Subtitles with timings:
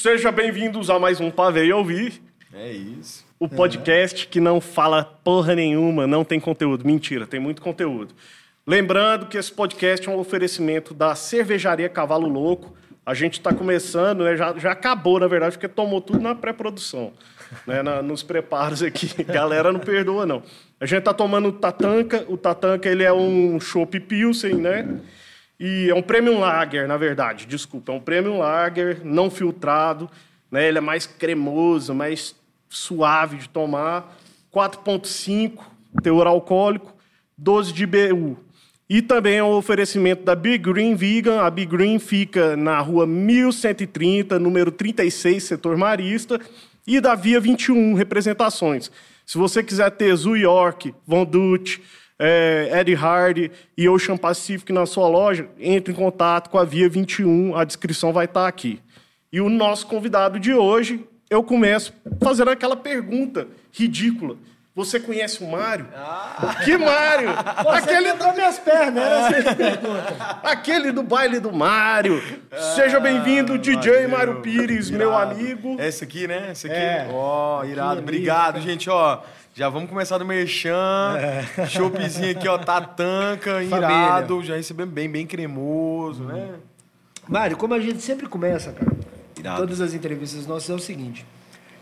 [0.00, 2.22] Sejam bem-vindos a mais um Pavei Ouvir.
[2.54, 3.22] É isso.
[3.38, 6.86] O podcast que não fala porra nenhuma, não tem conteúdo.
[6.86, 8.14] Mentira, tem muito conteúdo.
[8.66, 12.74] Lembrando que esse podcast é um oferecimento da Cervejaria Cavalo Louco.
[13.04, 14.38] A gente está começando, né?
[14.38, 17.12] já, já acabou, na verdade, porque tomou tudo na pré-produção,
[17.66, 17.82] né?
[17.82, 19.10] Na- nos preparos aqui.
[19.24, 20.42] Galera, não perdoa, não.
[20.80, 22.24] A gente está tomando o Tatanka.
[22.26, 24.98] O Tatanka ele é um chopp Pilsen, né?
[25.60, 27.92] E é um Premium Lager, na verdade, desculpa.
[27.92, 30.10] É um Premium Lager não filtrado,
[30.50, 30.66] né?
[30.66, 32.34] Ele é mais cremoso, mais
[32.66, 34.16] suave de tomar.
[34.50, 35.60] 4,5
[36.02, 36.94] teor alcoólico,
[37.36, 38.38] 12 de BU.
[38.88, 41.42] E também é um oferecimento da Big Green Vegan.
[41.42, 46.40] A Big Green fica na rua 1130, número 36, setor marista.
[46.86, 48.90] E da Via 21, representações.
[49.26, 51.78] Se você quiser ter Zoo York, Von Dutch,
[52.22, 56.86] é, Eddie Hardy e Ocean Pacific na sua loja, entre em contato com a Via
[56.86, 58.78] 21, a descrição vai estar aqui.
[59.32, 64.36] E o nosso convidado de hoje, eu começo fazendo aquela pergunta ridícula.
[64.74, 65.88] Você conhece o Mário?
[66.64, 67.30] Que Mário?
[67.68, 70.40] Aquele, Quebrou minhas pernas, era essa a pergunta.
[70.44, 72.22] aquele do baile do Mário.
[72.76, 74.06] Seja bem-vindo, DJ.
[74.06, 75.32] Mário Pires, meu Irado.
[75.32, 75.76] amigo.
[75.78, 76.48] Essa aqui, né?
[76.50, 76.76] Essa aqui.
[76.76, 77.08] É.
[77.10, 77.92] Ó, irado.
[77.92, 78.64] ali, Obrigado, cara.
[78.64, 79.20] gente, ó.
[79.60, 81.18] Já vamos começar do merchan.
[81.68, 84.42] Choppzinho aqui, ó, tatanca, irado.
[84.42, 86.54] Já recebemos bem, bem cremoso, né?
[87.28, 88.90] Mário, como a gente sempre começa, cara,
[89.38, 89.58] Irado.
[89.60, 91.26] todas as entrevistas nossas é o seguinte.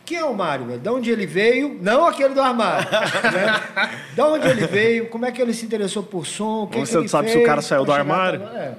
[0.04, 0.76] Quem é o Mário?
[0.76, 1.78] De onde ele veio?
[1.80, 2.88] Não aquele do armário.
[2.90, 3.92] né?
[4.12, 5.08] De onde ele veio?
[5.08, 6.66] Como é que ele se interessou por som?
[6.66, 8.44] Que, Você que ele sabe se fez o cara saiu do armário?
[8.44, 8.70] até- é.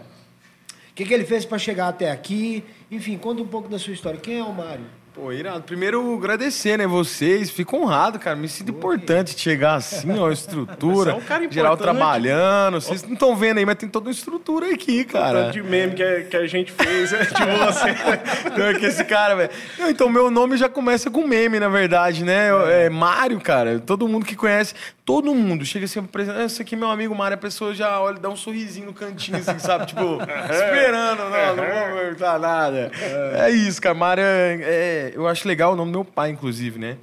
[0.91, 2.65] O que, que ele fez para chegar até aqui?
[2.91, 4.19] Enfim, conta um pouco da sua história.
[4.19, 4.98] Quem é o Mário?
[5.19, 5.63] Pô, irado.
[5.63, 7.51] Primeiro, agradecer, né, vocês.
[7.51, 8.37] Fico honrado, cara.
[8.37, 11.11] Me sinto importante de chegar assim, ó, estrutura.
[11.11, 11.97] Você é um cara geral importante.
[11.97, 12.79] trabalhando.
[12.79, 15.45] Vocês não estão vendo aí, mas tem toda uma estrutura aqui, cara.
[15.45, 17.93] Tanto de meme que, que a gente fez né, de você.
[18.55, 19.49] Pior que esse cara, velho.
[19.89, 22.47] Então, meu nome já começa com meme, na verdade, né?
[22.85, 23.77] É, Mário, cara.
[23.77, 24.73] Todo mundo que conhece,
[25.09, 26.37] todo mundo chega assim, apresenta.
[26.37, 27.33] "Ah, Esse aqui é meu amigo Mário.
[27.33, 29.87] A pessoa já olha, dá um sorrisinho no cantinho, assim, sabe?
[29.87, 30.19] Tipo,
[30.53, 32.91] esperando, não, não vou perguntar nada.
[33.39, 33.95] É isso, cara.
[33.95, 36.97] Mário, é, é- eu acho legal o nome do meu pai, inclusive, né?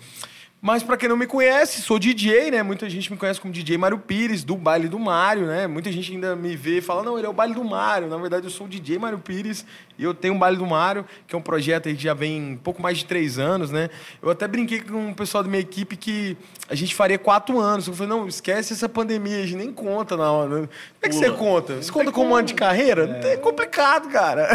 [0.61, 2.62] Mas pra quem não me conhece, sou DJ, né?
[2.62, 5.67] Muita gente me conhece como DJ Mário Pires, do baile do Mário, né?
[5.67, 8.09] Muita gente ainda me vê e fala, não, ele é o baile do Mário.
[8.09, 9.65] Na verdade, eu sou o DJ Mário Pires
[9.99, 12.56] e eu tenho o baile do Mário, que é um projeto que já vem um
[12.56, 13.91] pouco mais de três anos, né?
[14.21, 16.37] Eu até brinquei com o pessoal da minha equipe que
[16.69, 17.87] a gente faria quatro anos.
[17.87, 20.49] Eu falei, não, esquece essa pandemia, a gente nem conta na hora.
[20.49, 20.69] Como
[21.03, 21.39] é que você Pula.
[21.39, 21.77] conta?
[21.77, 23.21] Você conta como ano de carreira?
[23.25, 24.49] É complicado, cara.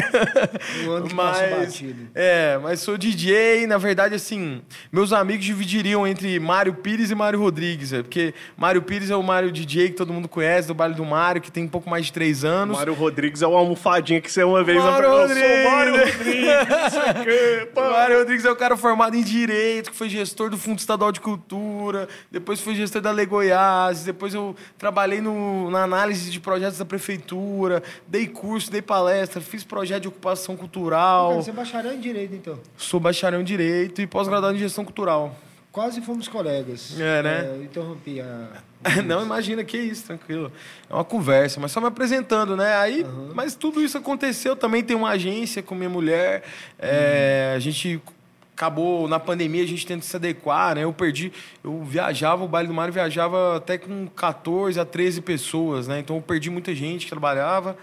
[0.86, 2.10] Um ano que passa batido.
[2.14, 4.62] É, mas sou DJ, na verdade, assim,
[4.92, 9.24] meus amigos dividiriam entre Mário Pires e Mário Rodrigues, é, porque Mário Pires é o
[9.24, 12.06] Mário DJ que todo mundo conhece, do Baile do Mário, que tem um pouco mais
[12.08, 12.78] de três anos.
[12.78, 15.48] Mário Rodrigues é uma almofadinha que você uma vez Mário apresentou.
[15.48, 16.22] Eu sou Mário Rodrigues.
[16.22, 17.80] Rodrigues, o.
[17.80, 21.12] O Mário Rodrigues é o cara formado em Direito, que foi gestor do Fundo Estadual
[21.12, 26.40] de Cultura, depois fui gestor da Lei Goiás, depois eu trabalhei no- na análise de
[26.40, 31.54] projetos da Prefeitura, dei curso, dei palestra, fiz projeto de ocupação cultural, Cara, você é
[31.54, 32.60] bacharel em Direito, então.
[32.78, 35.36] sou bacharel em Direito e pós-graduado em Gestão Cultural.
[35.72, 37.00] Quase fomos colegas.
[37.00, 37.52] É, né?
[37.56, 38.50] eu interrompi a...
[39.06, 40.52] Não, imagina, que isso, tranquilo.
[40.90, 42.76] É uma conversa, mas só me apresentando, né?
[42.76, 44.56] Aí, mas tudo isso aconteceu.
[44.56, 46.44] Também tem uma agência com minha mulher.
[46.80, 48.02] é, a gente
[48.66, 50.84] acabou na pandemia, a gente tenta se adequar, né?
[50.84, 51.32] Eu perdi,
[51.64, 56.00] eu viajava, o baile do Mário viajava até com 14 a 13 pessoas, né?
[56.00, 57.76] Então eu perdi muita gente que trabalhava.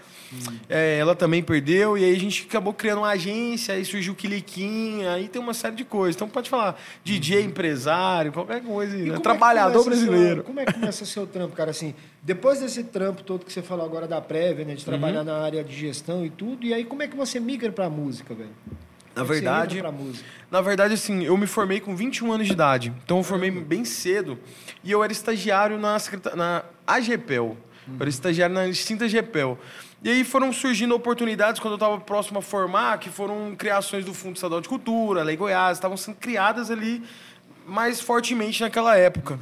[0.69, 4.15] É, ela também perdeu, e aí a gente acabou criando uma agência, aí surgiu o
[4.15, 6.15] Quiliquim, aí tem uma série de coisas.
[6.15, 9.09] Então pode falar DJ, empresário, qualquer coisa, né?
[9.09, 10.35] é que trabalhador começa brasileiro.
[10.35, 11.71] seu- como é que começa o seu trampo, cara?
[11.71, 14.75] Assim, depois desse trampo todo que você falou agora da prévia, né?
[14.75, 14.85] De Uhum.
[14.85, 17.89] trabalhar na área de gestão e tudo, e aí como é que você migra pra
[17.89, 18.49] música, velho?
[19.15, 19.81] Na verdade?
[20.49, 22.93] Na verdade, assim, eu me formei com 21 anos de idade.
[23.03, 24.37] Então, eu formei bem cedo.
[24.83, 25.97] E eu era estagiário na,
[26.35, 27.57] na AGPEL.
[27.87, 29.57] Eu era estagiário na extinta GPEL.
[30.01, 34.13] E aí foram surgindo oportunidades quando eu estava próximo a formar, que foram criações do
[34.13, 37.03] Fundo Estadual de Cultura, Lei Goiás, estavam sendo criadas ali
[37.67, 39.37] mais fortemente naquela época.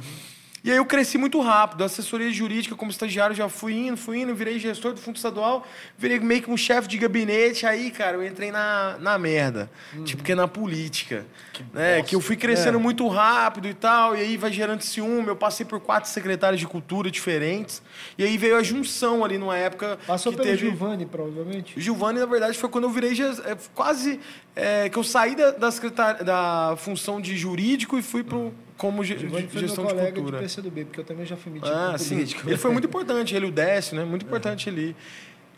[0.64, 1.84] E aí eu cresci muito rápido.
[1.84, 5.66] Assessoria jurídica como estagiário já fui indo, fui indo, virei gestor do Fundo Estadual,
[5.96, 7.66] virei meio que um chefe de gabinete.
[7.66, 9.70] Aí, cara, eu entrei na, na merda.
[10.04, 11.24] Tipo, que é na política.
[11.52, 12.02] Que, né?
[12.02, 15.28] que eu fui crescendo muito rápido e tal, e aí vai gerando ciúme.
[15.28, 17.82] Eu passei por quatro secretários de cultura diferentes.
[18.16, 19.98] E aí veio a junção ali numa época.
[20.06, 20.70] Passou que pelo teve...
[20.70, 21.78] Giovanni, provavelmente.
[21.78, 24.20] O Giovanni, na verdade, foi quando eu virei é, quase
[24.54, 29.18] é, que eu saí da, da, da função de jurídico e fui pro, como ge-
[29.18, 30.38] Giovanni foi meu gestão de colega de, cultura.
[30.38, 32.14] PCdoB, porque eu também já fui metido Ah, sim.
[32.14, 32.48] política.
[32.48, 34.04] Ele foi muito importante, ele, o Décio, né?
[34.04, 34.96] Muito importante ali.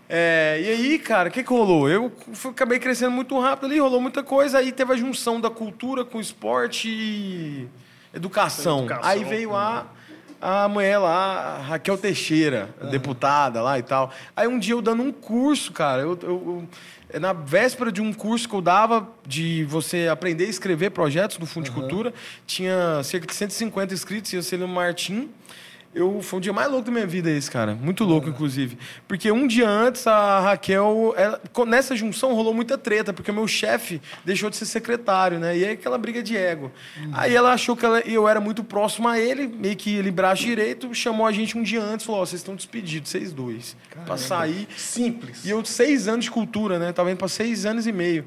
[0.09, 1.89] É, e aí, cara, o que, que rolou?
[1.89, 2.11] Eu
[2.49, 6.19] acabei crescendo muito rápido ali, rolou muita coisa, aí teve a junção da cultura com
[6.21, 7.69] esporte e
[8.13, 8.81] educação.
[8.81, 9.87] Educação, aí veio a,
[10.41, 14.11] a mulher lá, a Raquel Teixeira, a deputada lá e tal.
[14.35, 16.69] Aí um dia eu dando um curso, cara, eu, eu- eu-
[17.19, 21.47] na véspera de um curso que eu dava de você aprender a escrever projetos do
[21.47, 22.13] Fundo de Cultura,
[22.47, 25.31] tinha cerca de 150 inscritos, ia ser no Martim.
[25.93, 27.75] Eu, foi o dia mais louco da minha vida esse, cara.
[27.75, 28.79] Muito louco, inclusive.
[29.09, 31.13] Porque um dia antes, a Raquel...
[31.17, 35.59] ela- nessa junção rolou muita treta, porque o meu chefe deixou de ser secretário, né?
[35.59, 36.71] E aí aquela briga de ego.
[37.13, 40.43] Aí ela achou que ela- eu era muito próximo a ele, meio que ele braço
[40.43, 43.77] direito, chamou a gente um dia antes, falou, ó, vocês estão despedidos, vocês dois.
[44.07, 44.69] Pra sair...
[44.77, 45.45] Simples.
[45.45, 46.93] E eu, seis anos de cultura, né?
[46.93, 48.25] Tava indo pra seis anos e meio.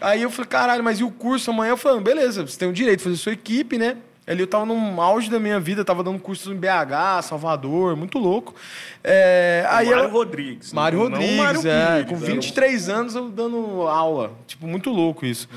[0.00, 1.70] Aí eu falei, caralho, mas e o curso amanhã?
[1.70, 3.96] Eu falei, beleza, você tem o direito de fazer sua equipe, né?
[4.26, 8.18] Ali eu tava no auge da minha vida, tava dando cursos em BH, Salvador, muito
[8.18, 8.54] louco.
[9.02, 10.08] É, aí Mário.
[10.10, 10.72] Rodrigues.
[10.72, 14.32] Mário não Rodrigues, Mário é, Pires, com era um- 23 anos eu dando aula.
[14.46, 15.48] Tipo, muito louco isso.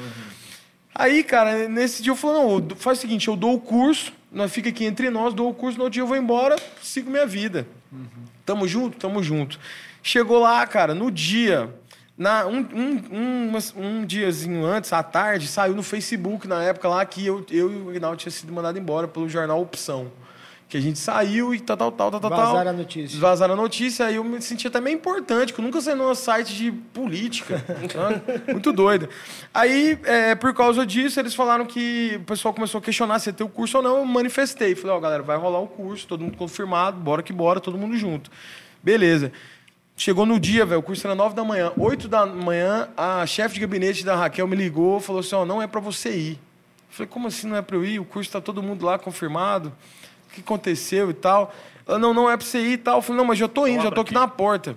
[0.93, 4.51] Aí, cara, nesse dia eu falei, não, faz o seguinte, eu dou o curso, nós
[4.51, 7.25] fica aqui entre nós, dou o curso, no outro dia eu vou embora, sigo minha
[7.25, 7.67] vida.
[8.45, 8.97] Tamo junto?
[8.97, 9.59] Tamo junto.
[10.01, 11.69] Chegou lá, cara, no dia,
[12.17, 17.05] na, um, um, um, um diazinho antes, à tarde, saiu no Facebook, na época lá,
[17.05, 20.11] que eu, eu e o Ignaldo tinha sido mandado embora pelo jornal Opção.
[20.67, 22.29] Que a gente saiu e tal, tal, tal, tal, tal.
[22.31, 23.19] Vazaram a notícia.
[23.19, 26.15] Vazaram a notícia, aí eu me senti até meio importante, que eu nunca saí num
[26.15, 27.63] site de política.
[28.47, 29.07] Muito doido.
[29.53, 33.33] Aí, é, por causa disso, eles falaram que o pessoal começou a questionar se ia
[33.33, 33.97] ter o curso ou não.
[33.97, 34.73] Eu manifestei.
[34.73, 37.95] Falei, ó, galera, vai rolar o curso, todo mundo confirmado, bora que bora, todo mundo
[37.95, 38.31] junto.
[38.81, 39.31] Beleza.
[39.97, 41.71] Chegou no dia, velho, o curso era 9 da manhã.
[41.77, 45.61] 8 da manhã, a chefe de gabinete da Raquel me ligou, falou assim, ó, não
[45.61, 46.31] é pra você ir.
[46.31, 46.37] Eu
[46.89, 47.99] falei, como assim não é pra eu ir?
[47.99, 49.71] O curso tá todo mundo lá confirmado.
[50.29, 51.53] O que aconteceu e tal?
[51.87, 52.97] Ela, não, não é pra você ir e tal.
[52.97, 54.75] Eu falei, não, mas já tô indo, já tô aqui na porta.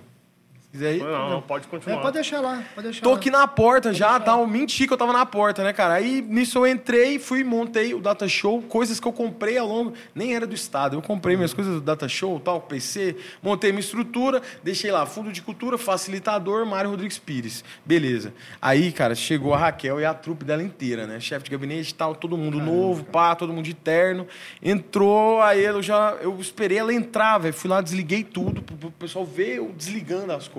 [0.71, 1.99] Se quiser ir, Não, não, pode É, continuar.
[1.99, 3.15] pode deixar lá, pode deixar Tô lá.
[3.15, 4.45] aqui na porta já, tal.
[4.45, 5.95] Menti que eu tava na porta, né, cara?
[5.95, 9.93] Aí nisso eu entrei, fui, montei o Data Show, coisas que eu comprei ao longo.
[10.13, 10.95] Nem era do Estado.
[10.95, 15.31] Eu comprei minhas coisas do Data Show, tal, PC, montei minha estrutura, deixei lá, fundo
[15.31, 17.63] de cultura, facilitador, Mário Rodrigues Pires.
[17.83, 18.31] Beleza.
[18.61, 21.19] Aí, cara, chegou a Raquel e a trupe dela inteira, né?
[21.19, 24.27] Chefe de gabinete e tal, todo mundo novo, pá, todo mundo de terno.
[24.61, 26.11] Entrou, aí eu já.
[26.21, 27.55] Eu esperei ela entrar, velho.
[27.55, 30.58] Fui lá, desliguei tudo, pro, pro pessoal ver eu desligando as coisas.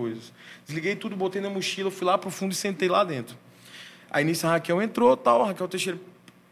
[0.67, 3.37] Desliguei tudo, botei na mochila, fui lá pro fundo e sentei lá dentro.
[4.11, 5.99] Aí nisso a Raquel entrou, tal, a Raquel Teixeira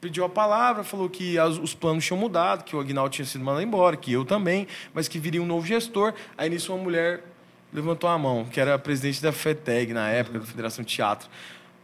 [0.01, 3.45] pediu a palavra, falou que as- os planos tinham mudado, que o Agnaldo tinha sido
[3.45, 6.15] mandado embora, que eu também, mas que viria um novo gestor.
[6.37, 7.25] Aí nisso uma mulher
[7.73, 11.29] levantou a mão, que era a presidente da FETEG na época, da Federação de Teatro.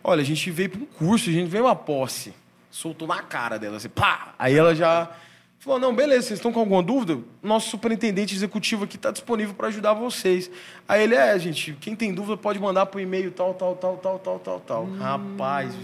[0.03, 2.33] Olha, a gente veio para um curso, a gente veio uma posse.
[2.71, 4.35] Soltou na cara dela, assim, pá!
[4.39, 5.11] Aí ela já
[5.65, 7.19] falou, não, beleza, vocês estão com alguma dúvida?
[7.43, 10.51] Nosso superintendente executivo aqui está disponível para ajudar vocês.
[10.87, 14.19] Aí ele, é, gente, quem tem dúvida pode mandar por e-mail tal, tal, tal, tal,
[14.19, 14.91] tal, tal, tal.
[14.99, 15.75] Rapaz,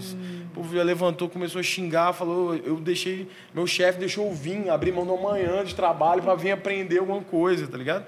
[0.51, 4.69] o povo já levantou, começou a xingar, falou, eu deixei, meu chefe deixou eu vir,
[4.69, 8.05] abrir mão da manhã de trabalho para vir aprender alguma coisa, tá ligado?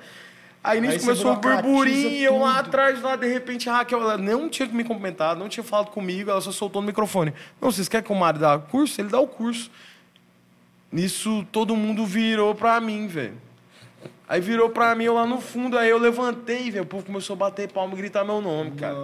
[0.64, 4.18] Aí nisso Aí começou um burburinho, eu lá atrás, lá, de repente, a Raquel, ela
[4.18, 7.34] não tinha me cumprimentado, não tinha falado comigo, ela só soltou no microfone.
[7.60, 9.02] Não, vocês querem que o Mário dá curso?
[9.02, 9.72] Ele dá o curso.
[10.94, 13.34] Nisso, todo mundo virou pra mim, velho.
[14.30, 16.84] Aí virou pra mim, eu lá no fundo, aí eu levantei, velho.
[16.84, 18.96] O povo começou a bater palma e gritar meu nome, cara.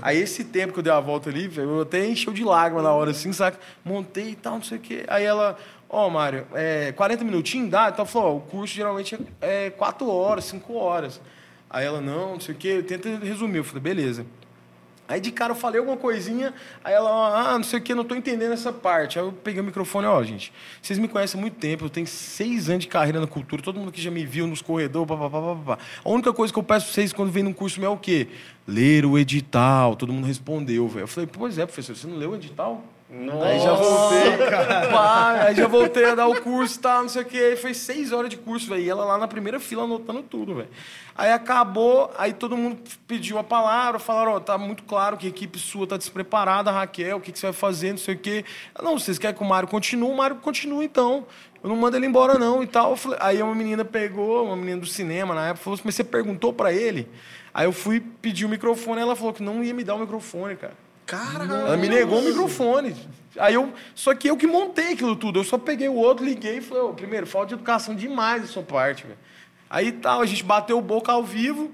[0.00, 2.80] Aí esse tempo que eu dei a volta ali, velho, eu até encheu de lágrima
[2.80, 3.58] na hora, assim, saca?
[3.84, 5.04] Montei e tal, não sei o quê.
[5.08, 5.58] Aí ela,
[5.90, 7.88] ó, Mário, é, 40 minutinhos dá?
[7.88, 11.20] Então falou, ó, o curso geralmente é 4 horas, 5 horas.
[11.68, 13.58] Aí ela, não, não sei o quê, tenta resumir.
[13.58, 14.24] Eu falei, beleza.
[15.08, 18.04] Aí de cara eu falei alguma coisinha, aí ela, ah, não sei o que, não
[18.04, 19.18] tô entendendo essa parte.
[19.18, 22.06] Aí eu peguei o microfone, ó, gente, vocês me conhecem há muito tempo, eu tenho
[22.06, 25.40] seis anos de carreira na cultura, todo mundo que já me viu nos corredores, papapá,
[25.40, 25.78] papapá.
[26.04, 27.98] A única coisa que eu peço pra vocês quando vem num curso meu é o
[27.98, 28.28] quê?
[28.66, 29.96] Ler o edital.
[29.96, 31.02] Todo mundo respondeu, velho.
[31.04, 32.82] Eu falei, pois é, professor, você não leu o edital?
[33.42, 34.38] Aí já voltei,
[34.90, 37.38] pá, aí já voltei a dar o curso e tal, não sei o que.
[37.38, 38.82] Aí foi seis horas de curso, velho.
[38.82, 40.68] E ela lá na primeira fila anotando tudo, velho.
[41.14, 45.28] Aí acabou, aí todo mundo pediu a palavra, falaram, ó, tá muito claro que a
[45.28, 48.44] equipe sua tá despreparada, Raquel, o que, que você vai fazer, não sei o quê.
[48.78, 50.10] Eu, Não, vocês querem que o Mário continue?
[50.10, 51.26] O Mário continua então.
[51.62, 52.96] Eu não mando ele embora, não, e tal.
[52.96, 56.02] Falei- Aí uma menina pegou, uma menina do cinema na época, falou assim, mas você
[56.02, 57.06] perguntou pra ele?
[57.52, 60.56] Aí eu fui pedir o microfone, ela falou que não ia me dar o microfone,
[60.56, 60.72] cara.
[61.66, 62.94] Ela me negou o microfone.
[63.38, 63.72] Aí eu.
[63.94, 65.40] Só que eu que montei aquilo tudo.
[65.40, 68.48] Eu só peguei o outro, liguei e falei, ô, primeiro, falta de educação demais da
[68.48, 69.18] sua parte, velho.
[69.70, 71.70] Aí tal, a gente bateu boca ao vivo.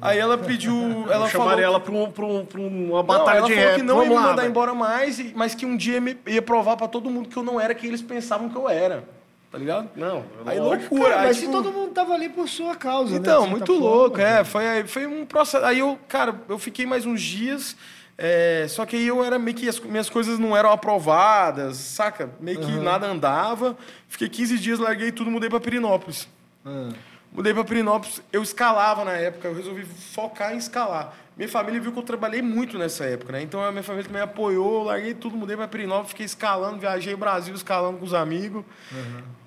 [0.00, 0.74] Aí ela pediu.
[1.10, 3.54] Ela Eu falou, chamaria ela pra, um, pra, um, pra uma não, batalha ela de
[3.54, 3.76] falou rap.
[3.80, 4.50] que não ia Vamos me lá, mandar velho.
[4.50, 7.60] embora mais, mas que um dia me- ia provar pra todo mundo que eu não
[7.60, 9.02] era quem eles pensavam que eu era.
[9.50, 9.88] tá ligado?
[9.96, 10.94] Não, Aí lógico.
[10.94, 11.10] loucura.
[11.14, 13.18] Cara, aí, mas tipo, se todo mundo tava ali por sua causa, né?
[13.18, 14.24] Então, de certa muito forma, louco, é.
[14.24, 14.44] né?
[14.44, 15.64] Foi, foi um processo.
[15.64, 17.74] Aí eu, cara, eu fiquei mais uns dias.
[18.20, 22.28] É, só que aí eu era meio que as minhas coisas não eram aprovadas, saca?
[22.40, 23.78] Meio que nada andava.
[24.08, 26.28] Fiquei 15 dias, larguei tudo, mudei pra Pirinópolis.
[26.66, 26.88] Ah.
[27.30, 31.14] Mudei pra Pirinópolis, eu escalava na época, eu resolvi focar em escalar.
[31.36, 33.42] Minha família viu que eu trabalhei muito nessa época, né?
[33.42, 37.14] Então a minha família também apoiou, eu larguei tudo, mudei pra Pirinópolis, fiquei escalando, viajei
[37.14, 38.64] o Brasil escalando com os amigos.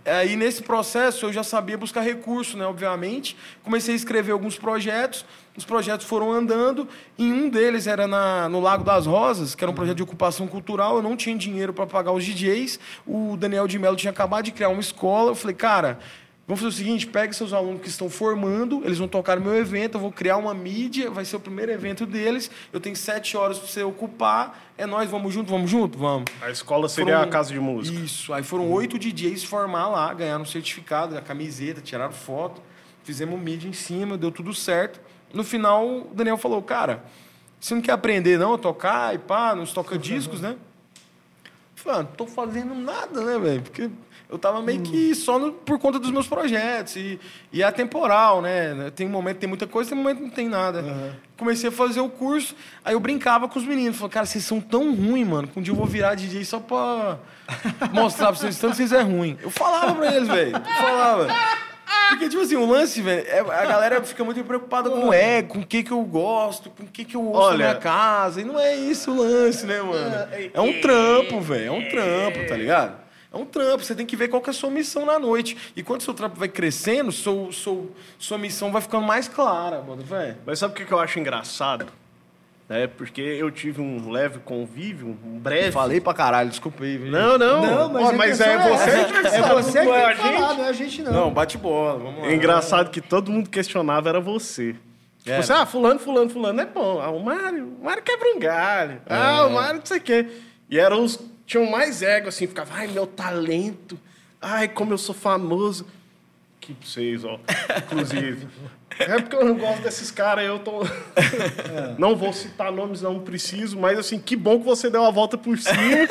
[0.05, 2.65] Aí nesse processo eu já sabia buscar recurso, né?
[2.65, 3.35] Obviamente.
[3.63, 8.59] Comecei a escrever alguns projetos, os projetos foram andando, e um deles era na, no
[8.59, 11.85] Lago das Rosas, que era um projeto de ocupação cultural, eu não tinha dinheiro para
[11.85, 15.55] pagar os DJs, o Daniel de Mello tinha acabado de criar uma escola, eu falei,
[15.55, 15.99] cara.
[16.47, 19.55] Vamos fazer o seguinte, pegue seus alunos que estão formando, eles vão tocar no meu
[19.55, 23.37] evento, eu vou criar uma mídia, vai ser o primeiro evento deles, eu tenho sete
[23.37, 26.25] horas para você ocupar, é nós, vamos junto, vamos junto, vamos.
[26.41, 27.97] A escola seria Foram- a casa de música.
[27.97, 32.61] Isso, aí foram oito DJs formar lá, ganharam um certificado, a camiseta, tiraram foto,
[33.03, 34.99] fizemos mídia em cima, deu tudo certo.
[35.33, 37.03] No final, o Daniel falou, cara,
[37.59, 40.55] você não quer aprender não a tocar e pá, nos toca-discos, né?
[41.45, 43.61] Eu falei, ah, não tô fazendo nada, né, velho?
[43.61, 43.89] Porque
[44.29, 46.95] eu tava meio que só no- por conta dos meus projetos.
[46.95, 47.19] E,
[47.51, 48.91] e é atemporal, né?
[48.95, 51.17] Tem momento que tem muita coisa, tem momento que não tem nada.
[51.37, 53.97] Comecei a fazer o curso, aí eu brincava com os meninos.
[53.97, 56.59] Falei, cara, vocês são tão ruins, mano, que um dia eu vou virar DJ só
[56.59, 57.17] pra
[57.91, 59.37] mostrar pra vocês tanto que vocês é ruim.
[59.41, 60.51] Eu falava pra eles, velho.
[60.79, 61.27] Falava.
[62.09, 65.53] Porque, tipo assim, o lance, velho, é- a galera fica muito preocupada com o ego,
[65.55, 67.75] com o que que eu gosto, com o que que eu ouço Olha- na minha
[67.75, 68.41] casa.
[68.41, 70.27] E não é isso o lance, né, mano?
[70.53, 71.67] É um trampo, velho.
[71.67, 72.99] É um trampo, tá ligado?
[73.33, 75.55] É um trampo, você tem que ver qual que é a sua missão na noite.
[75.75, 80.01] E quando seu trampo vai crescendo, seu, seu, sua missão vai ficando mais clara, mano,
[80.03, 80.37] velho.
[80.45, 81.87] Mas sabe o que que eu acho engraçado?
[82.73, 85.73] É porque eu tive um leve convívio, um breve.
[85.73, 87.11] Falei pra caralho, desculpa aí, viu?
[87.11, 87.61] Não, não.
[87.61, 89.05] Não, mas, Ó, mas é você essa.
[89.05, 91.03] que É saber, você que não é tem a que falar, não é a gente
[91.03, 91.11] não.
[91.11, 92.27] Não, bate bola, vamos lá.
[92.27, 94.73] É engraçado que todo mundo questionava era você.
[95.17, 95.39] Tipo Era.
[95.39, 97.01] assim, ah, fulano, fulano, fulano é bom.
[97.01, 99.01] Ah, o Mário, o Mário quebra um galho.
[99.05, 100.27] Ah, o Mário não sei o quê.
[100.69, 103.99] E eram os tinham mais ego, assim, ficava, ai, meu talento.
[104.41, 105.85] Ai, como eu sou famoso.
[106.61, 107.37] Que pra vocês, ó.
[107.77, 108.47] Inclusive.
[109.01, 110.83] É porque eu não gosto desses caras, eu tô.
[111.97, 115.37] Não vou citar nomes, não preciso, mas assim, que bom que você deu a volta
[115.37, 116.07] por cima.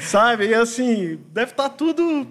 [0.00, 0.48] sabe?
[0.48, 2.26] E assim, deve estar tudo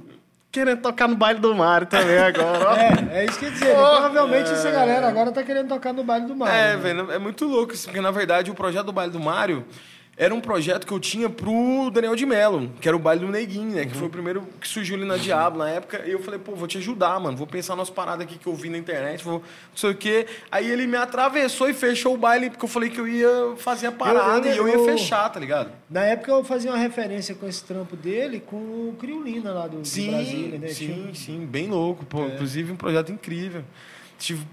[0.51, 2.75] querendo tocar no baile do Mário também agora, ó.
[2.75, 3.73] É, é isso que eu ia dizer.
[3.73, 6.53] Provavelmente essa galera agora tá querendo tocar no baile do mar.
[6.53, 6.77] É, né?
[6.77, 9.65] velho, é muito louco isso, porque na verdade o projeto do baile do Mário
[10.17, 13.31] era um projeto que eu tinha pro Daniel de Mello, que era o baile do
[13.31, 13.85] Neguinho, né?
[13.85, 16.03] Que foi o primeiro que surgiu ali na Diablo na época.
[16.05, 17.35] E eu falei, pô, vou te ajudar, mano.
[17.35, 19.43] Vou pensar nas paradas aqui que eu vi na internet, vou não
[19.75, 20.27] sei o quê.
[20.51, 23.87] Aí ele me atravessou e fechou o baile, porque eu falei que eu ia fazer
[23.87, 25.71] a parada eu- e eu ia eu- fechar, tá ligado?
[25.89, 29.83] Na época eu fazia uma referência com esse trampo dele com o Criolina lá do,
[29.83, 30.67] Sim, Brasília, né?
[30.67, 32.05] sim, Tinha- sim, bem louco.
[32.05, 33.63] Pô, Inclusive um projeto incrível.
[34.19, 34.45] Tive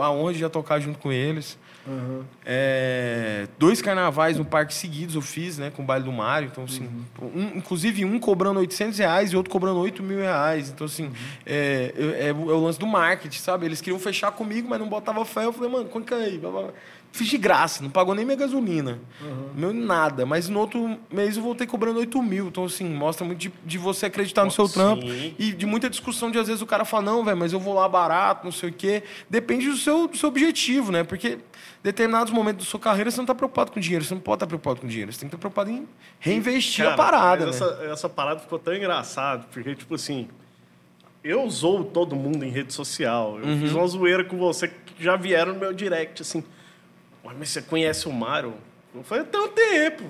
[0.00, 1.58] a honra de já tocar junto com eles.
[1.88, 2.24] Aham.
[2.44, 5.70] É, dois carnavais no parque seguidos eu fiz, né?
[5.70, 6.48] Com o baile do Mário.
[6.50, 6.88] Então, assim,
[7.20, 10.70] um- inclusive um cobrando 800 reais e outro cobrando 8 mil reais.
[10.70, 11.10] Então, assim,
[11.44, 13.66] é, eu- é o é o lance do marketing, sabe?
[13.66, 15.44] Eles queriam fechar comigo, mas não botava fé.
[15.44, 16.40] Eu falei, mano, quanto que é aí?
[17.12, 18.98] Fiz de graça, não pagou nem minha gasolina.
[19.54, 20.26] Meu nada.
[20.26, 22.48] Mas no outro mês eu voltei cobrando 8 mil.
[22.48, 24.74] Então, assim, mostra muito de, de você acreditar no seu Sim.
[24.74, 25.06] trampo.
[25.38, 27.74] E de muita discussão de às vezes o cara fala, não, velho, mas eu vou
[27.74, 29.02] lá barato, não sei o quê.
[29.30, 31.04] Depende do seu, do seu objetivo, né?
[31.04, 31.38] Porque
[31.82, 34.46] determinados momentos da sua carreira você não está preocupado com dinheiro, você não pode estar
[34.46, 35.86] preocupado com dinheiro, você tem que estar preocupado em
[36.18, 37.66] reinvestir Cara, a parada, mas né?
[37.66, 40.28] essa, essa parada ficou tão engraçada, porque, tipo assim,
[41.22, 43.38] eu zoo todo mundo em rede social.
[43.40, 43.60] Eu Uhum.
[43.60, 46.42] fiz uma zoeira com você que já vieram no meu direct, assim.
[47.24, 48.54] "Ué, mas você conhece o Mário?
[49.04, 50.04] Falei, tem um tempo.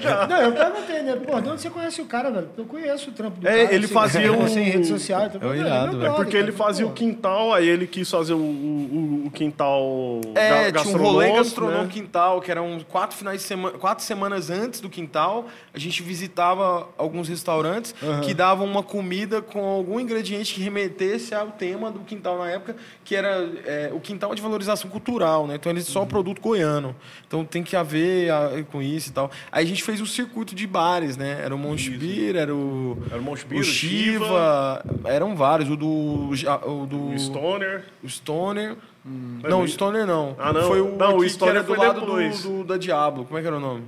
[0.00, 0.26] Já.
[0.26, 1.16] Não, eu perguntei, né?
[1.16, 2.48] Pô, de onde você conhece o cara, velho?
[2.56, 3.74] Eu conheço o trampo do É, cara.
[3.74, 4.30] ele assim, fazia né?
[4.30, 5.26] o- Você em rede social.
[5.26, 6.14] Então, É irado, velho.
[6.14, 6.90] Porque ele fazia pô.
[6.92, 11.32] o quintal, aí ele quis fazer o, o, o quintal É, ga- tinha um rolê
[11.32, 11.90] gastronômico, né?
[11.92, 16.88] quintal, que eram quatro finais de semana, quatro semanas antes do quintal, a gente visitava
[16.96, 22.38] alguns restaurantes que davam uma comida com algum ingrediente que remetesse ao tema do quintal
[22.38, 25.54] na época, que era é, o quintal de valorização cultural, né?
[25.56, 26.85] Então eles só produto goiano.
[27.26, 29.30] Então tem que haver a- com isso e tal.
[29.50, 31.40] Aí a gente fez um circuito de bares, né?
[31.42, 35.86] Era o Monte Beer, era o Era o Monte o Shiva, eram vários, o do
[35.88, 37.84] o do O Stoner.
[38.02, 38.76] o Stoner.
[39.04, 40.34] Mas Não, o- Stoner não.
[40.38, 40.62] Ah, não.
[40.62, 42.42] Foi o, Não, o que Stoner era do foi lado do, depois.
[42.42, 43.24] do- da Diablo.
[43.24, 43.84] Como é que era o nome?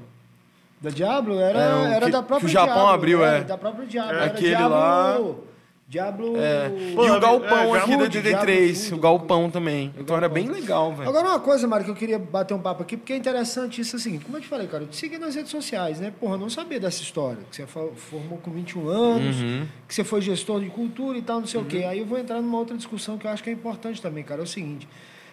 [0.80, 1.40] Da Diablo?
[1.40, 3.40] Era, É, era que- da que própria o Japão Diablo, abriu, é.
[3.42, 4.12] Da própria Diablo.
[4.12, 5.20] É, Era aquele Diablo- lá-
[5.88, 6.34] Diablo.
[6.36, 6.70] É.
[6.70, 9.94] e o galpão é, aqui da Food, DD3, Diablo o galpão também.
[9.98, 11.08] Então era bem legal, velho.
[11.08, 13.96] Agora, uma coisa, Mário, que eu queria bater um papo aqui, porque é interessante isso
[13.96, 14.18] assim.
[14.18, 16.12] Como eu te falei, cara, eu te segui nas redes sociais, né?
[16.20, 17.38] Porra, eu não sabia dessa história.
[17.50, 19.66] Que você formou com 21 anos, Uhum.
[19.88, 21.78] que você foi gestor de cultura e tal, não sei o quê.
[21.84, 24.42] Aí eu vou entrar numa outra discussão que eu acho que é importante também, cara.
[24.42, 24.86] É o seguinte,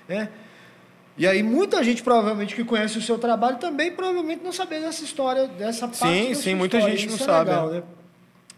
[0.08, 0.30] né?
[1.18, 5.04] E aí, muita gente, provavelmente, que conhece o seu trabalho, também provavelmente não sabia dessa
[5.04, 6.98] história, dessa parte Sim, sim, muita história.
[6.98, 7.74] gente Isso não é sabe, legal, é.
[7.76, 7.84] né?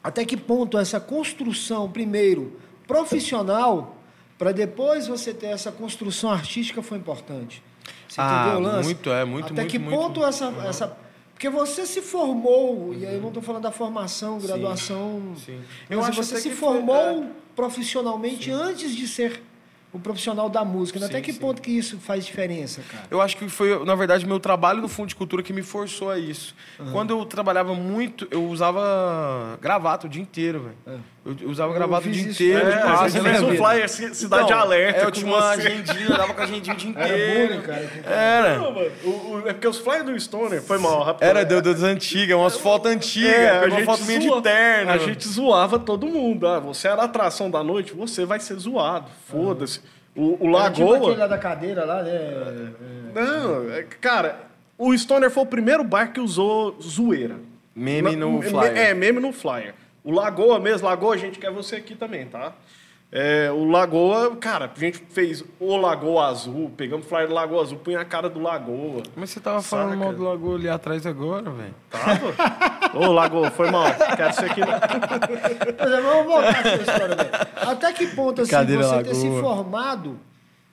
[0.08, 2.54] Até que ponto essa construção, primeiro,
[2.88, 3.98] profissional,
[4.38, 7.62] para depois você ter essa construção artística foi importante.
[8.08, 8.84] Você Ah, entendeu o lance?
[8.86, 9.98] muito, é, muito, Até muito, que muito.
[10.00, 10.98] ponto essa, essa.
[11.34, 15.34] Porque você se formou, e aí eu não estou falando da formação, graduação.
[15.46, 15.60] sim.
[15.90, 16.96] Eu Eu acho você se que foi- formou
[17.26, 17.28] é.
[17.54, 19.44] profissionalmente antes de ser
[19.94, 21.00] o profissional da música.
[21.00, 21.06] né?
[21.06, 21.40] Até Sim, que sim.
[21.40, 23.06] ponto que isso faz diferença, cara?
[23.10, 26.10] Eu acho que foi, na verdade, meu trabalho no Fundo de Cultura que me forçou
[26.10, 26.54] a isso.
[26.92, 30.78] Quando eu trabalhava muito, eu usava gravata o dia inteiro, velho.
[30.86, 31.00] Eu,
[31.42, 32.68] eu usava Eu gravata o dia inteiro.
[32.70, 35.00] É, passe, né, fez um flyer ci- Cidade Então, Alerta.
[35.02, 35.68] É, eu tinha uma você.
[35.68, 37.48] agendinha, eu dava com a agendinha o dia Era inteiro.
[37.48, 37.90] bullying, cara.
[38.06, 38.58] Era.
[38.60, 41.30] Não, mano, o- o- é porque os flyers do Stoner foi mal, rapaz.
[41.30, 43.32] Era do- das antigas, umas fotos antigas.
[43.34, 44.92] É, uma foto minha de terno.
[44.92, 46.48] A gente zoava todo mundo.
[46.48, 49.08] Ah, você era a atração da noite, você vai ser zoado.
[49.30, 49.82] Foda-se.
[50.16, 51.18] O, o Era tipo aquele Lagoa.
[51.18, 52.10] lá da cadeira lá, né?
[52.12, 54.40] É, Não, é, cara,
[54.78, 57.36] o Stoner foi o primeiro bar que usou zoeira.
[57.76, 58.76] Meme no flyer.
[58.76, 59.76] É, meme no flyer.
[60.08, 62.54] O Lagoa mesmo, Lagoa, a gente quer você aqui também, tá?
[63.12, 67.62] É, o Lagoa, cara, a gente fez o Lagoa Azul, pegamos o flyer do Lagoa
[67.62, 69.04] Azul, punha a cara do Lagoa.
[69.18, 70.00] Mas você tava falando Saca?
[70.06, 71.76] mal do Lagoa ali atrás agora, velho.
[71.90, 72.98] Tava?
[72.98, 73.84] Ô, Lagoa, foi mal.
[74.16, 74.62] Quero ser aqui.
[74.62, 77.30] Mas é, vamos voltar à sua história, velho.
[77.70, 79.42] Até que ponto, assim, Brincadeira, você ter se Lagoa.
[79.42, 80.20] formado,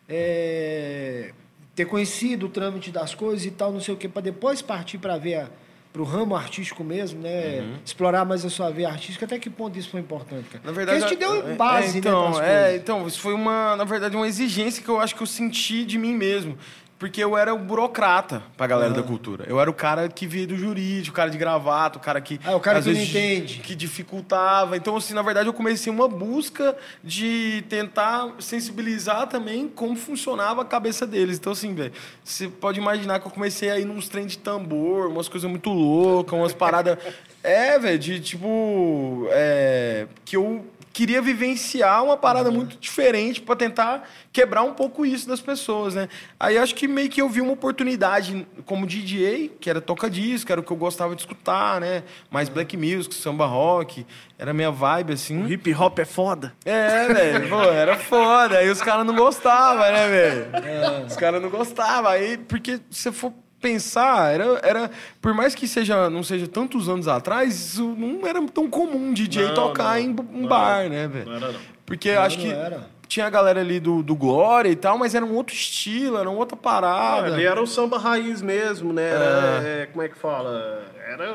[0.09, 1.33] é,
[1.75, 4.99] ter conhecido o trâmite das coisas e tal, não sei o quê, para depois partir
[4.99, 5.49] para ver
[5.95, 7.61] para o ramo artístico mesmo, né?
[7.61, 7.77] Uhum.
[7.85, 10.65] Explorar mais a sua veia artística, até que ponto isso foi importante, cara?
[10.65, 13.33] Na verdade, Porque isso te deu é- base, é, então, né, é, então, isso foi
[13.33, 16.59] uma, na verdade, uma exigência que eu acho que eu senti de mim mesmo.
[17.05, 19.45] Porque eu era o burocrata pra galera da cultura.
[19.47, 22.41] Eu era o cara que via do jurídico, o cara de gravata, o cara que.
[22.43, 23.59] Ah, o cara às que não vezes, entende.
[23.59, 24.75] Que dificultava.
[24.75, 30.65] Então, assim, na verdade, eu comecei uma busca de tentar sensibilizar também como funcionava a
[30.65, 31.37] cabeça deles.
[31.37, 31.93] Então, assim, velho,
[32.25, 35.69] você pode imaginar que eu comecei a ir nos trem de tambor, umas coisas muito
[35.69, 36.97] loucas, umas paradas.
[37.45, 39.29] É, velho, de tipo.
[39.31, 45.29] é, que eu queria vivenciar uma parada muito diferente para tentar quebrar um pouco isso
[45.29, 46.09] das pessoas, né?
[46.39, 50.61] Aí acho que meio que eu vi uma oportunidade como DJ, que era toca-disco, era
[50.61, 52.05] o que eu gostava de escutar, né?
[52.31, 54.07] Mais black music, samba rock,
[54.39, 55.45] era a minha vibe, assim.
[55.47, 56.55] Hip hop é foda.
[56.65, 58.59] É, velho, pô, era foda.
[58.59, 61.07] Aí os caras não gostavam, né, velho?
[61.07, 62.09] Os caras não gostavam.
[62.09, 63.33] Aí, porque se for
[63.69, 64.91] pensar, era, era.
[65.23, 69.47] Por mais que seja, não seja tantos anos atrás, isso não era tão comum DJ
[69.47, 70.49] Não, tocar não, em não um era.
[70.49, 71.27] bar, né, velho?
[71.27, 71.61] Não era, não.
[71.87, 72.87] Porque Não, acho não que era.
[73.09, 76.29] tinha a galera ali do, do Glória e tal, mas era um outro estilo, era
[76.29, 77.27] uma outra Ah, parada.
[77.35, 79.09] ali era o samba raiz mesmo, né?
[79.09, 80.83] Era, é, como é que fala?
[81.11, 81.35] Era,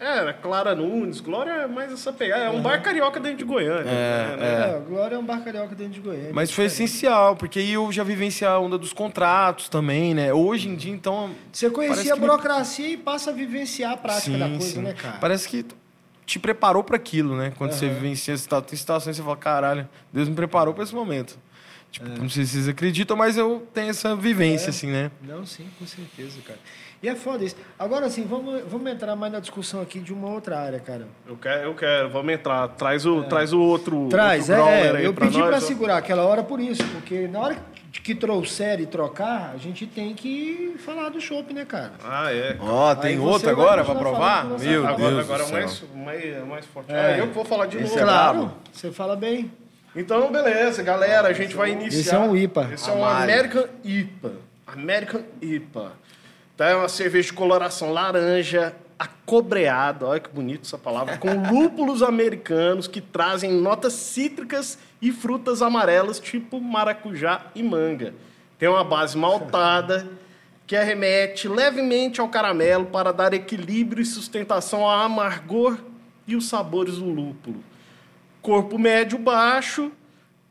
[0.00, 2.44] era Clara Nunes, Glória é mais essa pegada.
[2.44, 3.90] É um bar carioca dentro de Goiânia.
[3.90, 4.70] É, né?
[4.72, 6.30] É, o Glória é um bar carioca dentro de Goiânia.
[6.32, 10.32] Mas foi essencial, porque aí eu já vivenciei a onda dos contratos também, né?
[10.32, 11.30] Hoje em dia, então.
[11.52, 14.80] Você conhecia a que me- burocracia e passa a vivenciar a prática da coisa, sim.
[14.82, 15.18] né, cara?
[15.20, 15.64] Parece que
[16.24, 17.52] te preparou para aquilo, né?
[17.58, 21.36] Quando você vivencia situações você fala, caralho, Deus me preparou para esse momento.
[21.90, 22.18] Tipo, É.
[22.20, 25.10] não sei se vocês acreditam, mas eu tenho essa vivência, assim, né?
[25.20, 26.58] Não, sim, com certeza, cara.
[27.02, 27.56] E é foda isso.
[27.78, 31.06] Agora, assim, vamos, vamos entrar mais na discussão aqui de uma outra área, cara.
[31.26, 32.68] Eu quero, eu quero, vamos entrar.
[32.68, 34.06] Traz o, traz o outro.
[34.06, 34.08] É.
[34.10, 34.96] Traz, outro é.
[34.98, 35.60] aí Eu pra pedi nós, pra ó.
[35.60, 37.56] segurar aquela hora por isso, porque na hora
[38.04, 41.92] que trouxer e trocar, a gente tem que falar do chopp, né, cara?
[42.04, 42.56] Ah, é.
[42.60, 44.44] Ó, Aí tem outro agora pra provar?
[44.44, 45.10] Meu agora.
[45.10, 45.88] Deus Agora, é do o céu.
[45.94, 46.92] mais, mais, mais forte.
[46.92, 47.14] É.
[47.14, 47.98] Ah, eu vou falar de Esse novo.
[47.98, 49.50] é claro, você fala bem.
[49.96, 52.00] Então, beleza, galera, a gente vai iniciar.
[52.00, 52.68] Esse é um IPA.
[52.74, 53.04] Esse é um.
[53.04, 54.32] American IPA.
[54.66, 55.92] American IPA.
[56.60, 62.02] Então é uma cerveja de coloração laranja, acobreada, olha que bonito essa palavra, com lúpulos
[62.02, 68.12] americanos que trazem notas cítricas e frutas amarelas, tipo maracujá e manga.
[68.58, 70.06] Tem uma base maltada
[70.66, 75.78] que arremete levemente ao caramelo para dar equilíbrio e sustentação ao amargor
[76.26, 77.64] e os sabores do lúpulo
[78.42, 79.90] corpo médio baixo,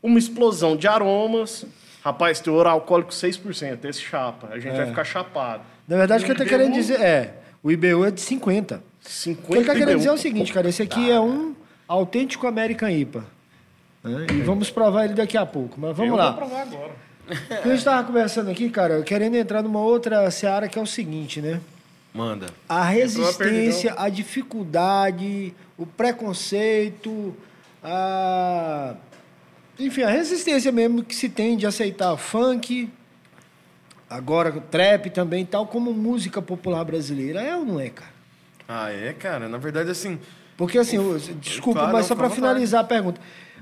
[0.02, 1.64] uma explosão de aromas.
[2.02, 4.48] Rapaz, teor alcoólico 6%, esse chapa.
[4.50, 5.62] A gente vai ficar chapado.
[5.88, 8.76] Na verdade, o que eu tô querendo dizer é, o IBU é de 50.
[8.76, 11.54] O 50 que ele tá querendo dizer é o seguinte, cara, esse aqui é um
[11.88, 13.24] autêntico American IPA.
[14.04, 14.26] né?
[14.32, 16.30] E vamos provar ele daqui a pouco, mas vamos Eu lá.
[16.30, 16.92] vou provar agora.
[17.30, 20.86] O a gente estava conversando aqui, cara, querendo entrar numa outra seara que é o
[20.86, 21.60] seguinte, né?
[22.12, 22.46] Manda.
[22.68, 27.34] A resistência, a dificuldade, o preconceito,
[27.84, 28.94] a,
[29.78, 32.90] enfim, a resistência mesmo que se tem de aceitar funk,
[34.10, 37.40] agora trap também, tal como música popular brasileira.
[37.40, 38.10] É ou não é, cara?
[38.68, 39.48] Ah, é, cara?
[39.48, 40.18] Na verdade, assim.
[40.56, 40.98] Porque assim,
[41.40, 43.20] desculpa, Claro, mas só para finalizar a pergunta.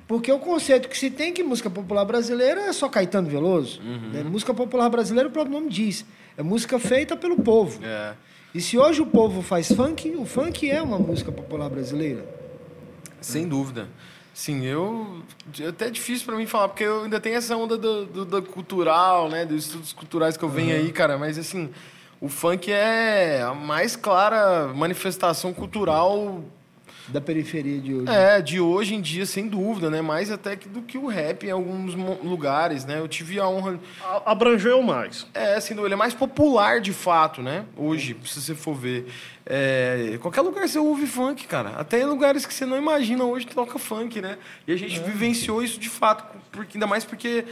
[0.08, 3.80] Porque o conceito que se tem que música popular brasileira é só Caetano Veloso.
[3.82, 4.11] Uhum.
[4.11, 4.22] né?
[4.22, 6.04] Música popular brasileira, o próprio nome diz.
[6.37, 7.78] É música feita pelo povo.
[7.84, 8.14] É.
[8.54, 12.24] E se hoje o povo faz funk, o funk é uma música popular brasileira.
[13.20, 13.87] Sem dúvida.
[14.38, 15.20] Sim, eu.
[15.59, 18.40] é Até difícil pra mim falar, porque eu ainda tenho essa onda do, do, do
[18.40, 19.44] cultural, né?
[19.44, 21.18] Dos estudos culturais que eu venho aí, cara.
[21.18, 21.68] Mas assim,
[22.20, 26.40] o funk é a mais clara manifestação cultural
[27.09, 28.09] Da periferia de hoje.
[28.11, 30.03] é, de hoje em dia, sem dúvida, né?
[30.03, 32.99] Mais até que do que o rap em alguns lugares, né?
[32.99, 33.79] Eu tive a honra.
[34.05, 35.27] A- Abrangeu mais.
[35.33, 37.64] É, sem dúvida, ele é mais popular de fato, né?
[37.77, 39.07] Hoje, se você for ver.
[39.47, 41.71] É, qualquer lugar você ouve funk, cara.
[41.71, 44.37] Até em lugares que você não imagina hoje toca funk, né?
[44.66, 47.44] E a gente vivenciou isso de fato, porque, ainda mais porque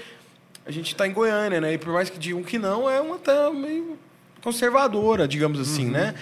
[0.66, 1.72] a gente tá em Goiânia, né?
[1.72, 3.96] E por mais que digam que não, é uma até meio
[4.42, 6.14] conservadora, digamos assim, né?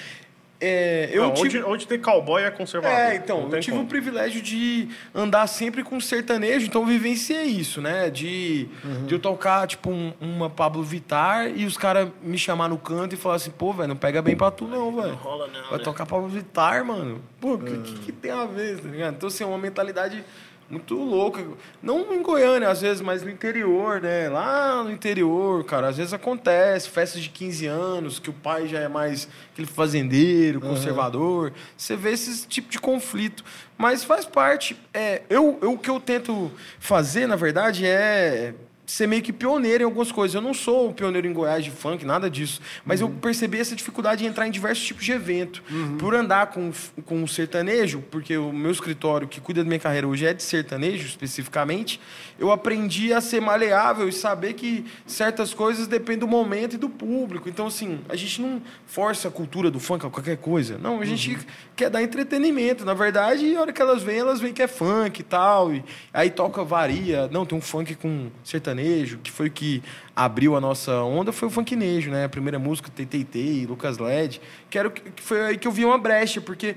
[0.60, 1.58] É, eu Não, tive...
[1.58, 2.96] onde, onde tem cowboy é conservador.
[2.96, 3.84] É, então, Não eu tive como.
[3.86, 8.08] o privilégio de andar sempre com sertanejo, então eu vivenciei isso, né?
[8.08, 9.04] De, Uhum.
[9.06, 13.14] de eu tocar, tipo, um- uma Pablo Vittar e os caras me chamar no canto
[13.14, 15.14] e falar assim, pô, velho, não pega bem pra tu não, velho.
[15.16, 15.84] rola não, Vai né?
[15.84, 17.20] tocar Pablo Vittar, mano.
[17.40, 17.82] Pô, o que, Uhum.
[17.82, 19.14] que, que tem a ver, tá ligado?
[19.16, 20.24] Então, assim, é uma mentalidade
[20.68, 21.44] muito louca.
[21.82, 24.28] Não em Goiânia, às vezes, mas no interior, né?
[24.28, 28.80] Lá no interior, cara, às vezes acontece, festas de 15 anos, que o pai já
[28.80, 31.52] é mais aquele fazendeiro, conservador.
[31.76, 33.44] Você vê esse tipo de conflito.
[33.76, 34.76] Mas faz parte.
[34.92, 38.54] É, eu, eu, o que eu tento fazer, na verdade, é
[38.86, 40.34] ser meio que pioneiro em algumas coisas.
[40.34, 42.60] Eu não sou pioneiro em Goiás de funk, nada disso.
[42.84, 45.62] Mas eu percebi essa dificuldade de entrar em diversos tipos de evento.
[45.98, 46.72] Por andar com,
[47.04, 50.42] com o sertanejo, porque o meu escritório que cuida da minha carreira hoje é de
[50.42, 52.00] sertanejo, especificamente,
[52.38, 56.88] eu aprendi a ser maleável e saber que certas coisas dependem do momento e do
[56.88, 57.48] público.
[57.48, 60.78] Então, assim, a gente não força a cultura do funk a qualquer coisa.
[60.78, 61.38] Não, a gente
[61.76, 62.84] quer dar entretenimento.
[62.84, 65.72] Na verdade, a hora que elas vêm, elas veem que é funk e tal.
[65.72, 67.28] E aí toca, varia.
[67.28, 69.82] Não, tem um funk com sertanejo, que foi o que
[70.14, 72.24] abriu a nossa onda, foi o funknejo, né?
[72.24, 75.98] A primeira música, Tei, Lucas LED, que, era, que foi aí que eu vi uma
[75.98, 76.76] brecha, porque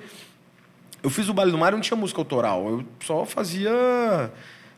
[1.03, 2.67] eu fiz o Baile do Mar e não tinha música autoral.
[2.67, 3.71] Eu só fazia.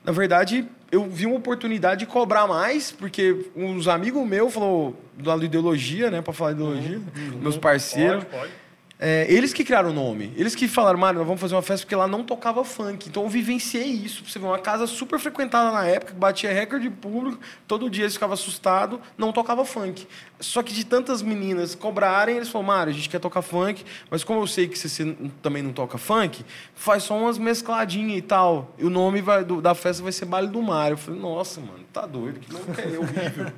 [0.04, 5.30] Na verdade, eu vi uma oportunidade de cobrar mais, porque uns amigos meus falou do
[5.30, 6.22] lado de ideologia, né?
[6.22, 7.02] Pra falar de ideologia,
[7.42, 8.24] meus parceiros.
[8.26, 8.59] Pode, pode.
[9.02, 10.34] É, eles que criaram o nome.
[10.36, 13.08] Eles que falaram, Mário, nós vamos fazer uma festa porque lá não tocava funk.
[13.08, 14.24] Então eu vivenciei isso.
[14.28, 18.04] Você ver, uma casa super frequentada na época, que batia recorde de público, todo dia
[18.04, 20.06] eles ficavam assustados, não tocava funk.
[20.38, 24.24] Só que de tantas meninas cobrarem, eles falaram, Mário, a gente quer tocar funk, mas
[24.24, 26.44] como eu sei que você também não toca funk,
[26.76, 28.74] faz só umas mescladinhas e tal.
[28.78, 30.94] E o nome vai- do- da festa vai ser Baile do Mário.
[30.96, 33.52] Eu falei, nossa, mano, tá doido, que nome é horrível.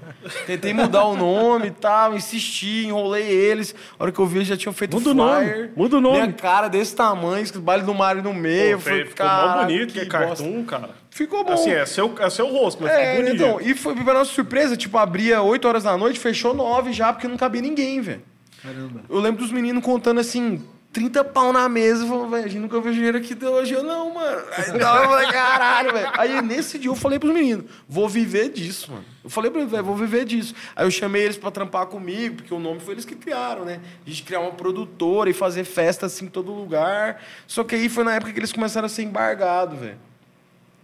[0.46, 3.74] Tentei mudar o nome e tal, insisti, enrolei eles.
[4.00, 6.18] A hora que eu vi, eles já tinham feito Muda nome, muda o nome.
[6.22, 8.78] Minha cara desse tamanho, escrito Baile do Mário no meio.
[8.78, 10.90] Pô, falei, ficou mó "Caraca, bonito, que é bosta." cartoon, cara.
[11.10, 11.54] Ficou bom.
[11.54, 13.44] Assim, é seu, é seu rosto, mas É, ficou bonito.
[13.44, 17.12] então, e foi pra nossa surpresa, tipo, abria 8 horas da noite, fechou 9 já,
[17.12, 18.22] porque não cabia ninguém, velho.
[18.64, 19.02] Caramba.
[19.10, 22.80] Eu lembro dos meninos contando assim, 30 pau na mesa, falando, velho, a gente nunca
[22.82, 24.44] viu dinheiro aqui de ideologia, não, mano.
[24.58, 26.10] Aí tava, falei, caralho, velho.
[26.14, 29.06] Aí nesse dia eu falei pros meninos, vou viver disso, mano.
[29.24, 30.54] Eu falei pra eles, velho, vou viver disso.
[30.76, 33.80] Aí eu chamei eles pra trampar comigo, porque o nome foi eles que criaram, né?
[34.06, 37.24] A gente criar uma produtora e fazer festa assim em todo lugar.
[37.48, 40.11] Só que aí foi na época que eles começaram a ser embargados, velho.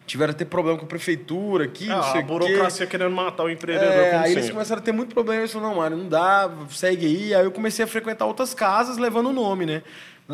[0.08, 2.22] Tiveram a ter problema com a prefeitura aqui, não sei Ah, a o quê.
[2.24, 4.54] burocracia querendo matar o empreendedor, É, aí eles sempre.
[4.54, 5.42] começaram a ter muito problema.
[5.42, 7.36] Eles falaram, não, Mário, não dá, segue aí.
[7.36, 9.84] Aí eu comecei a frequentar outras casas levando o nome, né?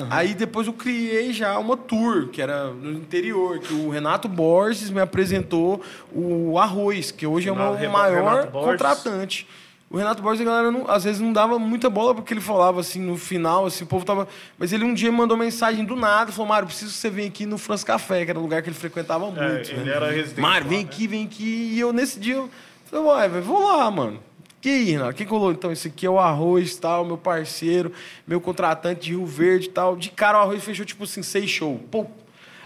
[0.09, 4.89] Aí depois eu criei já uma tour, que era no interior, que o Renato Borges
[4.89, 5.81] me apresentou
[6.11, 9.45] o Arroz, que hoje é o Renato maior Borges.
[9.93, 12.79] O Renato Borges, a galera não- às vezes não dava muita bola porque ele falava
[12.79, 14.27] assim no final, assim, o povo tava.
[14.57, 17.27] Mas ele um dia me mandou mensagem do nada, falou: Mário, preciso que você venha
[17.27, 19.39] aqui no France Café, que era um lugar que ele frequentava muito.
[19.39, 19.95] É, ele né?
[19.95, 20.89] era residente Mário, lá, vem né?
[20.89, 21.69] aqui, vem aqui.
[21.73, 22.49] E eu nesse dia, eu
[22.85, 24.19] falei, uai, vou lá, mano.
[24.59, 25.13] Que aí, Renato?
[25.13, 25.51] Quem colou?
[25.51, 27.91] Então, esse aqui é o Arroz, tal, meu parceiro,
[28.25, 29.95] meu contratante de Rio Verde e tal.
[29.95, 31.79] De cara, o Arroz fechou, tipo assim, seis shows.
[31.91, 32.07] Pô.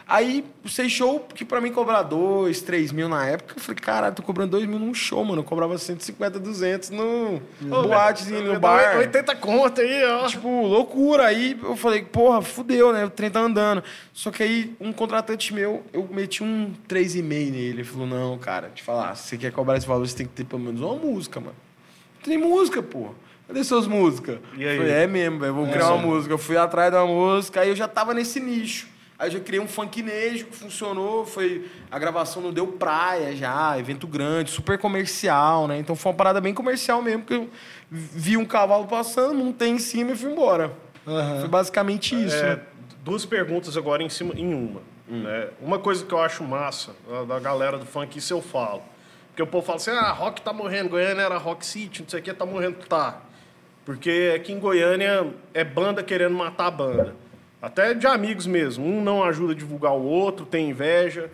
[0.10, 4.16] Aí, seis show, que pra mim cobrar dois, três mil na época, eu falei, caralho,
[4.16, 5.42] tô cobrando dois mil num show, mano.
[5.42, 8.98] Eu cobrava 150, 200 no boatezinho, no bar.
[9.00, 10.28] 80 conto aí, ó.
[10.28, 11.26] Tipo, loucura.
[11.26, 13.04] Aí eu falei, porra, fudeu, né?
[13.04, 13.84] O trem tá andando.
[14.14, 17.58] Só que aí, um contratante meu, eu meti um 3,5 nele.
[17.58, 20.32] Ele falou, não, cara, te falar, se você quer cobrar esse valor, você tem que
[20.32, 21.56] ter pelo menos uma música, mano.
[22.24, 23.10] Tem música, pô.
[23.46, 24.40] Cadê suas músicas?
[24.58, 24.78] E aí?
[24.78, 26.34] Falei, é mesmo, velho, vou criar uma música.
[26.34, 28.88] Eu fui atrás uma música, aí eu já tava nesse nicho.
[29.20, 33.78] Aí eu já criei um funknejo que funcionou, foi a gravação não deu praia já,
[33.80, 35.80] evento grande, super comercial, né?
[35.80, 37.50] Então foi uma parada bem comercial mesmo, porque eu
[37.90, 40.72] vi um cavalo passando, montei em cima e fui embora.
[41.08, 41.40] Aham.
[41.40, 42.36] Foi basicamente isso.
[42.36, 42.60] É,
[43.04, 44.82] duas perguntas agora em cima em uma.
[45.08, 45.48] né?
[45.62, 48.84] Uma coisa que eu acho massa da, da galera do funk, isso eu falo.
[49.30, 52.20] Porque o povo fala assim, ah, rock tá morrendo, Goiânia era rock city, não sei
[52.20, 53.22] o que, tá morrendo, tá.
[53.86, 57.16] Porque aqui em Goiânia é banda querendo matar a banda.
[57.62, 58.86] Até de amigos mesmo.
[58.86, 61.30] Um não ajuda a divulgar o outro, tem inveja,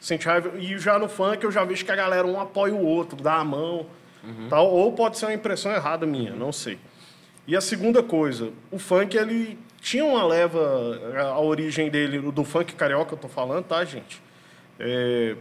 [0.00, 0.58] sente raiva.
[0.58, 3.34] E já no funk eu já vejo que a galera um apoia o outro, dá
[3.36, 3.86] a mão.
[4.48, 4.68] Tal.
[4.70, 6.78] Ou pode ser uma impressão errada minha, não sei.
[7.46, 12.74] E a segunda coisa, o funk ele tinha uma leva, a origem dele, do funk
[12.74, 14.20] carioca eu tô falando, tá, gente?
[14.80, 15.36] É,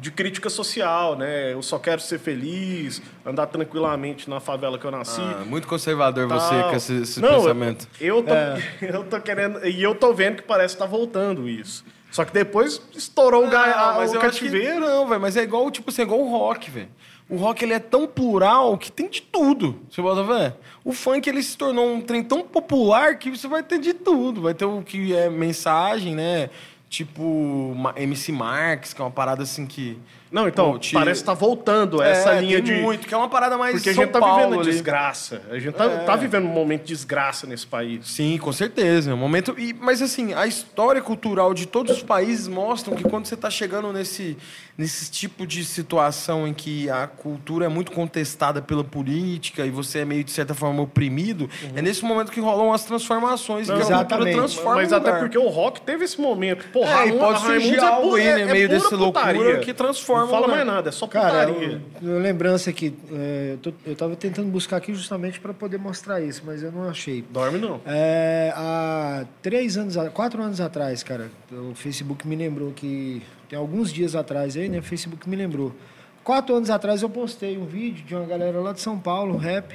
[0.00, 1.52] de crítica social, né?
[1.52, 5.20] Eu só quero ser feliz, andar tranquilamente na favela que eu nasci.
[5.20, 6.38] Ah, muito conservador tal.
[6.40, 7.88] você com esse, esse Não, pensamento.
[8.00, 8.32] Eu, eu tô,
[8.86, 9.66] eu tô querendo.
[9.66, 11.84] E eu tô vendo que parece que tá voltando isso.
[12.10, 14.80] Só que depois estourou o, Ah, a- mas o eu acho que cativeiro.
[14.80, 15.20] não, velho.
[15.20, 16.88] Mas é igual, tipo assim, é igual o rock, velho.
[17.28, 19.80] O rock, ele é tão plural que tem de tudo.
[19.90, 20.54] Você bota ver?
[20.84, 24.42] O funk, ele se tornou um trem tão popular que você vai ter de tudo.
[24.42, 26.48] Vai ter o que é mensagem, né?
[26.88, 29.98] Tipo, MC Marx, que é uma parada assim que...
[30.30, 32.80] Não, então, Pô, te- parece que tá voltando essa É, linha tem de.
[32.82, 34.70] muito, que é uma parada mais Porque a São gente tá Paulo vivendo ali.
[34.72, 35.40] desgraça.
[35.50, 35.98] A gente tá, É.
[35.98, 38.06] tá vivendo um momento de desgraça nesse país.
[38.08, 39.12] Sim, com certeza.
[39.12, 39.54] É um momento.
[39.56, 43.48] E, mas assim, a história cultural de todos os países mostram que quando você está
[43.48, 44.36] chegando nesse,
[44.76, 50.00] nesse tipo de situação em que a cultura é muito contestada pela política e você
[50.00, 53.92] é meio, de certa forma, oprimido, é nesse momento que rolam as transformações Não, que
[53.92, 56.66] a cultura transforma Mas até porque o rock teve esse momento.
[56.76, 58.94] Pô, É, e Raimundo- pode surgir Raimundos é algo aí, é- né, é meio desse
[58.94, 61.80] loucura que transforma Não fala mais nada, é só Cara, putaria.
[62.02, 65.78] eu, eu lembrança aqui, é, eu, tô, eu tava tentando buscar aqui justamente para poder
[65.78, 67.24] mostrar isso, mas eu não achei.
[67.30, 67.80] Dorme não.
[67.86, 73.90] É, há três anos, quatro anos atrás, cara, o Facebook me lembrou que tem alguns
[73.90, 74.80] dias atrás aí, né?
[74.80, 75.74] O Facebook me lembrou.
[76.22, 79.74] Quatro anos atrás eu postei um vídeo de uma galera lá de São Paulo, rap,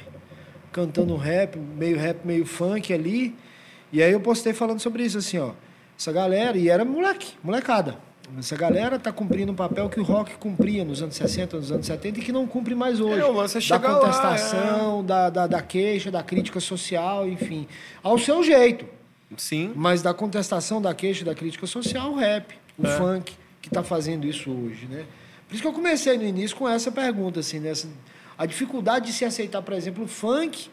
[0.70, 3.34] cantando rap, meio rap, meio funk ali.
[3.92, 5.50] E aí eu postei falando sobre isso, assim, ó.
[6.02, 7.96] Essa galera, e era moleque, molecada.
[8.36, 11.86] Essa galera tá cumprindo um papel que o rock cumpria nos anos 60, nos anos
[11.86, 13.20] 70 e que não cumpre mais hoje.
[13.20, 17.28] É, o lance é da chegar lá, contestação, da, da, da queixa, da crítica social,
[17.28, 17.68] enfim.
[18.02, 18.84] Ao seu jeito.
[19.36, 19.70] Sim.
[19.76, 24.26] Mas da contestação, da queixa, da crítica social, o rap, o funk, que está fazendo
[24.26, 25.04] isso hoje, né?
[25.46, 27.86] Por isso que eu comecei no início com essa pergunta, assim, nessa,
[28.36, 30.68] a dificuldade de se aceitar, por exemplo, o funk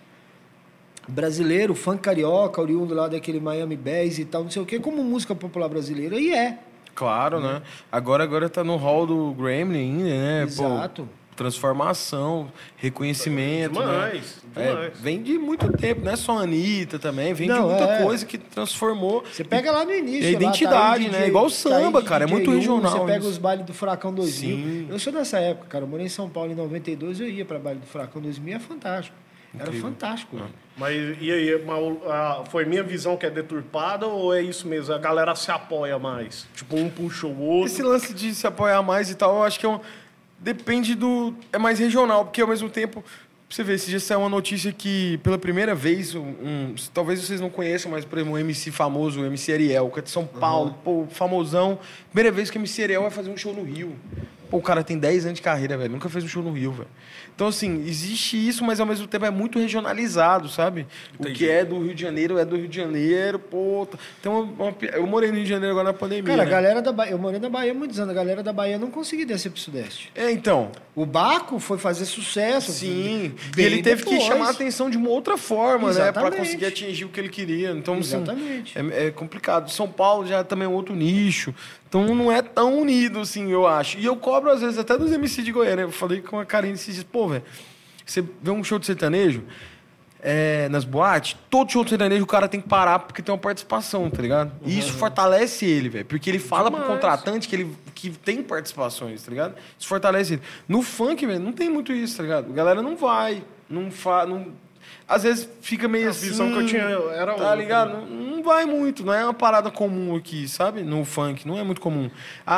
[1.07, 5.03] brasileiro, funk carioca, oriundo lá daquele Miami Bass e tal, não sei o quê, como
[5.03, 6.59] música popular brasileira, e é.
[6.95, 7.62] Claro, né?
[7.91, 10.39] Agora, agora tá no hall do Grammy ainda, né?
[10.41, 11.09] Pô, Exato.
[11.33, 13.79] transformação, reconhecimento.
[13.79, 14.63] Demais, né?
[14.65, 14.85] demais.
[14.88, 17.85] É, vem de muito tempo, não é só a Anitta também, vem de Não, muita
[17.85, 18.03] é.
[18.03, 19.23] coisa que transformou.
[19.31, 20.27] Você pega lá no início.
[20.27, 21.27] A lá, tá identidade, aí né?
[21.29, 23.29] Igual o samba, cara, é muito regional Você pega isso.
[23.29, 24.57] os bailes do Furacão 2000.
[24.57, 24.88] Sim.
[24.89, 25.85] Eu sou dessa época, cara.
[25.85, 28.59] Eu morei em São Paulo em 92, eu ia para baile do Furacão 2000, é
[28.59, 29.15] fantástico.
[29.57, 30.38] Era fantástico.
[30.38, 30.49] velho.
[30.77, 34.67] Mas e aí, mas o- a- foi minha visão que é deturpada ou é isso
[34.67, 34.93] mesmo?
[34.93, 36.47] A galera se apoia mais?
[36.55, 37.65] Tipo, um puxa o outro.
[37.67, 39.79] Esse lance de se apoiar mais e tal, eu acho que é um,
[40.39, 41.33] depende do.
[41.51, 43.03] É mais regional, porque ao mesmo tempo.
[43.51, 47.41] Você vê, esse dia saiu uma notícia que, pela primeira vez, um, um- talvez vocês
[47.41, 50.23] não conheçam, mas, por exemplo, um MC famoso, o MC Ariel, que é de São
[50.27, 51.79] Paulo, pô, famosão.
[52.12, 53.95] Primeira vez que o MC Ariel vai fazer um show no Rio.
[54.49, 55.91] Pô, o cara tem 10 anos de carreira, velho.
[55.91, 56.88] Nunca fez um show no Rio, velho.
[57.35, 60.85] Então, assim, existe isso, mas ao mesmo tempo é muito regionalizado, sabe?
[61.17, 63.88] O que é do Rio de Janeiro é do Rio de Janeiro, pô.
[63.89, 66.23] tá- Então, uma- eu morei no Rio de Janeiro agora na pandemia.
[66.25, 66.51] Cara, a né?
[66.51, 69.25] galera da Bahia, eu morei na Bahia muitos anos, a galera da Bahia não conseguia
[69.25, 70.12] descer pro Sudeste.
[70.15, 70.71] É, então.
[70.95, 72.73] O Baco foi fazer sucesso.
[72.73, 73.33] Sim.
[73.51, 74.27] E bem ele teve que depois.
[74.27, 75.93] chamar a atenção de uma outra forma, né?
[75.93, 76.38] Pra Exatamente.
[76.39, 77.71] conseguir atingir o que ele queria.
[77.71, 78.77] Então, assim, Exatamente.
[78.77, 79.71] é, é complicado.
[79.71, 81.53] São Paulo já é também outro nicho.
[81.89, 83.97] Então não é tão unido, assim, eu acho.
[83.97, 85.82] E eu cobro, às vezes, até dos MC de Goiânia.
[85.82, 87.43] Eu falei com a Karine esses dias, pô, velho,
[88.06, 89.43] você vê um show de sertanejo
[90.21, 93.39] é, nas boates, todo show de sertanejo o cara tem que parar porque tem uma
[93.39, 94.52] participação, tá ligado?
[94.65, 96.06] E isso fortalece ele, velho.
[96.06, 96.93] Porque ele fala pro Demais.
[96.93, 99.56] contratante que ele que tem participações, tá ligado?
[99.78, 100.41] Isso fortalece ele.
[100.67, 102.52] No funk, velho, não tem muito isso, tá ligado?
[102.52, 104.47] A galera não vai, não fa, não
[105.09, 106.27] às vezes fica meio A assim.
[106.27, 107.55] visão que eu tinha era Tá outra.
[107.55, 107.93] ligado?
[108.05, 110.81] Não, não vai muito, não é uma parada comum aqui, sabe?
[110.81, 112.09] No funk, não é muito comum.
[112.47, 112.55] A,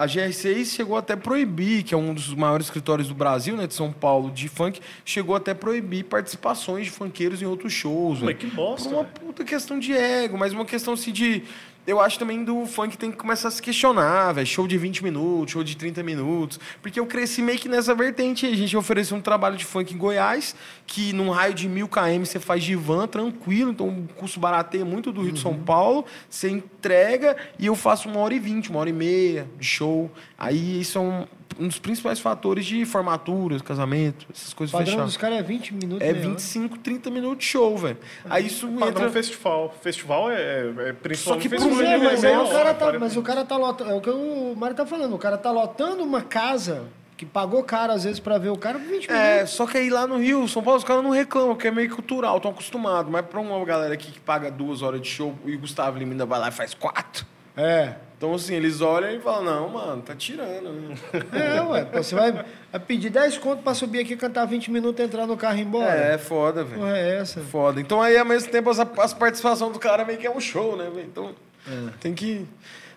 [0.00, 3.56] a, a GR6 chegou até a proibir, que é um dos maiores escritórios do Brasil,
[3.56, 7.72] né, de São Paulo, de funk, chegou até a proibir participações de funkeiros em outros
[7.72, 8.38] shows, Mas velho.
[8.38, 11.44] que bosta, Por uma puta questão de ego, mas uma questão assim de.
[11.86, 14.46] Eu acho também do funk tem que começar a se questionar, velho.
[14.46, 16.60] Show de 20 minutos, show de 30 minutos.
[16.80, 18.46] Porque eu cresci meio que nessa vertente.
[18.46, 20.54] A gente ofereceu um trabalho de funk em Goiás,
[20.86, 24.84] que num raio de mil km você faz de van tranquilo, então o custo barateia
[24.84, 25.34] muito do Rio uhum.
[25.34, 26.04] de São Paulo.
[26.30, 30.10] Você entrega e eu faço uma hora e vinte, uma hora e meia de show.
[30.38, 31.26] Aí isso é um,
[31.58, 34.88] um dos principais fatores de formatura, casamento, essas coisas fechadas.
[34.88, 36.06] O padrão dos caras é 20 minutos.
[36.06, 37.98] É 25, 30 minutos de show, velho.
[38.28, 39.10] Aí isso padrão entra...
[39.10, 39.74] festival.
[39.80, 41.18] Festival é, é principalmente...
[41.18, 43.90] Só que pro é, mas, aí o cara tá, mas o cara tá lotando...
[43.90, 45.14] É o que o Mário tá falando.
[45.14, 46.84] O cara tá lotando uma casa
[47.16, 49.12] que pagou caro às vezes para ver o cara por 20 é, minutos.
[49.12, 51.70] É, só que aí lá no Rio, São Paulo, os caras não reclamam, que é
[51.70, 53.10] meio cultural, estão acostumados.
[53.10, 56.12] Mas pra uma galera aqui que paga duas horas de show e o Gustavo Lima
[56.12, 57.26] ainda vai lá e faz quatro...
[57.56, 57.96] É.
[58.22, 60.94] Então, assim, eles olham e falam, não, mano, tá tirando, né?
[61.56, 61.84] É, ué.
[61.94, 62.44] Você vai,
[62.86, 65.92] pedir 10 conto pra subir aqui, cantar 20 minutos, entrar no carro e ir embora.
[65.92, 66.86] É, é foda, velho.
[66.86, 67.40] É essa.
[67.40, 67.80] Foda.
[67.80, 70.76] Então, aí, ao mesmo tempo, as, as participações do cara meio que é um show,
[70.76, 71.08] né, velho?
[71.08, 71.34] Então,
[71.66, 71.90] é.
[72.00, 72.46] tem que...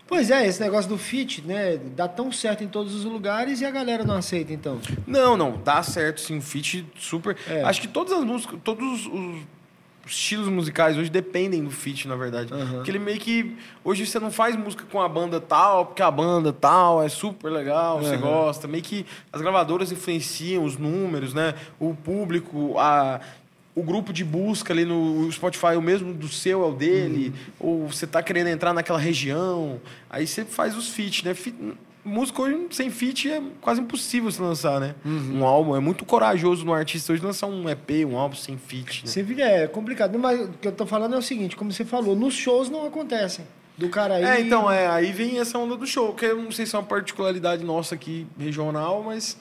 [0.06, 1.80] Pois é, esse negócio do fit, né?
[1.96, 4.80] Dá tão certo em todos os lugares e a galera não aceita, então.
[5.08, 6.38] Não, não, dá certo, sim.
[6.38, 7.36] O fit super.
[7.50, 7.64] É.
[7.64, 9.42] Acho que todas as músicas, todos os
[10.06, 12.54] estilos musicais hoje dependem do feat, na verdade.
[12.54, 12.76] Uhum.
[12.76, 13.56] Porque ele meio que.
[13.84, 17.50] Hoje você não faz música com a banda tal, porque a banda tal é super
[17.50, 18.04] legal, uhum.
[18.04, 18.68] você gosta.
[18.68, 21.56] Meio que as gravadoras influenciam os números, né?
[21.80, 23.20] O público, a.
[23.76, 27.82] O grupo de busca ali no Spotify, o mesmo do seu é o dele, uhum.
[27.82, 31.36] ou você está querendo entrar naquela região, aí você faz os feats, né?
[32.06, 34.96] Música hoje sem feat é quase impossível se lançar, né?
[35.04, 35.40] Uhum.
[35.40, 35.76] Um álbum.
[35.76, 39.04] É muito corajoso no artista hoje lançar um EP, um álbum sem feat.
[39.04, 39.12] Né?
[39.12, 40.18] Sem feat é complicado.
[40.20, 42.86] Mas o que eu tô falando é o seguinte, como você falou, nos shows não
[42.86, 43.46] acontecem.
[43.78, 44.24] Do cara aí.
[44.24, 46.80] É, então, é, aí vem essa onda do show, que eu não sei se é
[46.80, 49.38] uma particularidade nossa aqui regional, mas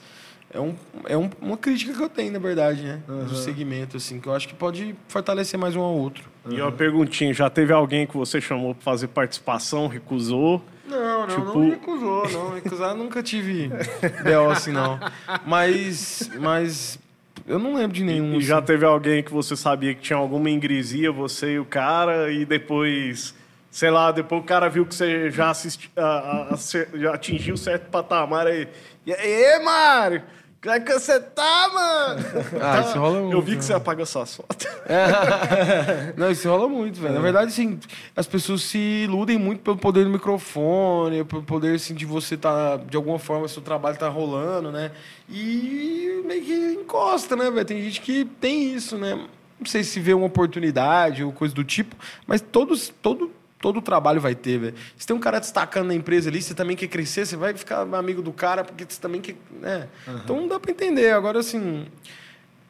[0.53, 0.75] é, um,
[1.07, 3.01] é um, uma crítica que eu tenho, na verdade, né?
[3.07, 3.25] Uhum.
[3.25, 6.29] Do segmento, assim, que eu acho que pode fortalecer mais um ao outro.
[6.43, 6.51] Uhum.
[6.51, 10.61] E uma perguntinha, já teve alguém que você chamou para fazer participação, recusou?
[10.87, 11.45] Não, não, tipo...
[11.45, 12.53] não me recusou, não.
[12.53, 13.69] Recusar nunca tive
[14.23, 14.49] B.O.
[14.49, 14.99] assim, não.
[15.45, 16.99] Mas, mas
[17.47, 18.33] eu não lembro de nenhum.
[18.33, 18.45] E, assim.
[18.45, 22.45] já teve alguém que você sabia que tinha alguma ingresia, você e o cara, e
[22.45, 23.35] depois,
[23.69, 26.57] sei lá, depois o cara viu que você já, assisti, a, a, a,
[26.97, 28.67] já atingiu certo patamar aí.
[29.05, 30.23] E aí, Mário?
[30.65, 32.25] Como é que você tá, mano?
[32.59, 33.33] Ah, isso rola muito.
[33.37, 34.65] Eu vi que você apaga suas fotos.
[34.87, 36.11] É.
[36.17, 37.11] Não, isso rola muito, velho.
[37.11, 37.15] É.
[37.15, 37.79] Na verdade, assim,
[38.15, 42.77] as pessoas se iludem muito pelo poder do microfone, pelo poder, assim, de você tá,
[42.77, 44.89] de alguma forma, seu trabalho tá rolando, né?
[45.29, 47.63] E meio que encosta, né, velho?
[47.63, 49.13] Tem gente que tem isso, né?
[49.59, 53.81] Não sei se vê uma oportunidade ou coisa do tipo, mas todos, todo Todo o
[53.81, 54.75] trabalho vai ter, velho.
[54.97, 57.81] Se tem um cara destacando na empresa ali, você também quer crescer, você vai ficar
[57.81, 59.35] amigo do cara, porque você também quer.
[59.61, 59.87] Né?
[60.07, 60.17] Uhum.
[60.23, 61.11] Então não dá para entender.
[61.11, 61.85] Agora, assim.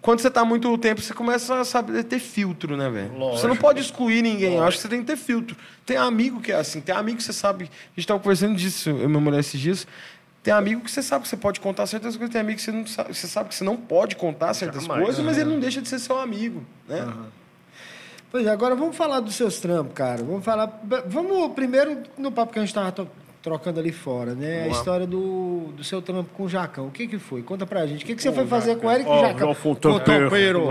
[0.02, 3.12] Quando você está muito tempo, você começa a saber ter filtro, né, velho?
[3.32, 4.50] Você não pode excluir ninguém.
[4.50, 4.62] Lógico.
[4.62, 5.58] Eu acho que você tem que ter filtro.
[5.84, 6.80] Tem amigo que é assim.
[6.80, 7.64] Tem amigo que você sabe.
[7.64, 9.88] A gente estava conversando disso, eu e minha mulher esses dias.
[10.46, 12.72] Tem amigo que você sabe que você pode contar certas coisas, tem amigo que você,
[12.72, 15.26] não sabe, você sabe que você não pode contar certas Jamais, coisas, uhum.
[15.26, 17.02] mas ele não deixa de ser seu amigo, né?
[17.02, 17.26] Uhum.
[18.36, 20.22] Pois é, agora vamos falar dos seus trampos, cara.
[20.22, 20.82] Vamos falar.
[21.08, 22.92] Vamos primeiro no papo que a gente estava
[23.46, 24.62] trocando ali fora, né?
[24.62, 26.88] Vamos a história do, do seu trampo com o Jacão.
[26.88, 27.44] O que que foi?
[27.44, 28.04] Conta pra gente.
[28.04, 29.52] O que, que você foi fazer com ele e com o Jacão?
[29.52, 29.56] O
[30.02, 30.66] tompeiro.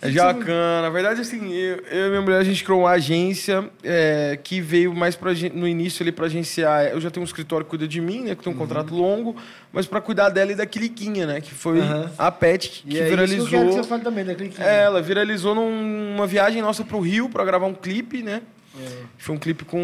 [0.00, 0.82] É Jacan.
[0.82, 4.60] Na verdade, assim, eu, eu e minha mulher, a gente criou uma agência é, que
[4.60, 6.84] veio mais pra, no início ali pra agenciar.
[6.84, 8.36] Eu já tenho um escritório que cuida de mim, né?
[8.36, 8.62] Que tem um uhum.
[8.62, 9.34] contrato longo,
[9.72, 11.40] mas pra cuidar dela e da Cliquinha, né?
[11.40, 12.08] Que foi uhum.
[12.16, 13.38] a Pet que, que é viralizou.
[13.38, 14.64] Isso que eu quero que você fale também da Cliquinha.
[14.64, 18.42] É, ela viralizou numa viagem nossa pro Rio pra gravar um clipe, né?
[18.78, 19.02] É.
[19.18, 19.78] Foi um clipe com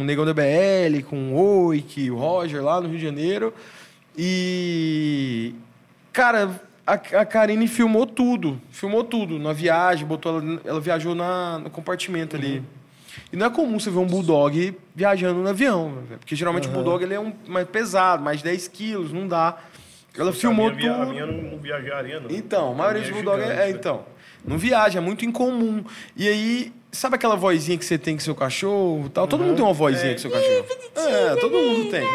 [0.00, 3.54] o Negão da BL, com o Oik, o Roger, lá no Rio de Janeiro.
[4.16, 5.54] E.
[6.12, 8.60] Cara, a, a Karine filmou tudo.
[8.70, 12.58] Filmou tudo na viagem, botou ela, ela viajou na, no compartimento ali.
[12.58, 12.64] Uhum.
[13.32, 16.16] E não é comum você ver um bulldog viajando no avião, né?
[16.18, 16.74] porque geralmente uhum.
[16.74, 19.58] o bulldog ele é um mais pesado, mais 10 quilos, não dá.
[20.16, 21.02] Ela filmou a minha, tudo.
[21.02, 22.30] A minha não, viajaria, não.
[22.30, 24.04] Então, a maioria dos bulldog é, é, então.
[24.46, 25.84] Não viaja, é muito incomum.
[26.16, 29.26] E aí Sabe aquela vozinha que você tem com seu cachorro tal?
[29.26, 29.48] Todo uhum.
[29.48, 30.14] mundo tem uma vozinha é.
[30.14, 30.66] com seu cachorro.
[30.96, 32.06] É, todo mundo tem.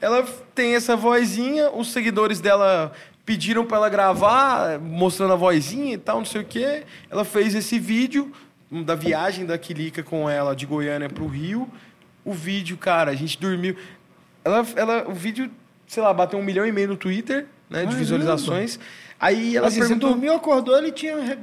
[0.00, 0.24] Ela
[0.54, 2.92] tem essa vozinha, os seguidores dela
[3.24, 6.84] pediram para ela gravar, mostrando a vozinha e tal, não sei o quê.
[7.10, 8.32] Ela fez esse vídeo
[8.70, 11.68] da viagem da Quilica com ela de Goiânia para o Rio.
[12.24, 13.76] O vídeo, cara, a gente dormiu.
[14.44, 15.50] Ela, ela, o vídeo,
[15.86, 18.78] sei lá, bateu um milhão e meio no Twitter né, de visualizações.
[19.18, 20.10] Aí ela Assim, você perguntou...
[20.10, 21.36] dormiu, acordou, ele tinha arre-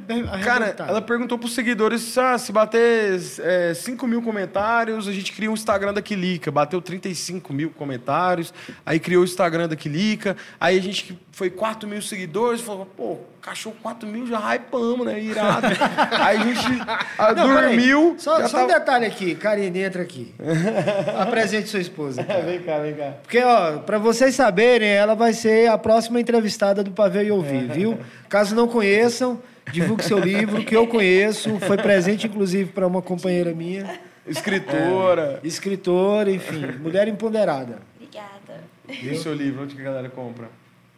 [0.44, 0.90] Cara, arrebentado.
[0.92, 5.56] ela perguntou pros seguidores ah, se bater é, 5 mil comentários, a gente cria um
[5.56, 6.52] Instagram da Quilica.
[6.52, 8.54] Bateu 35 mil comentários,
[8.86, 13.18] aí criou o Instagram da Quilica, aí a gente foi 4 mil seguidores, falou, pô,
[13.44, 15.20] cachorro 4 mil, já hypamos, né?
[15.20, 15.68] Irado.
[16.18, 16.82] aí a gente
[17.18, 18.16] ah, Não, dormiu.
[18.18, 20.34] Só, só um tava- detalhe aqui, Karine, entra aqui.
[21.20, 22.24] Apresente sua esposa.
[22.24, 22.42] cara.
[22.42, 23.14] Vem cá, vem cá.
[23.22, 27.68] Porque, ó, pra vocês saberem, ela vai ser a próxima entrevistada do Pavê e Ouvir,
[27.72, 28.00] viu?
[28.30, 29.40] Caso não conheçam,
[29.72, 31.60] divulgue seu livro, que eu conheço.
[31.60, 35.42] Foi presente, inclusive, para uma companheira minha, Escritora.
[35.44, 37.80] escritora, enfim, mulher empoderada.
[37.98, 38.64] Obrigada.
[38.90, 40.48] E o seu livro, onde que a galera compra?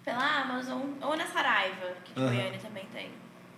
[0.06, 3.10] Pela Amazon ou na Saraiva, que de Goiânia também tem.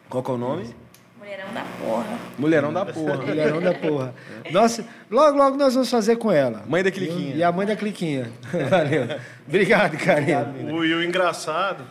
[0.09, 0.73] Qual que é o nome?
[1.19, 2.19] Mulherão da porra.
[2.37, 3.17] Mulherão da porra.
[3.25, 4.15] Mulherão da porra.
[4.51, 6.63] Nossa, logo, logo nós vamos fazer com ela.
[6.67, 7.35] Mãe da Cliquinha.
[7.35, 8.31] E a mãe da Cliquinha.
[8.69, 9.19] Valeu.
[9.45, 10.71] Obrigado, Karine.
[10.71, 11.83] O, e o engraçado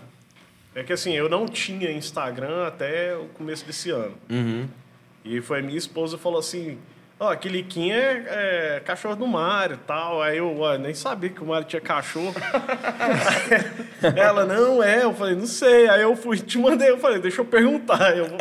[0.74, 4.14] é que assim, eu não tinha Instagram até o começo desse ano.
[4.30, 4.66] Uhum.
[5.22, 6.78] E foi minha esposa falou assim:
[7.18, 10.20] Ó, aquele Liquinha é, é cachorro do Mário e tal.
[10.22, 12.34] Aí eu ó, nem sabia que o Mário tinha cachorro.
[14.14, 15.02] Ela, não é.
[15.04, 15.88] Eu falei, não sei.
[15.88, 18.16] Aí eu fui, te mandei, eu falei, deixa eu perguntar.
[18.16, 18.36] Eu vou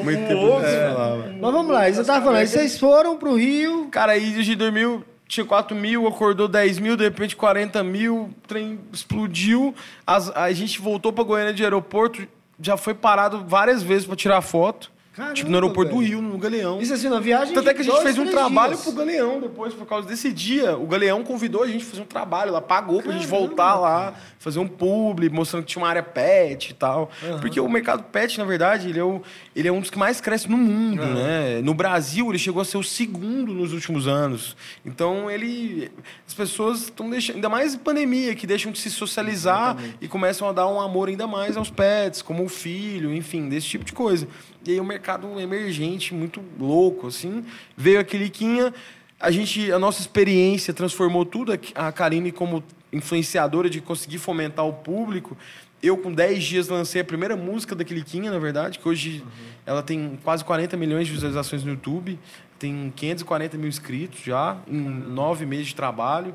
[0.00, 1.28] o, Muito o tempo outro- falava.
[1.40, 3.88] Mas vamos lá, você tava falando, aí vocês foram pro Rio.
[3.90, 8.16] Cara, aí a gente dormiu, tinha 4 mil, acordou 10 mil, de repente 40 mil,
[8.16, 9.74] o trem explodiu.
[10.06, 12.26] As- a gente voltou pra Goiânia de aeroporto,
[12.60, 14.90] já foi parado várias vezes pra tirar foto.
[15.12, 16.20] Caramba, tipo, no aeroporto do velho.
[16.20, 16.80] Rio, no Galeão.
[16.80, 17.52] Isso assim, na viagem.
[17.52, 18.82] Tanto é que a gente dois, fez um trabalho dias.
[18.82, 20.76] pro Galeão depois, por causa desse dia.
[20.76, 24.14] O Galeão convidou a gente a fazer um trabalho lá, pagou pra gente voltar lá,
[24.42, 27.10] fazer um publi, mostrando que tinha uma área pet e tal.
[27.40, 29.22] Porque o mercado pet, na verdade, ele é, o,
[29.54, 31.60] ele é um dos que mais cresce no mundo, né?
[31.62, 34.56] No Brasil, ele chegou a ser o segundo nos últimos anos.
[34.84, 35.90] Então, ele...
[36.26, 37.36] As pessoas estão deixando...
[37.36, 41.08] Ainda mais em pandemia, que deixam de se socializar e começam a dar um amor
[41.08, 44.26] ainda mais aos pets, como o filho, enfim, desse tipo de coisa.
[44.66, 47.44] E aí o mercado emergente, muito louco, assim.
[47.76, 48.74] Veio a Quiliquinha,
[49.20, 51.52] a gente, a nossa experiência transformou tudo.
[51.74, 52.62] A Karine como
[52.92, 55.36] influenciadora de conseguir fomentar o público.
[55.82, 59.24] Eu, com 10 dias, lancei a primeira música da Quiliquinha, na verdade, que hoje
[59.66, 62.18] ela tem quase 40 milhões de visualizações no YouTube.
[62.58, 66.34] Tem 540 mil inscritos já, em nove meses de trabalho.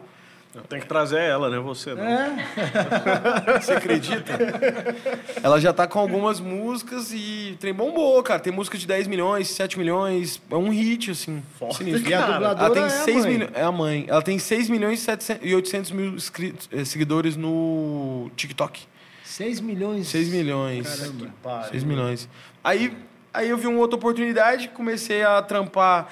[0.68, 1.60] Tem que trazer ela, né?
[1.60, 2.04] Você não.
[3.62, 4.34] Você acredita?
[5.43, 8.39] Ela já tá com algumas músicas e trem bombou, cara.
[8.39, 10.41] Tem música de 10 milhões, 7 milhões.
[10.50, 11.43] É um hit, assim.
[11.60, 12.10] Forte, sinistro.
[12.10, 13.32] E a dubladora Ela tem é a 6 mãe.
[13.34, 13.52] milhões.
[13.54, 14.06] É a mãe.
[14.08, 18.82] Ela tem 6 milhões e, 700 e 800 mil inscritos, eh, seguidores no TikTok.
[19.24, 20.08] 6 milhões.
[20.08, 20.88] 6 milhões.
[21.00, 21.30] Caramba.
[21.43, 21.70] Pare.
[21.70, 22.28] 6 milhões.
[22.64, 22.98] Aí,
[23.32, 26.08] aí eu vi uma outra oportunidade, comecei a trampar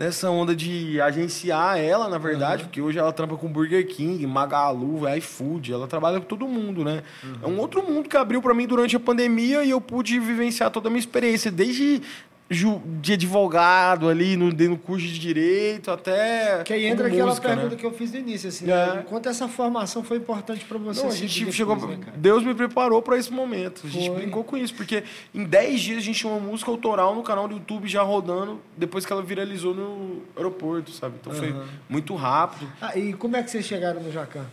[0.00, 5.06] nessa onda de agenciar ela, na verdade, porque hoje ela trampa com Burger King, Magalu,
[5.18, 7.02] iFood, ela trabalha com todo mundo, né?
[7.42, 10.70] É um outro mundo que abriu para mim durante a pandemia e eu pude vivenciar
[10.70, 12.00] toda a minha experiência, desde
[12.50, 17.70] de advogado ali no, no curso de direito até Que aí entra aquela música, pergunta
[17.70, 17.76] né?
[17.76, 18.94] que eu fiz no início, assim, É.
[18.96, 19.04] né?
[19.08, 21.00] quanto essa formação foi importante para você.
[21.02, 21.76] Não, a seguir gente depois, chegou.
[21.76, 21.98] né?
[22.16, 23.82] Deus me preparou para esse momento.
[23.84, 24.16] A gente Foi.
[24.16, 27.46] brincou com isso, porque em 10 dias a gente tinha uma música autoral no canal
[27.46, 31.14] do YouTube já rodando depois que ela viralizou no aeroporto, sabe?
[31.20, 31.54] Então foi
[31.88, 32.68] muito rápido.
[32.80, 34.44] Ah, e como é que vocês chegaram no Jacan?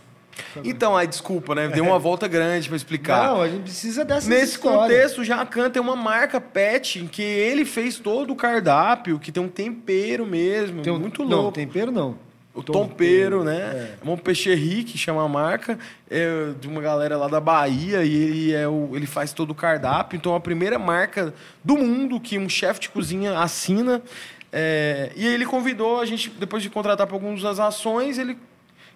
[0.64, 1.68] Então, aí, desculpa, né?
[1.68, 3.28] Deu uma volta grande para explicar.
[3.28, 4.78] Não, a gente precisa dessa Nesse história.
[4.80, 9.30] contexto, o Jacan tem uma marca pet em que ele fez todo o cardápio, que
[9.32, 11.52] tem um tempero mesmo, Tem um- muito Não, louco.
[11.52, 12.16] tempero não.
[12.54, 13.96] O Tompeiro, né?
[14.02, 14.08] É.
[14.10, 15.78] um Peixerri, que chama a marca,
[16.10, 19.54] é de uma galera lá da Bahia, e ele, é o, ele faz todo o
[19.54, 20.16] cardápio.
[20.16, 21.32] Então, a primeira marca
[21.62, 24.02] do mundo que um chefe de cozinha assina.
[24.50, 28.36] É, e ele convidou a gente, depois de contratar para algumas ações, ele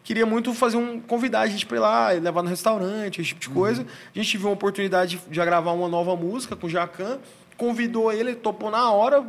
[0.02, 3.40] queria muito fazer um convidar a gente para ir lá, levar no restaurante, esse tipo
[3.40, 3.86] de coisa.
[4.14, 7.18] A gente viu uma oportunidade de, de gravar uma nova música com o Jacan,
[7.56, 9.24] convidou ele, topou na hora.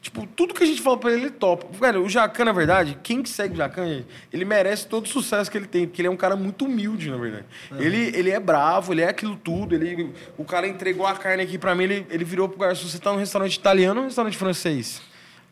[0.00, 1.66] Tipo, tudo que a gente fala pra ele, ele topa.
[1.72, 5.50] Velho, o Jacan, na verdade, quem que segue o Jacan, ele merece todo o sucesso
[5.50, 7.44] que ele tem, porque ele é um cara muito humilde, na verdade.
[7.76, 9.74] Ele, ele é bravo, ele é aquilo tudo.
[9.74, 12.98] Ele, o cara entregou a carne aqui pra mim, ele, ele virou pro garçom, você
[12.98, 15.02] tá num restaurante italiano ou num restaurante francês?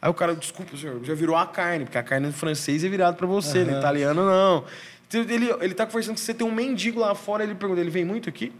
[0.00, 3.16] Aí o cara, desculpa, senhor, já virou a carne, porque a carne francês é virada
[3.16, 4.64] pra você, no italiano não.
[5.08, 7.90] Então, Ele, ele tá conversando com você, tem um mendigo lá fora, ele pergunta, ele
[7.90, 8.52] vem muito aqui?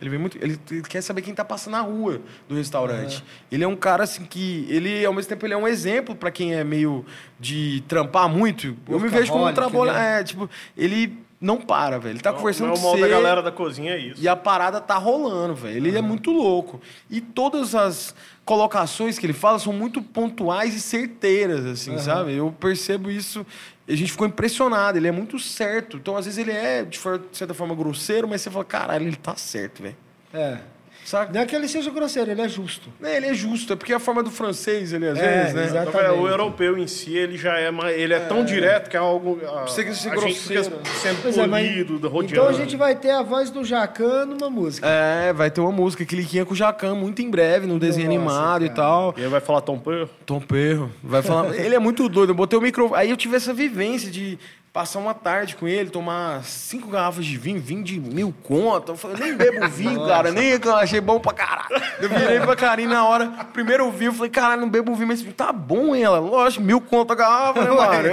[0.00, 0.36] Ele vem muito.
[0.42, 0.58] Ele,
[0.88, 3.24] quer saber quem tá passando na rua do restaurante.
[3.50, 4.66] Ele é um cara assim que.
[4.68, 7.06] Ele, ao mesmo tempo, ele é um exemplo pra quem é meio
[7.38, 8.76] de trampar muito.
[8.88, 9.92] Eu me vejo como um trabalho.
[9.92, 10.20] né?
[10.20, 12.12] É, tipo, ele não para, velho.
[12.14, 13.00] Ele tá conversando Não é o com você.
[13.02, 14.22] da galera da cozinha, é isso.
[14.22, 15.76] E a parada tá rolando, velho.
[15.76, 16.80] Ele é muito louco.
[17.10, 18.14] E todas as
[18.46, 22.32] colocações que ele fala são muito pontuais e certeiras, assim, sabe?
[22.34, 23.44] Eu percebo isso.
[23.86, 24.96] A gente ficou impressionado.
[24.96, 25.98] Ele é muito certo.
[25.98, 26.98] Então, às vezes, ele é, de
[27.32, 29.96] certa forma, grosseiro, mas você fala, caralho, ele tá certo, velho.
[30.32, 30.58] É.
[31.04, 31.32] Saca?
[31.32, 32.88] Não é que ele seja grosseiro, ele é justo.
[33.02, 33.72] É, Ele é justo.
[33.72, 35.64] É porque é a forma do francês, ele às É, vezes, né?
[35.64, 35.88] exato.
[35.90, 36.24] Então, é, Exatamente.
[36.24, 39.38] o europeu em si, ele já é mais, ele é tão direto que é algo
[39.46, 40.80] a, Precisa ser a gente fica grosseiro.
[41.02, 42.00] sendo Pois é, mas- polido.
[42.24, 44.86] Então a gente vai ter a voz do Jacan numa música.
[44.88, 48.38] É, vai ter uma música, cliquinha com o Jacan, muito em breve, num desenho Nossa,
[48.40, 48.80] animado e cara.
[48.80, 49.14] tal.
[49.18, 50.08] E aí vai falar Tom Perro.
[50.24, 50.90] Tom Perro.
[51.02, 51.54] Vai falar.
[51.54, 52.30] ele é muito doido.
[52.30, 52.98] Eu botei o microfone.
[53.00, 54.38] Aí eu tive essa vivência de
[54.74, 58.90] passar uma tarde com ele, tomar cinco garrafas de vinho, vinho de mil conto.
[58.90, 61.80] Eu falei, nem bebo vinho, cara, nem que eu achei bom pra caralho.
[62.00, 65.22] Eu virei pra Karine na hora, primeiro vinho, eu falei, caralho, não bebo vinho, mas
[65.36, 66.02] tá bom, hein?
[66.02, 68.08] Ela, lógico, mil conto a garrafa, né, mano?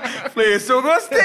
[0.40, 1.18] falei, esse eu gostei.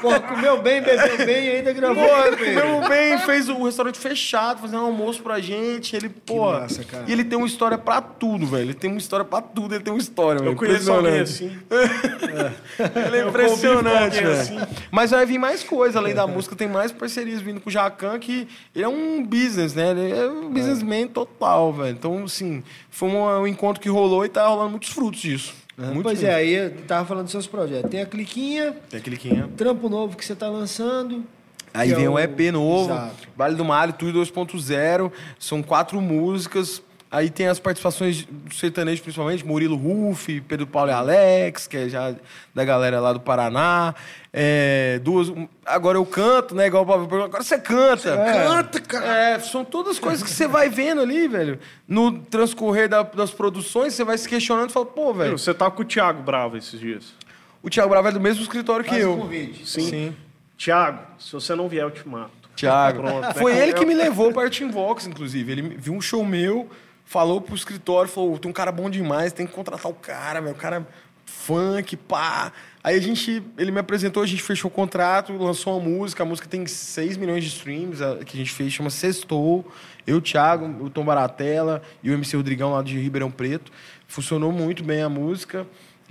[0.00, 2.06] Pô, comeu bem, bebeu bem e ainda gravou.
[2.06, 5.96] Pô, comeu bem, fez o restaurante fechado, fazendo um almoço pra gente.
[5.96, 6.52] Ele, pô.
[6.52, 7.04] massa, cara.
[7.08, 8.64] E ele tem uma história pra tudo, velho.
[8.64, 10.56] Ele tem uma história pra tudo, ele tem uma história, Eu velho.
[10.56, 11.56] conheço alguém assim.
[13.06, 14.66] Ele é Eu impressionante, velho.
[14.90, 18.18] Mas vai vir mais coisa, além da música, tem mais parcerias vindo com o Jacan,
[18.18, 19.90] que ele é um business, né?
[19.90, 21.90] Ele é um businessman total, velho.
[21.90, 25.54] Então, assim, foi um, um encontro que rolou e tá rolando muitos frutos disso.
[25.76, 26.32] Muito pois mesmo.
[26.32, 27.90] é, aí eu tava falando dos seus projetos.
[27.90, 29.44] Tem a Cliquinha, Tem que é.
[29.56, 31.24] trampo novo que você tá lançando.
[31.72, 33.28] Aí é vem um o- EP novo, Exato.
[33.36, 35.10] Vale do Malho, tudo 2.0.
[35.38, 36.80] São quatro músicas.
[37.14, 41.88] Aí tem as participações do sertanejo, principalmente, Murilo Ruff, Pedro Paulo e Alex, que é
[41.88, 42.12] já
[42.52, 43.94] da galera lá do Paraná.
[44.32, 45.32] É, duas.
[45.64, 46.66] Agora eu canto, né?
[46.66, 48.16] Igual o Pablo agora você canta.
[48.16, 49.06] Canta, cara.
[49.06, 51.60] É, são todas coisas que você vai vendo ali, velho.
[51.86, 55.38] No transcorrer da- das produções, você vai se questionando e fala, pô, velho.
[55.38, 57.14] Você tava com o Thiago Bravo esses dias.
[57.62, 59.16] O Thiago Bravo é do mesmo escritório que Faz um eu.
[59.18, 59.68] convite.
[59.68, 59.88] Sim.
[59.88, 60.16] Sim.
[60.58, 62.32] Thiago, se você não vier, eu te mato.
[62.56, 63.02] Thiago.
[63.02, 63.62] Pronto, Foi né?
[63.62, 65.50] ele que me levou para a Vox, inclusive.
[65.52, 66.68] Ele viu um show meu,
[67.04, 70.52] falou pro escritório, falou: tem um cara bom demais, tem que contratar o cara, meu.
[70.52, 70.84] O cara é
[71.26, 72.52] funk, pá.
[72.82, 76.22] Aí a gente, ele me apresentou, a gente fechou o contrato, lançou uma música.
[76.22, 79.66] A música tem 6 milhões de streams, a- que a gente fez, chama Sextou.
[80.06, 83.72] Eu, o Thiago, o Tom Baratella e o MC Rodrigão lá de Ribeirão Preto.
[84.06, 85.66] Funcionou muito bem a música.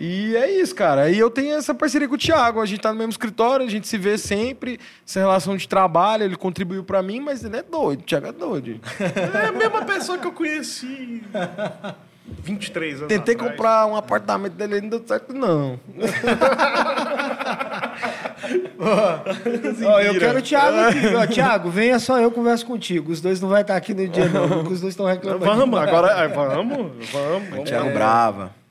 [0.05, 1.03] E é isso, cara.
[1.03, 2.59] Aí eu tenho essa parceria com o Thiago.
[2.59, 4.77] A gente tá no mesmo escritório, a gente se vê sempre.
[5.07, 8.01] Essa relação de trabalho, ele contribuiu pra mim, mas ele é doido.
[8.01, 8.81] O Thiago é doido.
[9.33, 11.23] É a mesma pessoa que eu conheci
[12.43, 13.51] 23 anos Tentei atrás.
[13.51, 15.79] comprar um apartamento dele, não deu certo, não.
[18.79, 21.15] Ó, eu quero o Thiago aqui.
[21.15, 23.09] Ó, Thiago, venha só eu converso contigo.
[23.11, 25.45] Os dois não vai estar aqui no dia não, porque os dois estão reclamando.
[25.45, 26.23] Vamos, agora.
[26.23, 27.09] é, Vamos, vamos.
[27.09, 27.69] vamos.
[27.69, 28.62] Thiago Brava.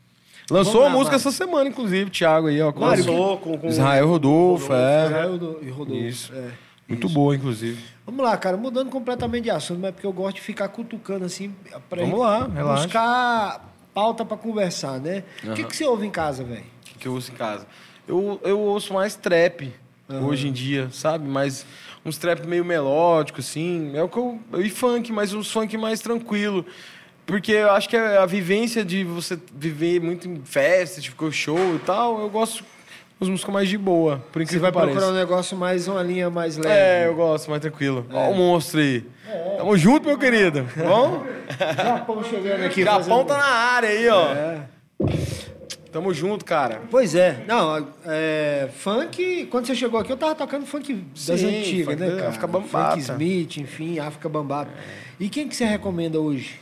[0.50, 1.28] Lançou Vamos lá, música Mário.
[1.28, 2.72] essa semana, inclusive, Thiago aí, ó.
[2.72, 5.04] com Lançou com, com Israel Rodolfo, é.
[5.06, 6.04] Israel e Rodolfo.
[6.04, 6.32] Isso.
[6.34, 6.50] É.
[6.88, 7.82] Muito boa, inclusive.
[8.04, 11.24] Vamos lá, cara, mudando completamente de assunto, mas é porque eu gosto de ficar cutucando
[11.24, 11.54] assim.
[11.88, 12.82] Pra Vamos lá, relaxa.
[12.84, 15.22] Buscar pauta pra conversar, né?
[15.44, 16.60] O que, que você ouve em casa, velho?
[16.60, 17.66] O que, que eu ouço em casa?
[18.06, 19.72] Eu, eu ouço mais trap
[20.08, 21.26] hoje em dia, sabe?
[21.26, 21.64] Mas
[22.04, 23.92] uns trap meio melódico, assim.
[23.94, 24.40] É o que eu.
[24.58, 26.66] E funk, mas uns funk mais tranquilo.
[27.32, 31.76] Porque eu acho que a, a vivência de você viver muito em festa, tipo show
[31.76, 32.62] e tal, eu gosto
[33.18, 34.98] das músicas mais de boa, por Você incrível vai que pareça.
[34.98, 36.68] procurar um negócio mais, uma linha mais leve.
[36.74, 38.04] É, eu gosto, mais tranquilo.
[38.12, 39.02] Ó o monstro aí.
[39.56, 40.68] Tamo junto, meu querido.
[40.76, 41.24] Bom?
[41.74, 42.84] Japão chegando aqui.
[42.84, 44.32] Japão fazendo- tá na área aí, ó.
[44.34, 44.60] É.
[45.90, 46.82] Tamo junto, cara.
[46.90, 47.44] Pois é.
[47.48, 50.92] Não, é, funk, quando você chegou aqui, eu tava tocando funk
[51.26, 52.28] das Sim, antigas, funk né, cara?
[52.28, 52.90] África Bambata.
[52.90, 54.70] Funk Smith, enfim, África Bambata.
[55.18, 56.60] E quem que você recomenda hoje?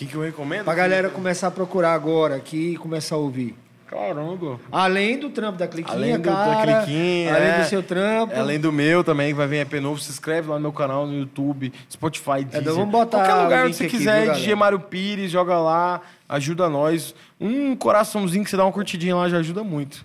[0.00, 0.64] O que, que eu recomendo?
[0.64, 3.54] Pra galera começar a procurar agora aqui e começar a ouvir.
[3.86, 4.58] Caramba.
[4.72, 6.64] Além do trampo da Cliquinha, Além do, cara.
[6.64, 7.58] da Cliquinha, além é.
[7.60, 8.32] do seu trampo.
[8.32, 10.00] É, Além do meu também, que vai vir EP novo.
[10.00, 12.62] Se inscreve lá no meu canal, no YouTube, Spotify, Deezer.
[12.62, 14.54] então vamos botar Qualquer lugar onde você aqui, quiser, viu, DJ?
[14.54, 17.14] Mário Pires, joga lá, ajuda nós.
[17.38, 20.02] Um coraçãozinho que você dá uma curtidinha lá já ajuda muito.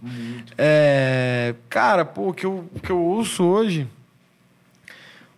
[0.57, 3.87] É, cara, pô, o que eu, o que eu ouço hoje...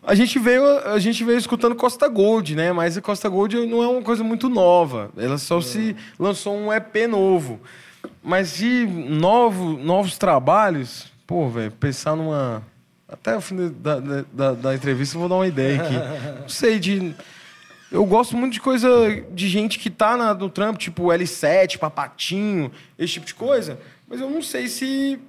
[0.08, 2.72] A gente veio, a gente veio escutando Costa Gold, né?
[2.72, 5.12] Mas a Costa Gold não é uma coisa muito nova.
[5.18, 7.60] Ela só se lançou um EP novo.
[8.24, 12.64] Mas de novo, novos trabalhos, pô, velho, pensar numa.
[13.05, 15.93] Até o fim da, da, da, da entrevista eu vou dar uma ideia aqui.
[16.41, 17.14] Não sei, de.
[17.91, 18.89] Eu gosto muito de coisa
[19.32, 23.78] de gente que tá na- no trampo, tipo L7, Papatinho, esse tipo de coisa.
[24.10, 25.20] Mas eu não sei se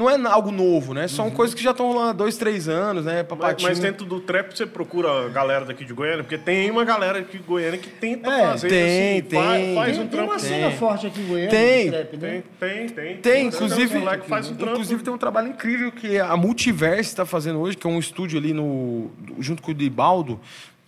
[0.00, 1.06] não é algo novo, né?
[1.06, 3.16] São coisas que já estão rolando há dois, três anos, né?
[3.18, 3.68] Mas, Papatinho.
[3.68, 6.24] mas dentro do trap você procura a galera daqui de Goiânia?
[6.24, 9.38] Porque tem uma galera aqui de Goiânia que tenta É, fazer tem, assim, tem.
[9.40, 10.30] faz Tem, um tem trampo.
[10.32, 10.78] uma cena Tem.
[10.78, 11.50] forte aqui em Goiânia.
[11.50, 11.90] Tem.
[11.90, 12.42] trap, né?
[12.58, 13.16] Tem, tem, tem.
[13.18, 14.72] Tem, Um inclusive, moleque faz um trampo.
[14.72, 18.38] inclusive tem um trabalho incrível que a Multiverse está fazendo hoje, que é um estúdio
[18.38, 20.40] ali no junto com o Dibaldo.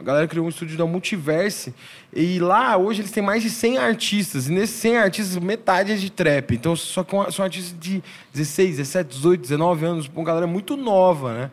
[0.02, 1.72] A galera criou um estúdio da Multiverse
[2.12, 5.94] e lá hoje eles têm mais de 100 artistas e nesses 100 artistas metade é
[5.94, 6.54] de trap.
[6.54, 8.02] Então só que são artistas de
[8.34, 11.50] 16, 17, 18, 19 anos, uma galera muito nova, né?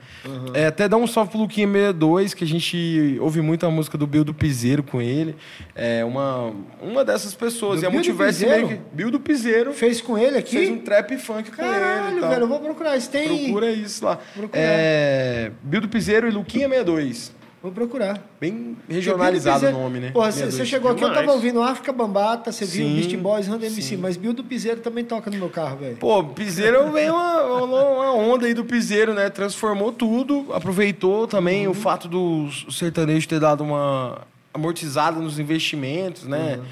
[0.56, 3.98] É, até dar um salve pro Luquinha 62, que a gente ouve muito a música
[4.00, 5.36] do Bill do Piseiro com ele.
[5.76, 7.82] É uma uma dessas pessoas.
[7.82, 10.58] Do e a Bill do Multiverse meio que Bill do Piseiro Fez com ele aqui?
[10.58, 12.98] fez um trap funk com ele e Caralho, velho, eu vou procurar.
[12.98, 13.46] Isso tem.
[13.46, 14.18] Procura isso lá.
[14.34, 14.62] Procurar.
[14.62, 17.39] É, Bildo Piseiro e Luquinha 62.
[17.62, 18.22] Vou procurar.
[18.40, 20.12] Bem regionalizado o nome, né?
[20.12, 20.56] Porra, você 62.
[20.56, 21.26] você chegou aqui, eu Demais.
[21.26, 25.04] tava ouvindo África Bambata, você viu Beast Boys, Randa MC, mas Bill do Piseiro também
[25.04, 25.98] toca no meu carro, velho.
[25.98, 29.30] Pô, Piseiro veio uma, uma onda aí do Piseiro, né?
[29.30, 31.72] Transformou tudo, aproveitou também Uhum.
[31.72, 34.20] o fato do sertanejo ter dado uma
[34.54, 36.56] amortizada nos investimentos, né?
[36.60, 36.66] Uhum.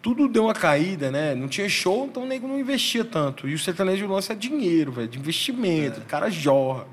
[0.00, 1.34] Tudo deu uma caída, né?
[1.34, 3.48] Não tinha show, então o nego não investia tanto.
[3.48, 6.86] E o sertanejo lança dinheiro, velho, de investimento, o cara jorra.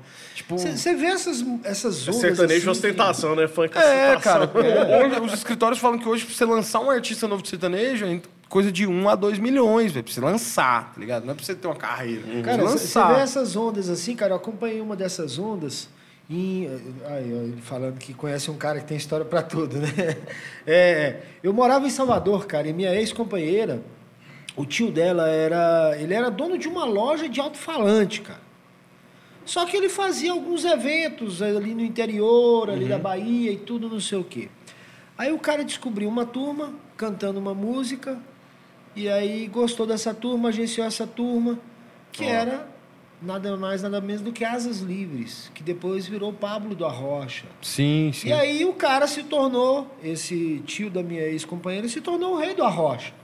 [0.48, 2.20] Tipo, Você vê essas, essas É ondas.
[2.20, 3.48] sertanejo assim, ostentação, né?
[3.48, 4.46] Funk É, ostentação.
[4.48, 5.04] cara.
[5.06, 8.20] Hoje, os escritórios falam que hoje, pra você lançar um artista novo de sertanejo, é
[8.48, 10.04] coisa de 1 a 2 milhões, velho.
[10.04, 11.24] Pra você lançar, tá ligado?
[11.24, 12.22] Não é pra você ter uma carreira.
[12.22, 15.88] que- Cara, você vê essas ondas assim, cara, eu acompanhei uma dessas ondas
[16.30, 16.68] em.
[17.06, 19.88] Aí, falando que conhece um cara que tem história pra tudo, né?
[20.64, 23.82] É, eu morava em Salvador, cara, e minha ex-companheira,
[24.56, 25.96] o tio dela era.
[25.98, 28.45] Ele era dono de uma loja de alto-falante, cara.
[29.46, 34.00] Só que ele fazia alguns eventos ali no interior, ali da Bahia e tudo, não
[34.00, 34.50] sei o quê.
[35.16, 38.18] Aí o cara descobriu uma turma cantando uma música,
[38.94, 41.58] e aí gostou dessa turma, agenciou essa turma,
[42.10, 42.68] que era
[43.22, 47.46] nada mais, nada menos do que Asas Livres, que depois virou Pablo do Arrocha.
[47.62, 48.28] Sim, sim.
[48.28, 52.54] E aí o cara se tornou, esse tio da minha ex-companheira, se tornou o rei
[52.54, 53.14] do Arrocha.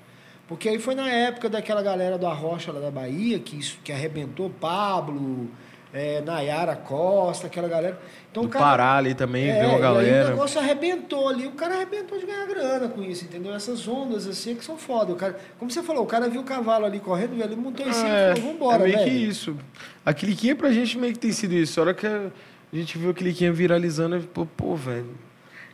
[0.46, 3.90] Porque aí foi na época daquela galera do Arrocha lá da Bahia, que, isso, que
[3.90, 5.50] arrebentou Pablo,
[5.92, 7.98] é, Nayara Costa, aquela galera.
[8.30, 10.28] Então, Do o cara- Pará ali também, é, uma E aí o galera.
[10.30, 11.46] negócio arrebentou ali.
[11.46, 13.54] O cara arrebentou de ganhar grana com isso, entendeu?
[13.54, 15.12] Essas ondas assim que são foda.
[15.12, 17.86] O cara, como você falou, o cara viu o cavalo ali correndo, velho, ele montou
[17.86, 19.10] em cima é, e falou, vambora, é meio velho.
[19.10, 19.56] que isso.
[20.04, 21.78] A cliquinha pra gente meio que tem sido isso.
[21.78, 22.30] A hora que a
[22.72, 25.10] gente viu a cliquinha viralizando, pô, pô velho.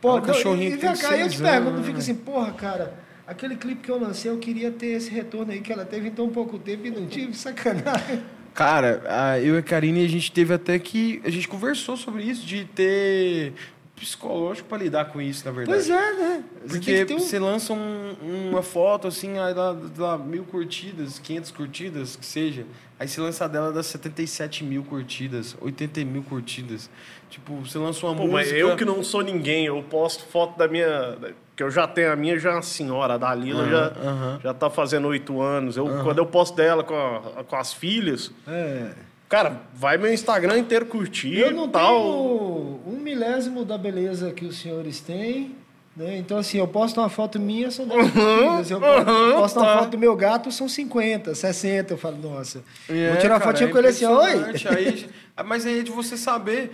[0.01, 2.93] Pô, Aquela cachorrinha e, e tem cá, eu te pergunto, fica assim, porra, cara,
[3.27, 6.11] aquele clipe que eu lancei, eu queria ter esse retorno aí que ela teve em
[6.11, 8.21] tão pouco tempo e não tive, sacanagem.
[8.53, 11.21] Cara, eu e a Karine, a gente teve até que.
[11.23, 13.53] A gente conversou sobre isso, de ter
[13.99, 15.77] psicológico pra lidar com isso, na verdade.
[15.77, 16.43] Pois é, né?
[16.65, 20.43] Você Porque que ter um- você lança um- uma foto assim, aí dá, dá mil
[20.45, 22.65] curtidas, 500 curtidas, que seja.
[22.99, 26.89] Aí você lança dela, dá 77 mil curtidas, 80 mil curtidas.
[27.29, 28.37] Tipo, você lança uma Pô, música...
[28.37, 31.17] mas eu que não sou ninguém, eu posto foto da minha.
[31.55, 34.39] Que eu já tenho a minha, já é uma senhora, a Dalila Aham, já, aham.
[34.41, 35.75] já tá fazendo oito anos.
[35.75, 38.91] Eu, Quando eu posto dela com, a- com as filhas, É.
[39.29, 41.93] cara, vai meu Instagram inteiro curtir Eu não tal.
[41.93, 45.55] tenho um milésimo da beleza que os senhores têm.
[45.95, 46.17] Né?
[46.17, 48.71] Então, assim, eu posto uma foto minha, são 10 curtidas.
[48.71, 49.79] Eu uhum, posto uma tá.
[49.79, 51.93] foto do meu gato, são 50, 60.
[51.93, 52.63] Eu falo, nossa.
[52.87, 54.33] É, Vou tirar uma fotinha é com ele assim, oi.
[54.75, 55.09] Aí,
[55.45, 56.71] mas aí é de você saber.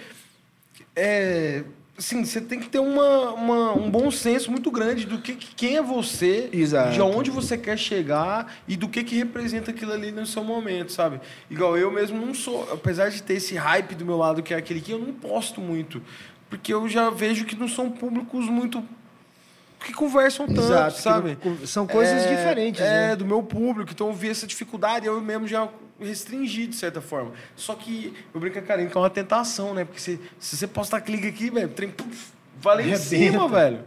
[0.96, 1.64] É,
[1.98, 5.56] assim, você tem que ter uma, uma- um bom senso muito grande do que, que-
[5.56, 6.92] quem é você, Exato.
[6.92, 10.92] de onde você quer chegar e do que, que representa aquilo ali no seu momento,
[10.92, 11.22] sabe?
[11.50, 14.58] Igual eu mesmo não sou, apesar de ter esse hype do meu lado que é
[14.58, 16.02] aquele que eu não posto muito,
[16.50, 18.84] porque eu já vejo que não são públicos muito
[19.84, 21.38] que conversam tanto, Exato, sabe?
[21.46, 23.16] não- são coisas É, diferentes, É, né?
[23.16, 23.92] do meu público.
[23.94, 25.68] Então eu vi essa dificuldade, eu mesmo já
[26.00, 27.32] restringi de certa forma.
[27.56, 29.86] Só que eu brinco com a Karine que é uma tentação, né?
[29.86, 33.80] Porque se, se você postar clique aqui, velho, trem, puf, vai lá em cima, velho.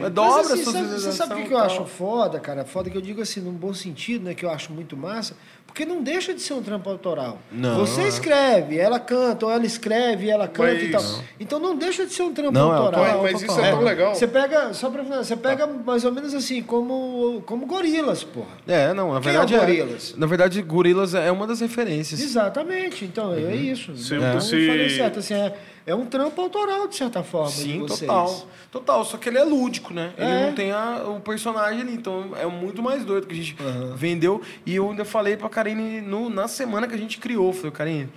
[0.00, 2.64] Mas, Dobra assim, a sua sabe, Você sabe o que, eu acho foda, cara?
[2.64, 4.34] Foda que eu digo assim, num bom sentido, né?
[4.34, 5.36] Que eu acho muito massa.
[5.74, 7.36] Porque não deixa de ser um trampo autoral.
[7.50, 8.06] Não, Você é.
[8.08, 11.02] escreve, ela canta, ou ela escreve, ela canta e tal.
[11.02, 13.00] Mas- Então não deixa de ser um trampo Não, é autoral.
[13.04, 13.22] autoral.
[13.24, 14.14] Mas isso é tão legal.
[14.14, 18.46] Você pega, só pra finalizar, você pega mais ou menos assim, como, como gorilas, porra.
[18.68, 20.14] É, não, na Quem verdade é o Gorillaz?
[20.16, 22.20] Na verdade, Gorilas é uma das referências.
[22.20, 23.96] Exatamente, então é isso.
[23.96, 25.54] Se- então, se- eu falei certo, assim, é,
[25.88, 27.50] é um trampo autoral, de certa forma.
[27.50, 28.00] de Sim, vocês.
[28.08, 28.46] total.
[28.70, 30.12] Total, só que ele é lúdico, né?
[30.18, 30.46] Ele É.
[30.46, 33.56] não tem a- o personagem ali, então é muito mais doido que a gente
[33.94, 34.42] vendeu.
[34.66, 38.08] E eu ainda falei pra Karine no- na semana que a gente criou, falei, Karine,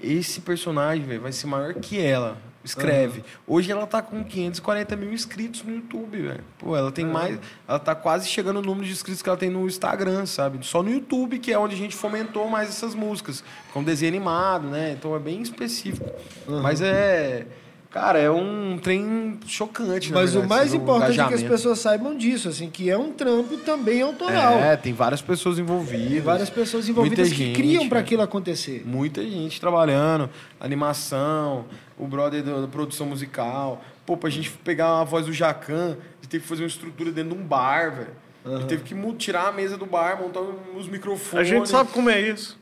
[0.00, 2.38] esse personagem, velho, vai ser maior que ela.
[2.64, 3.24] Escreve.
[3.44, 6.44] Hoje ela tá com 540 mil inscritos no YouTube, velho.
[6.60, 7.36] Pô, ela tem mais.
[7.66, 10.64] Ela tá quase chegando no número de inscritos que ela tem no Instagram, sabe?
[10.64, 13.42] Só no YouTube, que é onde a gente fomentou mais essas músicas.
[13.72, 14.92] Com desenho animado, né?
[14.96, 16.08] Então é bem específico.
[16.46, 17.48] Mas é.
[17.92, 21.42] Cara, é um trem chocante, Mas o verdade, mais assim, do importante é que as
[21.42, 24.54] pessoas saibam disso, assim, que é um trampo também autoral.
[24.54, 26.08] É, tem várias pessoas envolvidas.
[26.08, 28.04] Tem várias pessoas envolvidas que gente, criam para né?
[28.04, 28.82] aquilo acontecer.
[28.86, 31.66] Muita gente trabalhando, animação,
[31.98, 33.84] o brother da, produção musical.
[34.06, 37.12] Pô, pra gente pegar a voz do Jacan, a gente teve que fazer uma estrutura
[37.12, 38.21] dentro de um bar, velho.
[38.44, 40.40] A gente teve que tirar a mesa do bar, montar
[40.76, 41.46] os microfones.
[41.46, 42.58] A gente sabe como é isso.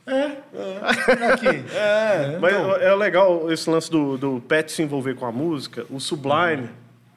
[1.33, 1.63] Aqui.
[1.73, 5.85] É, Mas então, é legal esse lance do, do Pet se envolver com a música.
[5.89, 6.69] O Sublime,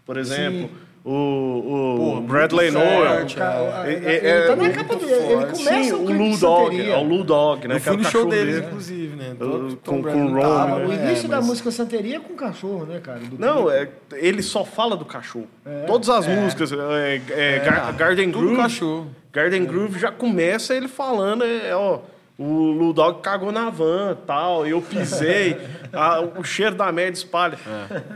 [0.06, 0.70] por exemplo.
[1.04, 3.26] O, o Pô, Bradley Noel.
[3.26, 6.38] O É, ele é, tá é na capa do ele começa Sim, o o Lou
[6.38, 6.90] Dog.
[6.90, 7.74] É o Lou Dog, né?
[7.76, 8.66] eu que é fui o no show cachorro deles, dele.
[8.66, 9.36] inclusive, né?
[9.38, 11.04] Com- com o tava, Roman, O né?
[11.06, 13.18] início da mas- música Santeria é com cachorro, né, cara?
[13.20, 15.46] Do Não, é, ele só fala do cachorro.
[15.86, 18.56] Todas as músicas, é, é, Gar- Garden Groove.
[18.56, 19.06] cachorro.
[19.30, 21.98] Garden Groove já começa ele falando, é, ó,
[22.38, 25.56] o Lou Dog cagou na van, tal, eu pisei,
[25.92, 27.58] a- o cheiro da merda espalha.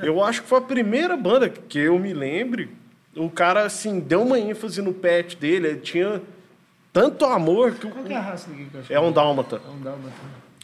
[0.02, 2.77] Eu acho que foi a primeira banda que eu me lembre,
[3.18, 6.22] o cara, assim, deu uma ênfase no pet dele, ele tinha
[6.92, 8.86] tanto amor que o- Qual que é a raça daquele cachorro?
[8.94, 9.60] é um dálmata.
[9.66, 10.12] É um dálmata.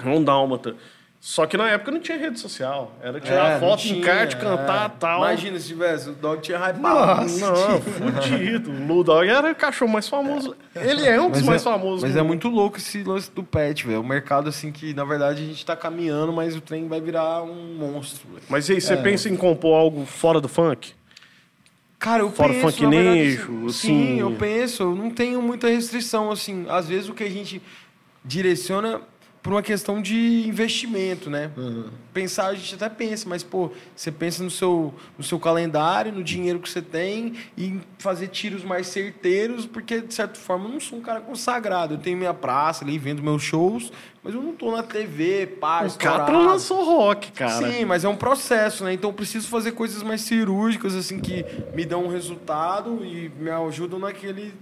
[0.05, 0.77] É um dálmata.
[1.21, 2.93] Só que na época não tinha rede social.
[3.03, 4.39] Era tirar É, foto, tinha, encarte, é.
[4.39, 5.21] cantar tal.
[5.21, 7.27] Imagina se tivesse, o Dog tinha hypado.
[7.39, 8.71] Não, fudido.
[8.71, 10.55] O Lou Dog era o cachorro mais famoso.
[10.77, 12.03] Ele é um dos mais é, famosos.
[12.03, 14.03] Mas do é muito louco esse lance do pet, velho.
[14.03, 17.43] O mercado, assim, que na verdade a gente tá caminhando, mas o trem vai virar
[17.43, 18.43] um monstro, velho.
[18.51, 18.81] Mas e aí, É.
[18.83, 20.93] você pensa em compor algo fora do funk?
[22.05, 23.73] Cara, eu Fora penso, funk nejo, assim, assim.
[23.73, 26.67] Sim, eu penso, eu não tenho muita restrição, assim.
[26.69, 27.63] Às vezes o que a gente
[28.23, 29.01] direciona
[29.45, 31.51] por uma questão de investimento, né?
[32.15, 36.25] Pensar, a gente até pensa, mas, pô, você pensa no seu, no seu calendário, no
[36.25, 40.81] dinheiro que você tem e fazer tiros mais certeiros, porque, de certa forma, eu não
[40.81, 41.93] sou um cara consagrado.
[41.93, 43.93] Eu tenho minha praça ali, vendo meus shows,
[44.23, 46.21] mas eu não tô na TV, pá, O estourado.
[46.21, 47.71] Catra lançou rock, cara.
[47.71, 48.95] Sim, mas é um processo, né?
[48.95, 53.51] Então eu preciso fazer coisas mais cirúrgicas, assim, que me dão um resultado e me
[53.51, 54.55] ajudam naquele.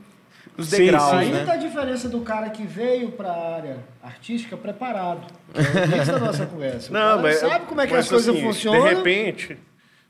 [0.58, 1.16] Sim, degraus, sim.
[1.16, 1.44] Aí né?
[1.44, 5.22] tá a diferença do cara que veio para a área artística preparado.
[5.54, 6.92] É o início da nossa conversa.
[6.92, 8.82] Não, mas sabe como é que as coisas assim, funcionam.
[8.82, 9.58] De repente,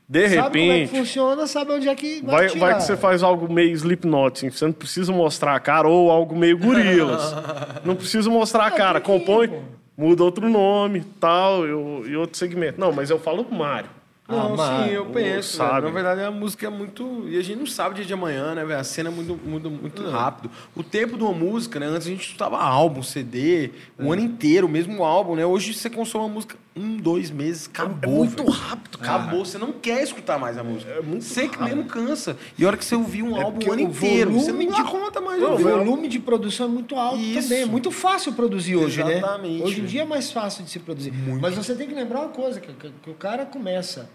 [0.07, 2.65] de sabe como é que repente, funciona, sabe onde é que vai, vai, tirar.
[2.65, 6.11] vai que você faz algo meio Slipknot, assim, você não precisa mostrar a cara, ou
[6.11, 7.33] algo meio gorilas.
[7.85, 9.63] não precisa mostrar a cara, ir, compõe,
[9.97, 12.79] muda outro nome, tal, e, outro segmento.
[12.79, 13.89] Não, mas eu falo Mário.
[14.33, 15.57] Não, mas- sim, eu penso.
[15.57, 15.73] sabe.
[15.81, 15.85] velho.
[15.85, 17.25] Na verdade, a música é muito.
[17.27, 18.79] E a gente não sabe o dia de amanhã, né, velho?
[18.79, 20.49] A cena é muito, muito, muito rápido.
[20.75, 21.85] O tempo de uma música, né?
[21.87, 25.45] Antes a gente escutava álbum, CD, o ano inteiro, o mesmo álbum, né?
[25.45, 28.13] Hoje você consome uma música um, dois meses, acabou.
[28.15, 28.49] É muito velho.
[28.49, 29.21] rápido, cara.
[29.23, 30.91] Acabou, você não quer escutar mais a música.
[30.91, 32.35] É muito Você que mesmo cansa.
[32.57, 34.51] E a hora que você ouvir um álbum porque o ano o inteiro, volume- você
[34.51, 37.47] não dá conta mais O volume de produção é muito alto Isso.
[37.47, 37.61] também.
[37.61, 39.17] É muito fácil produzir hoje, né?
[39.19, 39.61] Exatamente.
[39.63, 41.13] Hoje em dia é mais fácil de se produzir.
[41.39, 44.09] Mas você tem que lembrar uma coisa, que, que- que o cara começa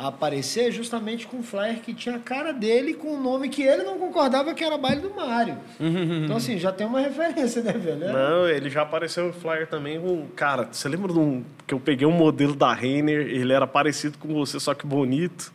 [0.00, 3.62] a aparecer justamente com um flyer que tinha a cara dele com um nome que
[3.62, 5.58] ele não concordava que era baile do Mário.
[5.78, 8.04] então, assim, já tem uma referência, né, velho?
[8.04, 8.12] É.
[8.12, 10.26] Não, ele já apareceu no flyer também com.
[10.34, 11.44] Cara, você lembra de um.
[11.66, 15.52] Que eu peguei um modelo da Renner, ele era parecido com você, só que bonito.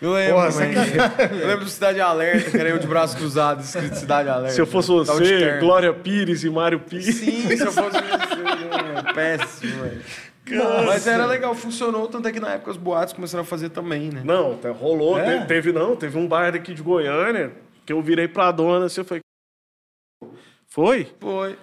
[0.00, 0.64] Eu lembro, Porra,
[1.30, 4.54] eu lembro do Cidade Alerta, que era eu de braço cruzado, escrito Cidade Alerta.
[4.54, 5.58] Se eu fosse de você.
[5.60, 7.16] Glória Pires e Mário Pires.
[7.16, 10.02] Sim, se eu fosse você, péssimo, velho.
[10.86, 14.10] Mas era legal, funcionou, tanto é que na época os boatos começaram a fazer também,
[14.10, 14.22] né?
[14.24, 15.40] Não, até rolou, É?
[15.40, 17.52] te- teve não, teve um bar daqui de Goiânia
[17.86, 19.20] que eu virei pra dona assim, eu falei.
[20.68, 21.08] Foi?
[21.20, 21.58] Foi.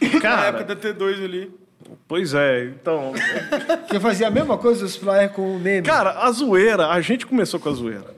[0.00, 1.54] Na Cara, época da T2 ali.
[2.06, 3.12] pois é, então.
[3.88, 5.86] Que eu fazia a mesma coisa, os flyers com o meme.
[5.86, 8.14] Cara, a zoeira, a gente começou com a zoeira.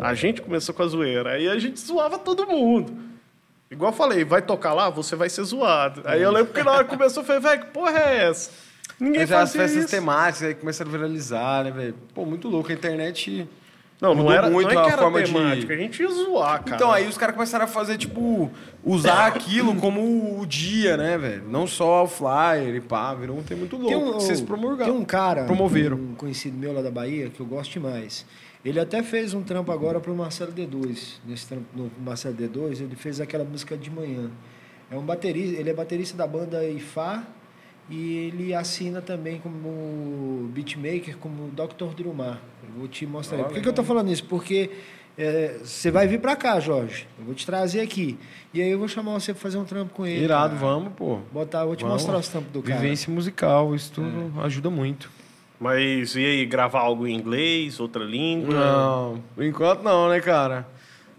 [0.00, 1.32] A gente começou com a zoeira.
[1.32, 2.92] Aí a gente zoava todo mundo.
[3.70, 6.02] Igual eu falei, vai tocar lá, você vai ser zoado.
[6.04, 8.50] Aí eu lembro que na hora que começou, eu falei, velho, que porra é essa?
[9.00, 9.90] Ninguém Mas as fazia festas isso.
[9.90, 11.94] temáticas aí começaram a viralizar, né, velho?
[12.14, 12.70] Pô, muito louco.
[12.70, 13.48] A internet.
[14.00, 16.08] Não, não era muito não é a que era forma de- temática, a gente ia
[16.08, 16.76] zoar, cara.
[16.76, 18.50] Então, aí os caras começaram a fazer, tipo,
[18.82, 21.44] usar aquilo como o dia, né, velho?
[21.46, 23.88] Não só o flyer e pá, virou um tempo muito louco.
[23.90, 24.96] Tem um, vocês tem promulgaram.
[24.96, 25.98] um cara, Promoveram.
[25.98, 28.24] um conhecido meu lá da Bahia, que eu gosto demais.
[28.64, 31.18] Ele até fez um trampo agora pro Marcelo D2.
[31.26, 34.30] Nesse trampo no Marcelo D2, ele fez aquela música de manhã.
[34.90, 37.22] É um baterista, ele é baterista da banda Ifá
[37.90, 41.92] e ele assina também como beatmaker, como Dr.
[41.96, 42.40] Drumar.
[42.62, 43.38] Eu vou te mostrar.
[43.38, 43.44] aí.
[43.44, 44.24] Por que, que eu tô falando isso?
[44.24, 44.70] Porque
[45.18, 47.08] é, você vai vir pra cá, Jorge.
[47.18, 48.16] Eu vou te trazer aqui.
[48.54, 50.24] E aí eu vou chamar você pra fazer um trampo com ele.
[50.24, 50.66] Irado, cara.
[50.66, 51.18] vamos, pô.
[51.32, 52.00] Botar, eu vou te Vamos.
[52.00, 52.78] mostrar os trampos do cara.
[52.78, 52.80] É.
[52.80, 55.10] Vivência musical, isso tudo ajuda muito.
[55.58, 58.54] Mas e aí, gravar algo em inglês, outra língua?
[58.54, 60.66] Não, por enquanto não, né, cara?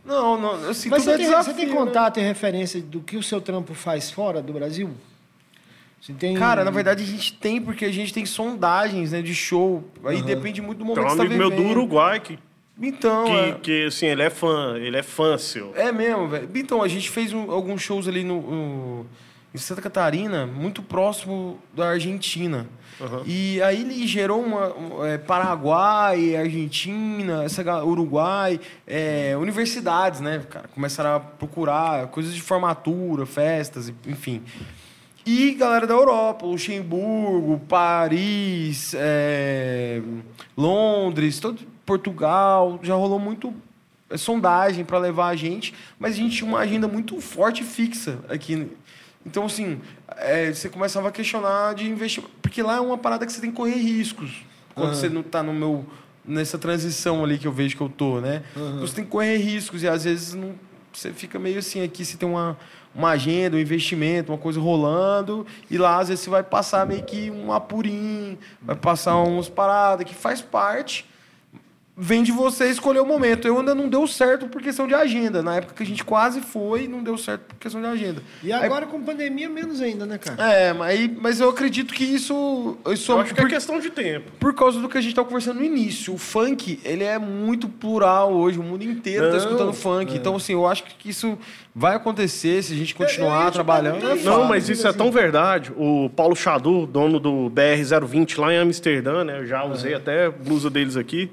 [0.04, 1.76] Não, não, assim, Mas tudo você é tem, desafio, você tem né?
[1.76, 4.90] contato e referência do que o seu trampo faz fora do Brasil?
[6.02, 6.36] Você tem...
[6.36, 9.84] Cara, na verdade a gente tem, porque a gente tem sondagens, né, de show.
[10.04, 11.66] Aí depende muito do momento um que você tá amigo meu vivendo.
[11.68, 12.40] do Uruguai que,
[12.82, 13.52] Então, que, é.
[13.62, 15.72] que, assim, ele é fã, ele é fã seu.
[15.76, 16.50] É mesmo, velho.
[16.56, 19.06] Então, a gente fez um- alguns shows ali no, no-
[19.54, 22.66] em Santa Catarina, muito próximo da Argentina.
[23.26, 24.76] E aí ele gerou uma.
[24.78, 30.68] um, é, Paraguai, Argentina, essa, Uruguai, é, universidades, né, cara?
[30.68, 34.44] Começaram a procurar coisas de formatura, festas, e- enfim.
[35.26, 40.02] E galera da Europa, Luxemburgo, Paris, é,
[40.58, 43.54] Londres, todo, Portugal, já rolou muito
[44.10, 47.66] é, sondagem para levar a gente, mas a gente tinha uma agenda muito forte e
[47.66, 48.68] fixa aqui.
[49.26, 49.80] Então, assim,
[50.18, 52.32] é, você começava a questionar de investimento.
[52.42, 54.44] Porque lá é uma parada que você tem que correr riscos.
[54.74, 55.86] Quando você não tá no meu.
[56.26, 58.42] nessa transição ali que eu vejo que eu tô, né?
[58.52, 60.56] Então, Você tem que correr riscos e às vezes não,
[60.94, 62.58] você fica meio assim, aqui você tem uma,
[62.94, 67.04] uma agenda, um investimento, uma coisa rolando, e lá às vezes você vai passar meio
[67.04, 71.11] que um apurim, vai passar uns paradas que faz parte
[72.04, 73.48] vem de você escolher o momento.
[73.48, 75.44] Eu ainda não deu certo por questão de agenda.
[75.44, 78.24] Na época que a gente quase foi, não deu certo por questão de agenda.
[78.44, 80.52] E agora com pandemia, menos ainda, né, cara?
[80.52, 82.76] É, mas, aí- mas eu acredito que isso.
[82.92, 84.32] Isso Eu acho que por, é questão de tempo.
[84.40, 86.16] por causa do que a gente estava conversando no início.
[86.16, 88.58] O funk, ele é muito plural hoje.
[88.58, 90.16] O mundo inteiro está escutando funk.
[90.16, 91.38] Então, assim, eu acho que isso
[91.76, 94.00] vai acontecer se a gente Eu- eu ia continuar te trabalhando.
[94.02, 94.24] perguntar É.
[94.24, 95.72] Não, mas isso é tão verdade.
[95.78, 99.38] O Paulo Chadu, dono do BR-020 lá em Amsterdã, né?
[99.42, 101.30] Eu já usei até a blusa deles aqui.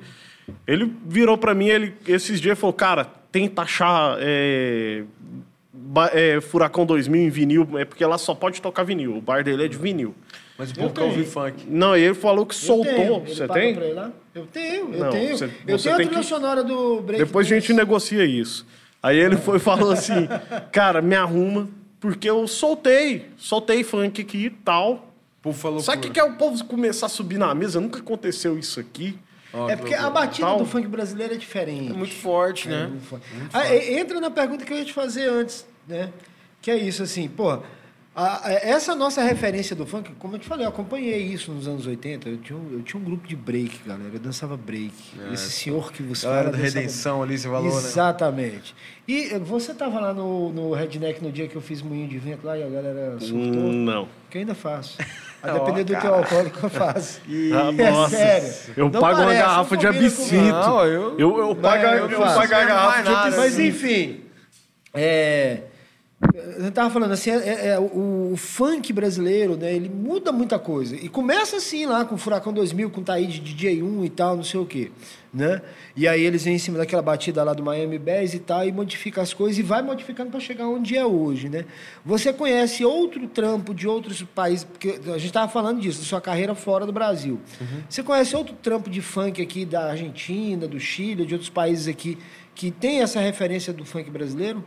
[0.67, 5.05] Ele virou pra mim, ele, esses dias, falou, cara, tenta achar é,
[6.13, 9.17] é, Furacão 2000 em vinil, é porque lá só pode tocar vinil.
[9.17, 10.15] O bar dele é de vinil.
[10.59, 11.65] Mas o Eu povo quer ouvir funk.
[11.69, 13.21] Não, e ele falou que Eu soltou.
[13.25, 13.75] Você tem?
[13.75, 14.11] pra ir lá?
[14.35, 15.37] Eu tenho, eu Não, tenho.
[15.39, 18.67] você- eu tenho a trilha que- sonora do Break Depois a gente negocia isso.
[19.03, 20.27] Aí ele foi e falou assim,
[20.73, 21.69] cara, me arruma,
[22.01, 24.95] porque eu soltei, soltei funk aqui e tal.
[25.39, 25.79] O povo falou.
[25.81, 27.81] Sabe o que, que é o povo começar a subir na mesa?
[27.81, 29.17] Nunca aconteceu isso aqui.
[29.69, 30.59] É porque a batida Tal.
[30.59, 31.91] do funk brasileiro é diferente.
[31.91, 32.87] É muito forte, né?
[32.87, 33.25] muito forte.
[33.53, 36.11] Ah, entra na pergunta que eu ia te fazer antes, né?
[36.61, 37.59] Que é isso, assim, pô.
[38.63, 42.29] essa nossa referência do funk, como eu te falei, eu acompanhei isso nos anos 80.
[42.29, 44.11] Eu tinha um, eu tinha um grupo de break, galera.
[44.13, 44.93] Eu dançava break.
[45.33, 47.79] Esse senhor que você É, Galera fala da dançava- Redenção ali, você falou, né?
[47.79, 48.75] Exatamente.
[49.07, 52.45] E você tava lá no, no Redneck no dia que eu fiz moinho de vento
[52.47, 53.73] lá e a galera surtou.
[53.73, 54.09] Não.
[54.29, 54.99] Que eu ainda faço.
[55.43, 56.17] A depender do teu cara.
[56.17, 57.21] alcoólico, eu faço.
[57.29, 58.75] Ah, É sério.
[58.77, 60.53] Eu Não pago uma parece, garrafa não de absinto.
[60.53, 63.37] Não, eu- eu, eu pago, eu eu, pago a garrafa de Não absinto.
[63.39, 64.21] Mas enfim,
[64.93, 65.59] é,
[66.59, 70.97] eu tava falando assim, é- é, o, o funk brasileiro, né, ele muda muita coisa.
[70.97, 74.43] E começa assim lá com o Furacão 2000, com o Taíde DJ1 e tal, não
[74.43, 74.91] sei o quê,
[75.33, 75.63] né?
[75.95, 78.73] E aí eles vêm em cima daquela batida lá do Miami Bass e tal, e
[78.73, 81.65] modifica as coisas e vai modificando para chegar onde é hoje, né?
[82.05, 86.21] Você conhece outro trampo de outros países, porque a gente tava falando disso, da sua
[86.21, 87.39] carreira fora do Brasil.
[87.89, 92.19] Você conhece outro trampo de funk aqui da Argentina, do Chile, de outros países aqui
[92.57, 94.65] que tem essa referência do funk brasileiro?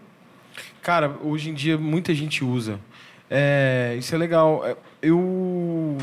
[0.81, 2.79] Cara, hoje em dia muita gente usa.
[3.29, 4.65] É, isso é legal.
[4.65, 5.97] É, Eu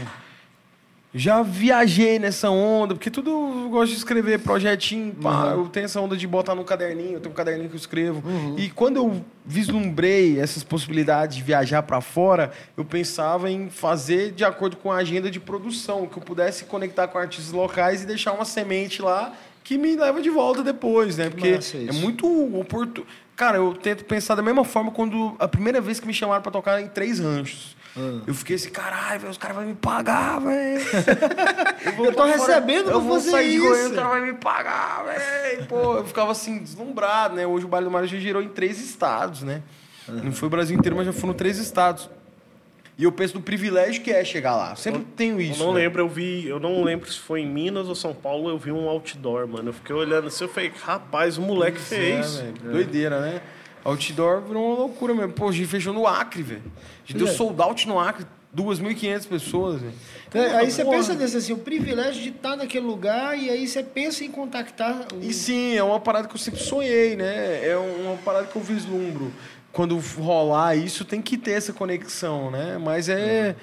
[1.15, 6.01] já viajei nessa onda, porque tudo eu gosto de escrever projetinho, pá, eu tenho essa
[6.01, 8.23] onda de botar no caderninho, eu tenho um caderninho que eu escrevo.
[8.59, 14.45] E quando eu vislumbrei essas possibilidades de viajar para fora, eu pensava em fazer de
[14.45, 18.33] acordo com a agenda de produção, que eu pudesse conectar com artistas locais e deixar
[18.33, 19.33] uma semente lá
[19.69, 21.29] que me leva de volta depois, né?
[21.29, 22.27] Porque é muito
[22.59, 23.07] oportuno.
[23.37, 26.51] Cara, eu tento pensar da mesma forma quando a primeira vez que me chamaram pra
[26.51, 27.77] tocar em três ranchos.
[27.95, 28.23] Ah.
[28.27, 30.83] Eu fiquei assim, caralho, os caras vão me pagar, velho.
[31.97, 33.67] vou Eu tô fora, recebendo Eu pra vou fazer sair de isso.
[33.69, 35.67] Goiânia, o cara vai me pagar, velho.
[35.67, 37.47] Pô, eu ficava assim, deslumbrado, né?
[37.47, 39.63] Hoje o Baile do Mário já girou em três estados, né?
[40.09, 42.09] Não foi o Brasil inteiro, mas já foram três estados.
[42.99, 44.75] E eu penso no privilégio que é chegar lá.
[44.75, 45.63] Sempre tenho isso.
[45.63, 45.83] Eu não né?
[45.83, 48.73] lembro, eu vi, eu não lembro se foi em Minas ou São Paulo, eu vi
[48.73, 49.69] um outdoor, mano.
[49.69, 52.41] Eu fiquei olhando assim, eu falei, rapaz, o moleque fez.
[52.41, 52.73] É, velho.
[52.73, 53.41] Doideira, né?
[53.85, 55.33] Outdoor virou uma loucura mesmo.
[55.33, 56.63] Pô, a gente fechou no Acre, velho.
[56.67, 57.31] A gente deu É.
[57.31, 59.95] sold out no Acre, 2.500 pessoas, velho.
[60.35, 60.97] É, aí você Porra.
[60.97, 65.07] pensa nisso assim, o privilégio de estar naquele lugar e aí você pensa em contactar
[65.15, 65.23] o...
[65.23, 67.65] E sim, é uma parada que eu sempre sonhei, né?
[67.67, 69.33] É uma parada que eu vislumbro.
[69.73, 72.79] Quando rolar isso, tem que ter essa conexão, né?
[72.79, 73.55] Mas é.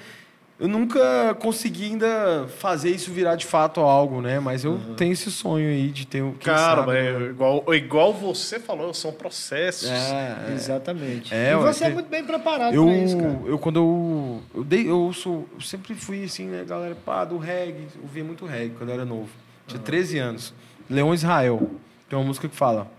[0.58, 4.40] eu nunca consegui ainda fazer isso virar de fato algo, né?
[4.40, 6.32] Mas eu tenho esse sonho aí de ter um.
[6.32, 7.26] quem Cara, sabe, mas né?
[7.26, 9.90] é igual, igual você falou, são processos.
[9.90, 10.52] É, é.
[10.54, 11.34] Exatamente.
[11.34, 13.40] É, e você é muito bem preparado Eu, pra isso, cara.
[13.44, 14.42] eu quando eu.
[14.54, 16.94] Eu, dei, eu, sou, eu sempre fui assim, né, galera?
[16.94, 17.88] Pá, do reggae.
[17.96, 19.28] Eu ouvia muito reggae quando eu era novo.
[19.66, 20.54] Tinha 13 anos.
[20.88, 21.70] Leão Israel.
[22.08, 22.90] Tem uma música que fala: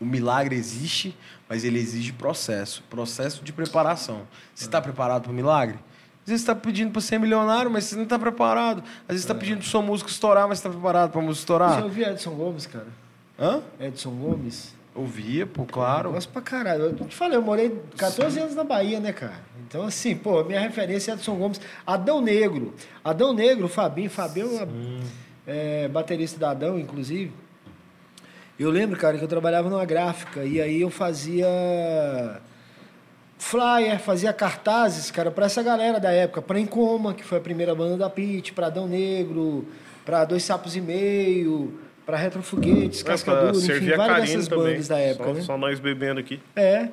[0.00, 1.16] O milagre existe,
[1.54, 4.22] mas ele exige processo processo de preparação.
[4.52, 5.76] Você está preparado para o milagre?
[6.24, 8.78] Às vezes você está pedindo para ser milionário, mas você não está preparado.
[9.02, 11.24] Às vezes você está pedindo para sua música estourar, mas você está preparado para a
[11.24, 11.84] música Você estourar.
[11.84, 12.88] ouvia Edson Gomes, cara?
[13.38, 13.62] Hã?
[13.78, 14.74] Edson Gomes?
[14.96, 16.10] Ouvia, pô, Eu claro.
[16.10, 16.82] gosto pra caralho.
[16.84, 19.38] Eu te falei, eu morei 14 anos na Bahia, né, cara?
[19.68, 21.60] Então, assim, pô, minha referência é Edson Gomes.
[21.86, 22.74] Adão Negro.
[23.04, 24.10] Adão Negro, Fabinho.
[24.10, 24.50] Fabinho
[25.46, 27.32] é, baterista da Adão, inclusive.
[28.58, 31.46] Eu lembro, cara, que eu trabalhava numa gráfica e aí eu fazia
[33.36, 36.40] flyer, fazia cartazes, cara, pra essa galera da época.
[36.40, 39.66] Pra Encoma, que foi a primeira banda da Pit, pra Adão Negro,
[40.04, 44.72] pra Dois Sapos e Meio, pra Retrofoguetes, É, pra Cascadura, enfim, várias dessas também.
[44.72, 45.40] bandas da época, só, né?
[45.42, 46.40] só nós bebendo aqui.
[46.54, 46.88] É.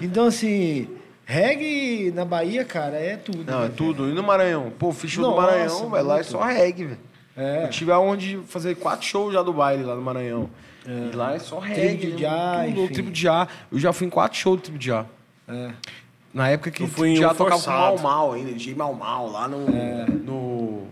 [0.00, 0.88] Então, assim,
[1.24, 3.50] reggae na Bahia, cara, é tudo.
[3.50, 4.10] Não, né, é tudo.
[4.10, 4.70] E no Maranhão?
[4.78, 6.98] Pô, show do Maranhão, vai lá é só reggae, velho.
[7.36, 7.64] É.
[7.64, 10.48] Eu tive aonde fazer quatro shows já do baile lá no Maranhão.
[10.86, 12.12] E lá é só reggae.
[12.12, 12.92] de Já, tudo, enfim.
[12.94, 13.48] Tribo de Já.
[13.72, 15.04] Eu já fui em quatro shows do Tribo de Já.
[15.48, 15.70] É.
[16.32, 17.70] Na época que Eu o fui Tribo Já um tocava com.
[17.70, 20.06] Mal Mal ainda, DJ Mal Mal, lá no, É.
[20.06, 20.86] no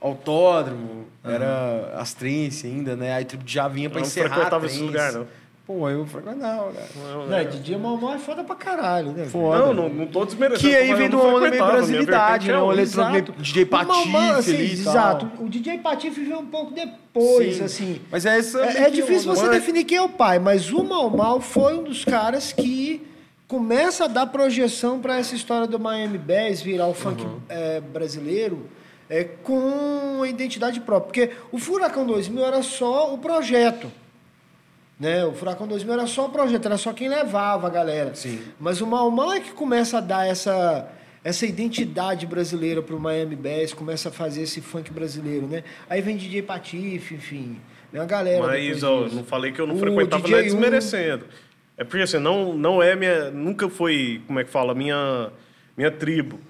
[0.00, 1.06] autódromo.
[1.24, 3.12] Era Astrense ainda, né?
[3.14, 5.26] Aí Tribo de Já vinha pra Eu não encerrar a frequentava esse lugar, não.
[5.66, 6.86] Pô, eu frequentava, cara.
[7.02, 9.24] Não, Não, DJ Malmó é foda pra caralho, né?
[9.26, 9.58] Foda.
[9.58, 10.60] não, não, não tô desmerecendo.
[10.70, 12.54] Que aí vem de não uma onda meio brasilidade, né?
[12.54, 12.82] é O outra.
[12.82, 15.32] eletrônico DJ Patife assim, ali Exato.
[15.40, 17.64] O DJ Patife veio um pouco depois, Sim.
[17.64, 18.00] assim.
[18.12, 18.60] Mas é essa...
[18.64, 21.76] É, é difícil você Mas- definir quem é o pai, mas o Mal Mal foi
[21.76, 23.04] um dos caras que
[23.48, 27.40] começa a dar projeção para essa história do Miami Bass virar o funk Uhum.
[27.48, 28.66] é, brasileiro
[29.10, 31.26] é, com a identidade própria.
[31.28, 33.90] Porque o Furacão 2000 era só o projeto.
[34.98, 35.24] Né?
[35.24, 38.14] O Furacão 2000 era só o projeto, era só quem levava a galera.
[38.14, 38.40] Sim.
[38.58, 40.88] Mas o Mal Mal é que começa a dar essa,
[41.22, 45.64] essa identidade brasileira pro Miami Bass, começa a fazer esse funk brasileiro, né?
[45.88, 47.60] Aí vem DJ Patife, enfim,
[47.92, 48.46] vem a galera.
[48.46, 51.24] Mas ó, não falei que eu não O frequentava, DJ não é desmerecendo.
[51.76, 53.30] É porque assim, não, não é minha.
[53.30, 55.30] Nunca foi, como é que fala, minha,
[55.76, 56.40] minha tribo.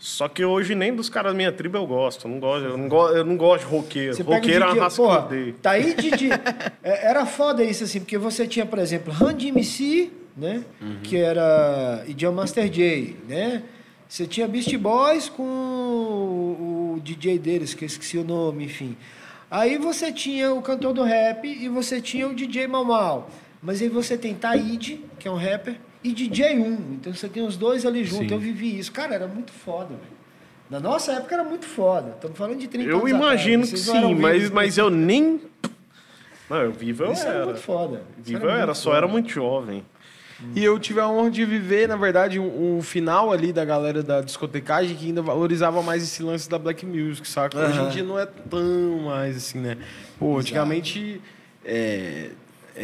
[0.00, 2.26] Só que hoje nem dos caras da minha tribo eu gosto.
[2.26, 4.14] Eu não gosto, eu não gosto, eu não gosto de roqueiro.
[4.14, 5.52] Você pega roqueiro é uma raça que.
[5.60, 6.30] Tá aí DJ.
[6.82, 10.64] é, era foda isso, assim, porque você tinha, por exemplo, Randy MC, né?
[10.80, 11.00] Uhum.
[11.02, 12.02] Que era.
[12.08, 13.62] E John Master J, né?
[14.08, 18.96] Você tinha Beast Boys com o, o DJ deles, que eu esqueci o nome, enfim.
[19.50, 23.30] Aí você tinha o cantor do rap e você tinha o DJ Mal Mal.
[23.62, 26.72] Mas aí você tem Taíde, que é um rapper, e DJ 1.
[26.94, 28.28] Então você tem os dois ali juntos.
[28.28, 28.34] Sim.
[28.34, 28.90] Eu vivi isso.
[28.92, 30.20] Cara, era muito foda, velho.
[30.70, 32.12] Na nossa época era muito foda.
[32.14, 33.84] Estamos falando de 30 Eu anos imagino atrás.
[33.84, 35.40] que sim, mas, vivos, mas eu nem.
[36.48, 37.44] Não, eu vivo eu Isso era era.
[37.46, 38.02] muito foda.
[38.18, 38.96] Vivo eu era, só foda.
[38.98, 39.84] era muito jovem.
[40.54, 44.02] E eu tive a honra de viver, na verdade, um, um final ali da galera
[44.02, 47.58] da discotecagem que ainda valorizava mais esse lance da black music, saca?
[47.58, 49.76] Hoje em dia não é tão mais assim, né?
[50.18, 51.20] Pô, antigamente
[51.62, 52.30] é,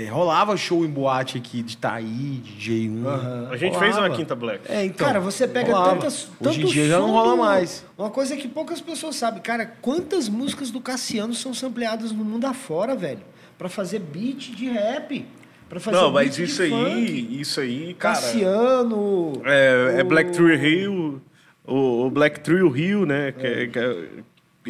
[0.05, 3.07] é, rolava show em boate aqui de Taí, DJ1.
[3.07, 3.49] Aham.
[3.51, 3.85] A gente Rolava.
[3.93, 4.71] fez uma quinta black.
[4.71, 5.07] É, então.
[5.07, 5.95] Cara, você pega rolava.
[5.95, 6.29] tantas.
[6.41, 7.85] Hoje em dia já não rola do- mais.
[7.97, 12.45] Uma coisa que poucas pessoas sabem, cara, quantas músicas do Cassiano são sampleadas no mundo
[12.47, 13.21] afora, velho?
[13.57, 15.27] Pra fazer beat de rap.
[15.69, 17.41] Pra fazer Não, mas isso de aí, funk.
[17.41, 18.15] isso aí, cara.
[18.17, 19.33] Cassiano.
[19.45, 21.21] É, é o- Black Tree Hill,
[21.67, 23.33] o, o Black Tree Hill, né?
[23.33, 24.07] Que, é- que é-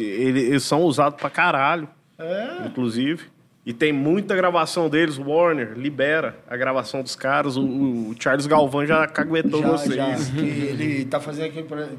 [0.01, 2.65] ele- eles são usados pra caralho, É.
[2.65, 3.25] inclusive.
[3.67, 5.17] E tem muita gravação deles.
[5.17, 7.57] Warner libera a gravação dos caras.
[7.57, 9.93] O, o Charles Galvão já caguetou Já, vocês.
[9.93, 11.97] já, ele tá fazendo aquele projeto.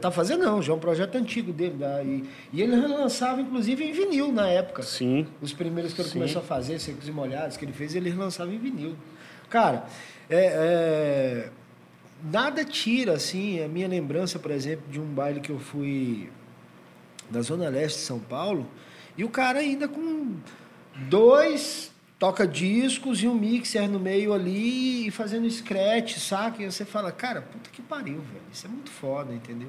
[0.00, 1.76] Tá fazendo não, já é um projeto antigo dele.
[1.76, 4.82] Da, e, e ele relançava, inclusive, em vinil na época.
[4.82, 5.28] Sim.
[5.40, 6.18] Os primeiros que ele Sim.
[6.18, 8.96] começou a fazer, Secos e Molhados, que ele fez, ele lançava em vinil.
[9.48, 9.84] Cara,
[10.28, 11.48] é, é,
[12.28, 16.28] nada tira, assim, a minha lembrança, por exemplo, de um baile que eu fui
[17.30, 18.66] na Zona Leste de São Paulo,
[19.16, 20.34] e o cara ainda com
[21.08, 26.62] dois toca-discos e um mixer no meio ali e fazendo scratch, saca?
[26.62, 28.42] E você fala, cara, puta que pariu, velho.
[28.52, 29.68] Isso é muito foda, entendeu?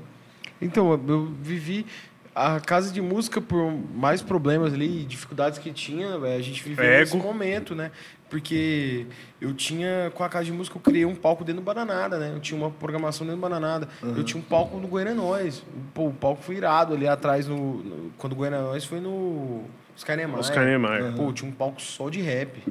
[0.62, 1.86] Então, eu- vivi
[2.34, 7.04] a casa de música por mais problemas ali, dificuldades que tinha, a gente viveu Ego.
[7.04, 7.92] esse momento, né?
[8.30, 9.06] Porque
[9.42, 12.32] eu tinha, com a casa de música, eu criei um palco dentro do Bananada, né?
[12.34, 13.88] Eu tinha uma programação dentro do Bananada.
[14.02, 15.64] Eu tinha um palco no Goianóis.
[15.94, 19.64] Pô, o palco foi irado ali atrás, no, no- quando o Goianóis foi no
[20.00, 20.40] Oscar Niemeyer.
[20.40, 21.14] Oscar Niemeyer.
[21.14, 22.64] Pô, tinha um palco só de rap.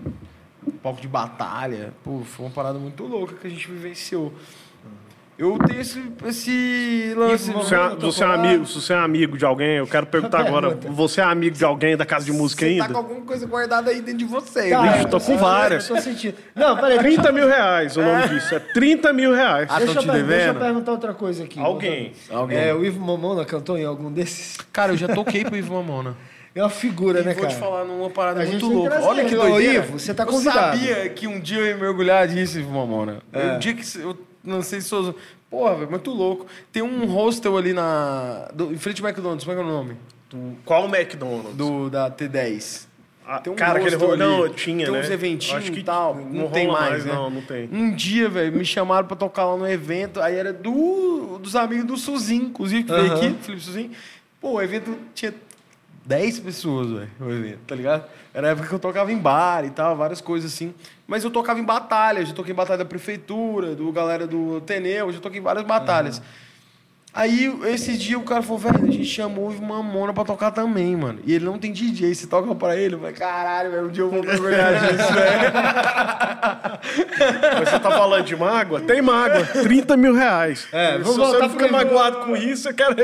[0.67, 1.93] Um palco de batalha.
[2.03, 4.33] Pô, foi uma parada muito louca que a gente vivenciou.
[5.37, 7.53] Eu tenho esse, esse lance.
[7.53, 10.41] Você é, Eu você é amigo, se você é amigo de alguém, eu quero perguntar
[10.41, 12.87] agora, você é amigo de alguém da casa de música Você ainda?
[12.89, 14.71] tá com alguma coisa guardada aí dentro de você.
[14.71, 14.93] Tá, né?
[14.95, 15.89] Bicho, tô com eu- várias.
[15.89, 16.35] Eu tô sentindo.
[16.57, 16.99] Não, peraí.
[16.99, 19.69] 30 mil reais o nome disso, é 30 mil reais.
[19.71, 20.59] Ah, Deixa, tão eu te per- deixa eu devendo?
[20.65, 21.61] perguntar outra coisa aqui.
[21.61, 22.13] Alguém.
[22.31, 22.59] Alguém.
[22.59, 24.57] É, o Ivo Mamona cantou em algum desses?
[24.73, 26.17] Cara, eu já toquei pro Ivo Mamona.
[26.55, 27.55] É uma figura, E né, vou cara?
[27.55, 29.07] te falar numa parada A gente muito tem que louca.
[29.07, 29.85] Olha que doideira.
[29.85, 30.79] Ivo, você tá Eu convidado.
[30.79, 33.23] sabia que um dia eu ia mergulhar disso, Mamona.
[33.33, 35.15] Um dia que eu não sei se eu...
[35.51, 36.47] Porra, velho, muito louco.
[36.73, 38.49] Tem um hostel ali na...
[38.55, 39.97] Do, em frente ao McDonald's, como é que é o nome?
[40.65, 41.55] Qual o McDonald's?
[41.55, 42.87] Do, da T10.
[43.27, 44.23] Ah, Tem um cara, aquele hostel rolo.
[44.43, 44.49] ali.
[44.49, 45.01] Não, tinha, Tem né?
[45.01, 46.15] uns eventinhos Acho que e tal.
[46.15, 47.13] Não, tem rola mais, né?
[47.13, 47.69] Não, não tem.
[47.71, 50.19] Um dia, velho, me chamaram pra tocar lá no evento.
[50.21, 53.17] Aí era do, dos amigos do Suzin, inclusive, que veio Aham.
[53.17, 53.91] aqui, Felipe Suzin.
[54.41, 55.35] Pô, o evento tinha
[56.09, 58.05] 10 pessoas, velho, tá ligado?
[58.33, 60.73] Era a época que eu tocava em bar e tal, várias coisas assim.
[61.07, 64.59] Mas eu tocava em batalha, eu já toquei em batalha da prefeitura, do galera do
[64.63, 66.23] Teneu, eu já toquei em várias batalhas.
[67.21, 70.53] Aí, esse dia, o cara falou, velho, a gente chamou o Ivo Mamona pra tocar
[70.53, 71.19] também, mano.
[71.27, 72.95] E ele não tem DJ, você toca pra ele?
[72.95, 75.53] Eu falei, caralho, velho, um dia eu vou mergulhar disso, velho.
[77.65, 78.81] Você tá falando de mágoa?
[78.81, 79.45] Tem mágoa.
[79.45, 80.69] 30 mil reais.
[80.73, 82.95] É, Se você não pro fica Ivo- magoado com isso, eu quero...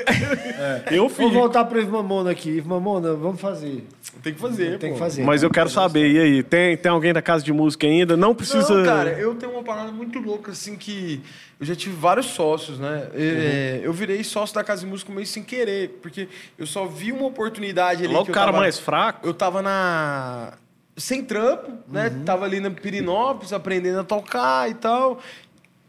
[0.93, 1.31] Eu Vou fico.
[1.31, 2.51] voltar pro Ivo Mamona aqui.
[2.51, 3.85] Ivo Mamona, vamos fazer.
[4.23, 4.95] Tem que fazer, Tem pô.
[4.95, 5.25] que fazer.
[5.25, 6.43] Mas eu quero saber, e aí?
[6.43, 8.17] Tem, tem alguém da casa de música ainda?
[8.17, 8.73] Não precisa...
[8.75, 11.21] Não, cara, eu tenho uma parada muito louca, assim, que
[11.61, 13.09] eu já tive vários sócios, né?
[13.14, 16.28] É, Eu virei sócio da Casa de Música meio sem querer, porque
[16.59, 18.12] eu só vi uma oportunidade ali.
[18.12, 19.26] Logo o cara tava- mais fraco.
[19.26, 20.52] Eu tava na.
[20.96, 22.11] Sem trampo, né?
[22.24, 25.20] Tava ali na Pirinópolis, aprendendo a tocar e tal.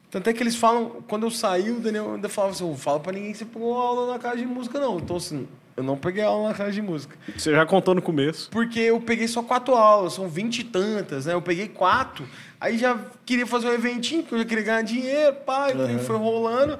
[0.09, 2.99] Tanto é que eles falam, quando eu saí, o Daniel ainda falava assim: "Ô, fala
[2.99, 4.97] pra ninguém que você pegou aula na casa de música, não.
[4.97, 7.15] Então, assim, eu não peguei aula na casa de música.
[7.37, 8.49] Você já contou no começo.
[8.49, 11.33] Porque eu peguei só quatro aulas, são vinte e tantas, né?
[11.33, 12.25] Eu peguei quatro,
[12.65, 16.17] aí já queria fazer um eventinho, porque eu já queria ganhar dinheiro, pá, e foi
[16.17, 16.77] rolando.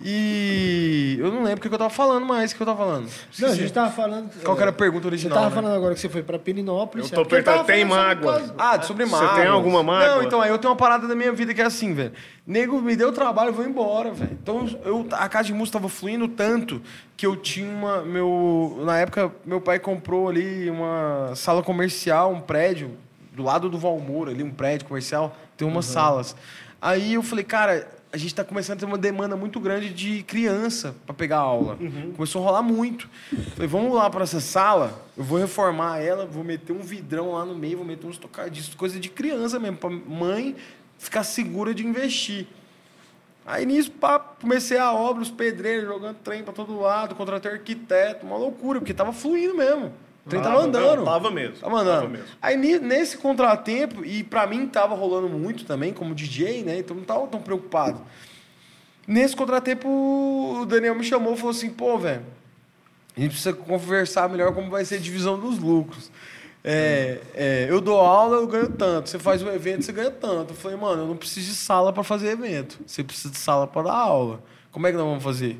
[0.00, 3.06] E eu não lembro o que eu tava falando mais, o que eu tava falando.
[3.06, 3.56] Não, a Esqueci.
[3.56, 4.30] gente tava falando...
[4.44, 5.38] Qual que era a pergunta Você original?
[5.38, 5.54] tava né?
[5.56, 7.10] falando agora que você foi pra Pirinópolis.
[7.10, 8.54] Eu é tô perguntando, tava tem sobre mágoa?
[8.56, 9.34] Ah, sobre Você mágoa.
[9.34, 10.08] tem alguma mágoa?
[10.08, 12.12] Não, então, aí eu tenho uma parada da minha vida que é assim, velho.
[12.46, 14.38] Nego me deu trabalho, eu vou embora, velho.
[14.40, 16.80] Então, eu, a casa de música tava fluindo tanto
[17.16, 18.02] que eu tinha uma.
[18.02, 22.92] Meu, na época, meu pai comprou ali uma sala comercial, um prédio,
[23.38, 26.34] do lado do Valmor, ali, um prédio comercial, tem umas salas.
[26.82, 30.24] Aí eu falei, cara, a gente tá começando a ter uma demanda muito grande de
[30.24, 31.78] criança para pegar aula.
[32.16, 33.08] Começou a rolar muito.
[33.54, 37.44] Falei, vamos lá para essa sala, eu vou reformar ela, vou meter um vidrão lá
[37.44, 40.56] no meio, vou meter uns tocadiscos, coisa de criança mesmo, para mãe
[40.98, 42.48] ficar segura de investir.
[43.46, 48.26] Aí nisso, pá, comecei a obra, os pedreiros jogando trem para todo lado, contratei arquiteto,
[48.26, 49.92] uma loucura, porque tava fluindo mesmo.
[50.28, 50.96] O trem tava Tava, andando.
[50.98, 51.96] não, tava mesmo, Tava andando.
[52.00, 52.26] tava mesmo.
[52.42, 56.78] Aí nesse contratempo, e pra mim tava rolando muito também, como DJ, né?
[56.78, 58.02] Então não tava tão preocupado.
[59.06, 62.22] Nesse contratempo, o Daniel me chamou e falou assim: pô, velho,
[63.16, 66.10] a gente precisa conversar melhor como vai ser a divisão dos lucros.
[66.62, 69.08] É, é, eu dou aula, eu ganho tanto.
[69.08, 70.50] Você faz um evento, você ganha tanto.
[70.52, 72.78] Eu falei, mano, eu não preciso de sala para fazer evento.
[72.86, 74.40] Você precisa de sala para dar aula.
[74.70, 75.58] Como é que nós vamos fazer?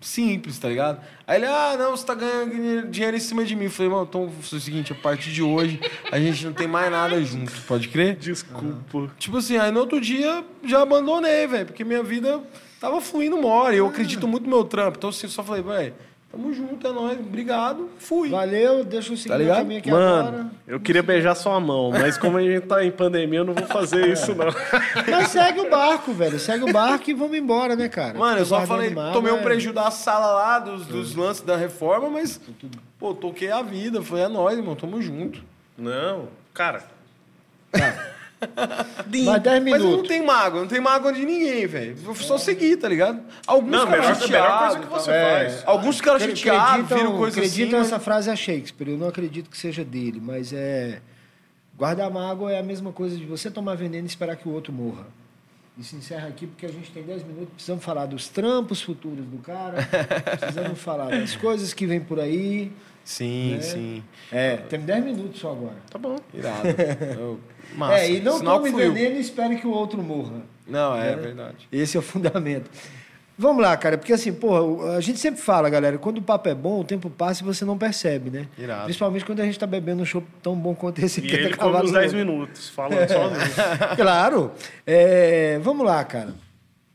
[0.00, 1.00] Simples, tá ligado?
[1.26, 3.64] Aí ele, ah, não, você tá ganhando dinheiro- em cima de mim.
[3.64, 4.22] Eu falei, mano, então
[4.52, 5.80] é o seguinte, a partir de hoje
[6.12, 8.14] a gente não tem mais nada junto, pode crer?
[8.16, 9.10] Desculpa.
[9.18, 12.40] Tipo assim, aí no outro dia já abandonei, velho, porque minha vida
[12.80, 13.74] tava fluindo mora.
[13.74, 14.98] E eu acredito muito no meu trampo.
[14.98, 15.94] Então assim, eu só falei, velho,
[16.30, 18.28] tamo junto, é nóis, obrigado, fui.
[18.28, 19.56] Valeu, deixa eu seguir Tá ligado?
[19.58, 20.46] caminho aqui Mano, agora.
[20.66, 23.66] eu queria beijar sua mão, mas como a gente tá em pandemia, eu não vou
[23.66, 24.46] fazer isso, não.
[25.10, 26.38] Mas segue o barco, velho.
[26.38, 28.18] Segue o barco e vamos embora, né, cara?
[28.18, 31.56] Mano, eu só falei, tomei um é- prejuízo da sala lá, dos, dos lances da
[31.56, 32.40] reforma, mas,
[32.98, 34.02] pô, toquei a vida.
[34.02, 35.42] Falei, é nóis, irmão, tamo junto.
[35.76, 36.82] Não, cara.
[39.26, 40.08] Mais 10 Mas eu não minutos.
[40.08, 41.96] tenho mágoa, não tenho mágoa de ninguém, velho.
[42.04, 43.20] Eu só seguir, tá ligado?
[43.46, 45.30] Alguns Não, ficaram melhor, melhor chateados coisa que você É.
[45.50, 45.62] faz.
[45.66, 47.88] Alguns Acre- chateados, viram coisa acreditam assim.
[47.88, 48.90] essa frase é Shakespeare.
[48.90, 51.00] Eu não acredito que seja dele, mas é.
[51.76, 54.72] Guardar mágoa é a mesma coisa de você tomar veneno e esperar que o outro
[54.72, 55.06] morra.
[55.76, 57.50] E se encerra aqui porque a gente tem 10 minutos.
[57.54, 59.76] Precisamos falar dos trampos futuros do cara.
[60.38, 62.72] precisamos falar das coisas que vem por aí.
[63.08, 63.60] Sim, né?
[63.62, 64.02] sim.
[64.30, 65.76] É, temos 10 minutos só agora.
[65.90, 66.16] Tá bom.
[66.34, 66.68] Irado.
[67.18, 67.40] Eu-
[67.74, 67.94] Massa.
[68.00, 70.42] É, e não Sinal tome que veneno e espere que o outro morra.
[70.66, 71.16] Não, é, né?
[71.16, 71.56] verdade.
[71.72, 72.70] Esse é o fundamento.
[73.38, 76.54] Vamos lá, cara, porque assim, porra, a gente sempre fala, galera, quando o papo é
[76.54, 78.46] bom, o tempo passa e você não percebe, né?
[78.58, 78.84] Irado.
[78.84, 81.34] Principalmente quando a gente tá bebendo um show tão bom quanto esse E aqui.
[81.34, 82.16] ele uns 10 louco.
[82.30, 83.40] minutos, falando sozinho.
[83.96, 84.52] Claro.
[84.86, 86.34] É, vamos lá, cara.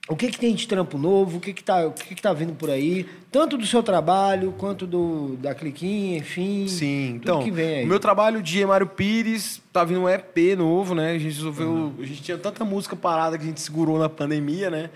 [0.08, 1.38] O que, que tem de trampo novo?
[1.38, 3.06] O que, que, tá, que, que tá vindo por aí?
[3.32, 6.68] Tanto do seu trabalho quanto do da Cliquinha, enfim.
[6.68, 7.84] Sim, então, que vem aí.
[7.86, 11.12] o meu trabalho de Mário Pires, tá vindo um EP novo, né?
[11.12, 14.70] A gente resolveu, a gente tinha tanta música parada que a gente segurou na pandemia,
[14.70, 14.89] né?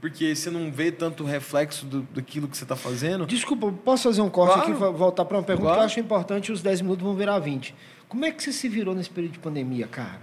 [0.00, 3.26] Porque você não vê tanto reflexo do, daquilo que você tá fazendo.
[3.26, 4.72] Desculpa, posso fazer um corte Claro.
[4.72, 5.78] aqui e voltar para uma pergunta Claro.
[5.80, 7.74] que eu acho importante os 10 minutos vão virar 20.
[8.08, 10.20] Como é que você se virou nesse período de pandemia, cara?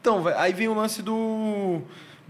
[0.00, 1.80] Então, aí vem o lance do,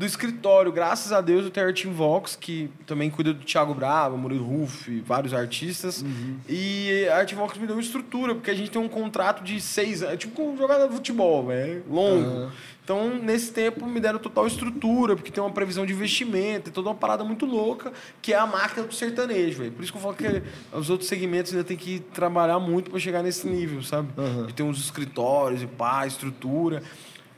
[0.01, 0.73] do escritório.
[0.73, 4.47] Graças a Deus eu tenho a Team Vox, que também cuida do Thiago Brava, Murilo
[4.47, 6.03] Ruff, vários artistas.
[6.49, 9.61] E a Team Vox me deu uma estrutura, porque a gente tem um contrato de
[9.61, 12.51] seis anos, é tipo um jogador de futebol, velho, longo.
[12.83, 16.89] Então, nesse tempo, me deram total estrutura, porque tem uma previsão de investimento, tem toda
[16.89, 17.93] uma parada muito louca,
[18.23, 19.73] que é a máquina do sertanejo, velho.
[19.73, 20.43] Por isso que eu falo que
[20.73, 24.09] os outros segmentos ainda tem que trabalhar muito para chegar nesse nível, sabe?
[24.47, 26.83] De ter uns escritórios e pá, estrutura.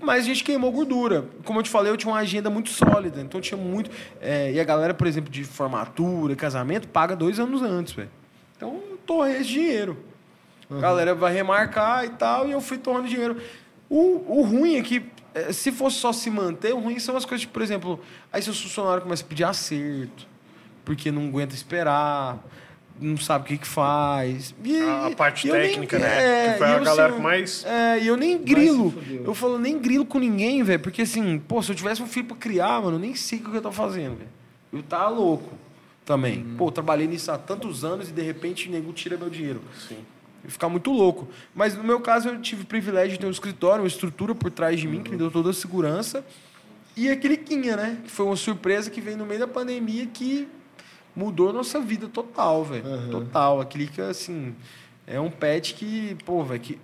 [0.02, 1.26] Mas a gente queimou gordura.
[1.44, 3.20] Como eu te falei, eu tinha uma agenda muito sólida.
[3.20, 3.90] Então tinha muito.
[4.20, 8.10] é, e a galera, por exemplo, de formatura, casamento, paga dois anos antes, velho.
[8.56, 9.96] Então eu torrei esse dinheiro.
[10.70, 13.36] A galera vai remarcar e tal, e eu fui torrando dinheiro.
[13.88, 15.04] O, o ruim é que,
[15.34, 18.00] é, se fosse só se manter, o ruim são as coisas, tipo, por exemplo,
[18.32, 20.26] aí seus funcionários começam a pedir acerto,
[20.84, 22.42] porque não aguenta esperar,
[23.00, 24.54] não sabe o que, que faz.
[24.64, 26.52] E, A- parte eu nem- técnica, né?
[26.52, 28.94] Que foi a eu, galera assim, mais- É, e eu nem grilo.
[29.24, 32.26] Eu falo, nem grilo com ninguém, velho, porque assim, pô, se eu tivesse um filho
[32.26, 34.30] pra criar, mano, eu nem sei o que eu tô fazendo, velho.
[34.72, 35.52] Eu tava louco
[36.04, 36.38] também.
[36.38, 36.56] Uhum.
[36.56, 39.60] Pô, trabalhei nisso há tantos anos e de repente o nego tira meu dinheiro.
[39.88, 39.98] Sim.
[40.44, 41.28] Eu ficar muito louco.
[41.54, 44.50] Mas no meu caso, eu tive o privilégio de ter um escritório, uma estrutura por
[44.50, 46.24] trás de mim, que me deu toda a segurança.
[46.96, 47.98] E a Cliquinha, né?
[48.04, 50.48] Que foi uma surpresa que veio no meio da pandemia que
[51.14, 52.84] mudou a nossa vida total, velho.
[53.10, 53.60] Total.
[53.60, 54.54] A Clica, assim,
[55.06, 56.78] é um pet que, pô, velho, que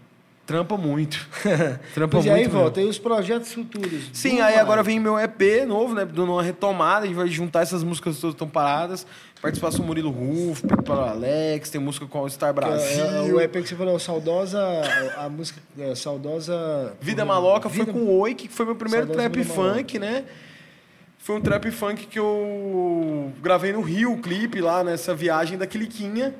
[0.47, 1.29] trampa muito.
[1.95, 2.33] trampa é, muito.
[2.35, 2.59] aí mesmo.
[2.59, 2.81] volta.
[2.81, 4.11] E os projetos futuros?
[4.13, 4.61] Sim, aí Mário?
[4.61, 6.05] agora vem meu EP novo, né?
[6.07, 9.07] Dando uma retomada, a gente vai juntar essas músicas todas estão paradas.
[9.41, 13.05] Participação Murilo Ruff, para Alex, tem música com o Star Que é- Brasil.
[13.05, 14.59] é o EP que você falou, Saudosa.
[15.17, 15.61] A música.
[15.79, 16.93] é, saudosa.
[17.01, 20.25] Vida Maloca foi Vida- com o Oi, que foi meu primeiro Saudosa trap funk, né?
[21.29, 25.67] Foi um trap funk que eu gravei no Rio, o clipe lá nessa viagem da
[25.67, 26.35] Cliquinha.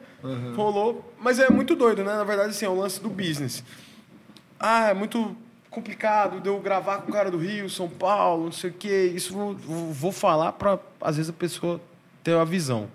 [0.57, 1.13] Rolou.
[1.21, 2.17] Mas é muito doido, né?
[2.17, 3.63] Na verdade, assim, é o lance do business.
[4.59, 5.37] Ah, é muito
[5.69, 9.13] complicado de eu gravar com o cara do Rio, São Paulo, não sei o quê.
[9.15, 9.55] Isso vou,
[9.93, 11.79] vou falar pra, às vezes, a pessoa
[12.25, 12.89] ter uma visão.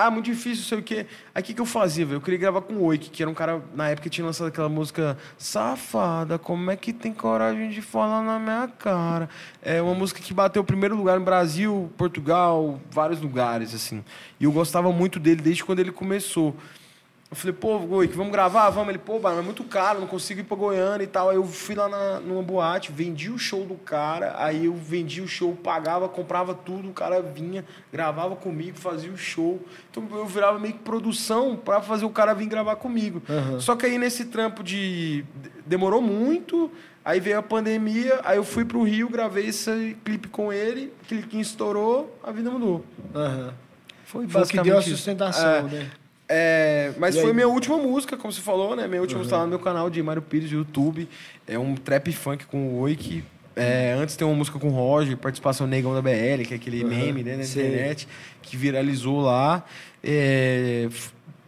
[0.00, 1.06] Ah, muito difícil, sei o quê.
[1.34, 2.18] Aí o que, que eu fazia, velho?
[2.18, 4.68] Eu queria gravar com o Oik, que era um cara, na época, tinha lançado aquela
[4.68, 9.28] música Safada, como é que tem coragem de falar na minha cara?
[9.60, 14.04] É uma música que bateu o primeiro lugar no Brasil, Portugal, vários lugares, assim.
[14.38, 16.54] E eu gostava muito dele desde quando ele começou.
[17.30, 18.70] Eu falei, pô, Oik, vamos gravar?
[18.70, 18.88] Vamos.
[18.88, 21.28] Ele, pô, mano, é muito caro, não consigo ir pra Goiânia e tal.
[21.28, 25.20] Aí eu fui lá na, numa boate, vendi o show do cara, aí eu vendi
[25.20, 29.60] o show, pagava, comprava tudo, o cara vinha, gravava comigo, fazia o show.
[29.90, 33.20] Então eu virava meio que produção pra fazer o cara vir gravar comigo.
[33.60, 35.22] Só que aí nesse trampo de.
[35.66, 36.70] Demorou muito,
[37.04, 41.24] aí veio a pandemia, aí eu fui pro Rio, gravei esse clipe com ele, aquele
[41.24, 42.82] que estourou, a vida mudou.
[43.14, 43.52] Aham.
[44.06, 45.62] Foi Foi o que deu a sustentação, É.
[45.64, 45.90] né?
[46.28, 47.34] É, mas E foi aí?
[47.34, 48.86] minha última música, como você falou, né?
[48.86, 51.08] Minha última música tá lá no meu canal de Mário Pires, YouTube.
[51.46, 53.24] É um trap funk com o Oik.
[53.56, 56.84] É, antes tem uma música com o Roger, participação Negão da BL, que é aquele
[56.84, 57.66] meme né, na sei.
[57.66, 58.06] internet,
[58.40, 59.64] que viralizou lá.
[60.04, 60.88] É,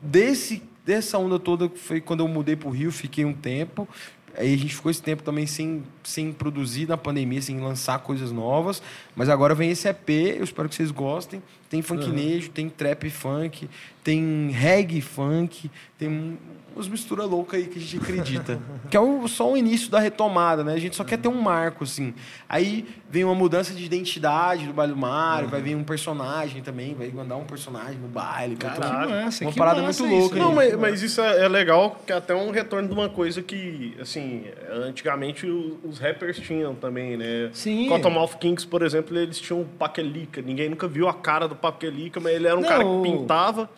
[0.00, 3.88] desse, dessa onda toda foi quando eu mudei pro Rio, fiquei um tempo.
[4.36, 8.30] Aí a gente ficou esse tempo também sem, sem produzir na pandemia, sem lançar coisas
[8.32, 8.82] novas.
[9.14, 10.08] Mas agora vem esse EP,
[10.38, 11.42] eu espero que vocês gostem.
[11.68, 13.68] Tem funknejo, tem trap funk,
[14.02, 16.38] tem reggae funk, tem
[16.74, 18.58] umas misturas loucas aí que a gente acredita.
[18.90, 20.72] que é o- só o início da retomada, né?
[20.74, 22.14] A gente só quer ter um marco, assim.
[22.48, 26.94] Aí vem uma mudança de identidade do Baile do Mário, vai vir um personagem também,
[26.94, 28.56] vai mandar um personagem no baile.
[28.56, 29.08] Caralho.
[29.08, 30.36] Que massa, uma que parada massa muito isso, louca.
[30.36, 30.42] hein?
[30.42, 33.42] Não, mas, mas isso é, é legal, que é até um retorno de uma coisa
[33.42, 37.50] que, assim, antigamente os rappers tinham também, né?
[37.52, 37.88] Sim.
[37.88, 40.40] Cottonmouth Kings, por exemplo, eles tinham o Paquelica.
[40.42, 43.70] Ninguém nunca viu a cara do Paquelica, mas ele era um Não, cara que pintava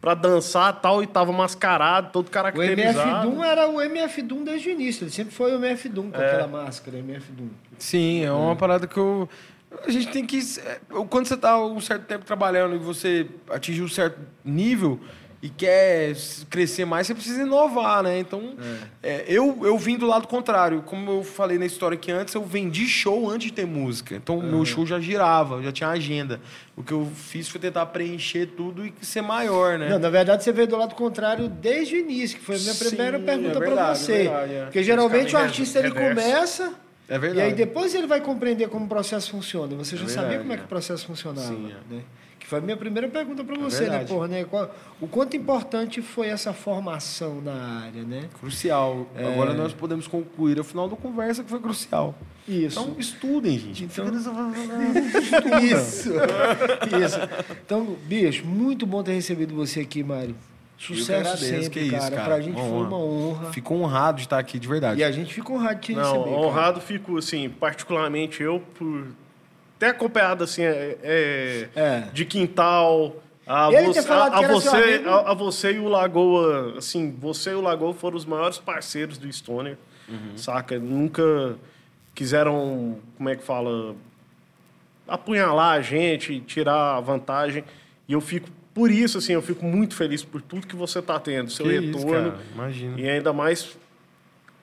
[0.00, 3.08] pra dançar e tal, e tava mascarado, todo O caracterizado.
[3.10, 5.04] MF Doom era o MF Doom desde o início.
[5.04, 6.26] Ele sempre foi o MF Doom com É.
[6.26, 7.48] aquela máscara, MF Doom.
[7.78, 9.28] Sim, é uma parada que eu.
[9.86, 10.38] A gente tem que.
[10.66, 14.98] é, Quando você está um certo tempo trabalhando e você atinge um certo nível
[15.42, 16.14] e quer
[16.50, 18.18] crescer mais, você precisa inovar, né?
[18.18, 18.54] Então,
[19.02, 20.82] é, eu, eu vim do lado contrário.
[20.82, 24.14] Como eu falei na história aqui antes, eu vendi show antes de ter música.
[24.14, 26.40] Então, meu show já girava, já tinha agenda.
[26.76, 29.88] O que eu fiz foi tentar preencher tudo e ser maior, né?
[29.88, 32.74] Não, na verdade você veio do lado contrário desde o início, que foi a minha
[32.74, 34.12] Sim, primeira é pergunta pra verdade, você.
[34.12, 34.64] é verdade, é.
[34.64, 36.74] Porque geralmente o artista ele começa,
[37.08, 37.38] É verdade.
[37.40, 39.74] E aí depois ele vai compreender como o processo funciona.
[39.76, 40.64] Você já É sabia verdade, como é que é.
[40.66, 41.94] o processo funcionava, Sim, é.
[41.94, 42.02] né?
[42.50, 44.12] Foi a minha primeira pergunta para você, né, verdade.
[44.12, 44.42] porra, né?
[44.44, 48.24] Qual- o quanto importante foi essa formação na área, né?
[48.40, 49.06] Crucial.
[49.16, 52.12] Agora nós podemos concluir o final da conversa que foi crucial.
[52.48, 52.80] Isso.
[52.80, 53.84] Então estudem, gente.
[53.84, 54.04] Então-
[55.62, 56.10] Isso.
[57.04, 57.18] Isso.
[57.64, 60.34] Então, bicho, muito bom ter recebido você aqui, Mário.
[60.76, 62.10] Sucesso agradeço, sempre, que isso, cara.
[62.16, 62.24] cara.
[62.24, 62.88] Pra gente Uma foi honra.
[62.88, 63.52] uma honra.
[63.52, 64.98] Fico honrado de estar aqui, de verdade.
[65.00, 66.24] E a gente fica honrado de te Não, receber.
[66.24, 66.36] cara.
[66.46, 69.06] honrado fico, assim, particularmente eu, por
[69.80, 72.00] ter acompanhado, assim, é, é, É.
[72.12, 73.16] de quintal.
[73.46, 77.60] A, você, a, a você, a, a você e o Lagoa, assim, você e o
[77.60, 79.76] Lagoa foram os maiores parceiros do Stoner,
[80.08, 80.36] Uhum.
[80.36, 80.78] saca?
[80.78, 81.56] Nunca
[82.14, 83.96] quiseram, como é que fala,
[85.08, 87.64] apunhalar a gente, tirar a vantagem.
[88.08, 91.18] E eu fico, por isso, assim, eu fico muito feliz por tudo que você está
[91.18, 92.32] tendo, seu Que isso, retorno.
[92.32, 92.42] cara.
[92.54, 93.00] Imagina.
[93.00, 93.76] E ainda mais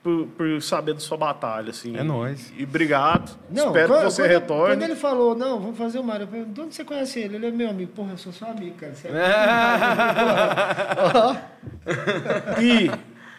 [0.02, 1.96] por, por saber da sua batalha, assim.
[1.96, 2.52] É nóis.
[2.56, 3.36] E obrigado.
[3.50, 4.74] Não, Espero quando, que você quando- retorne.
[4.76, 7.36] Quando ele falou, não, vamos fazer o Mário, eu perguntei, de onde você conhece ele?
[7.36, 7.92] Ele é meu amigo.
[7.92, 8.94] Porra, eu sou seu amigo, cara.
[8.94, 9.10] Você é
[12.62, 12.90] E,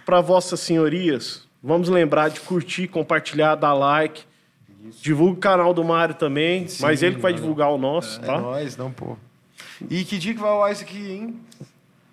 [0.06, 4.24] para vossas senhorias, vamos lembrar de curtir, compartilhar, dar like.
[5.02, 8.40] Divulga o canal do Mário também, mas ele que vai divulgar o nosso, É tá?
[8.40, 9.18] nóis, não, pô.
[9.90, 11.40] E que dia que vai rolar isso aqui, hein?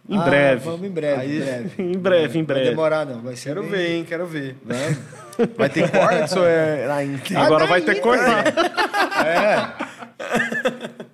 [0.08, 0.64] Em Ah, breve.
[0.64, 1.70] Vamos em breve, Aí- em breve.
[1.82, 2.70] Em breve, em Vai breve.
[2.70, 3.20] demorar, não.
[3.22, 4.04] Vai ser Quero bem- ver, hein?
[4.04, 4.56] Quero ver.
[5.56, 7.42] Vai ter cortes ou é na íntegra?
[7.44, 8.44] Agora Ah, vai ter que indo, cortar.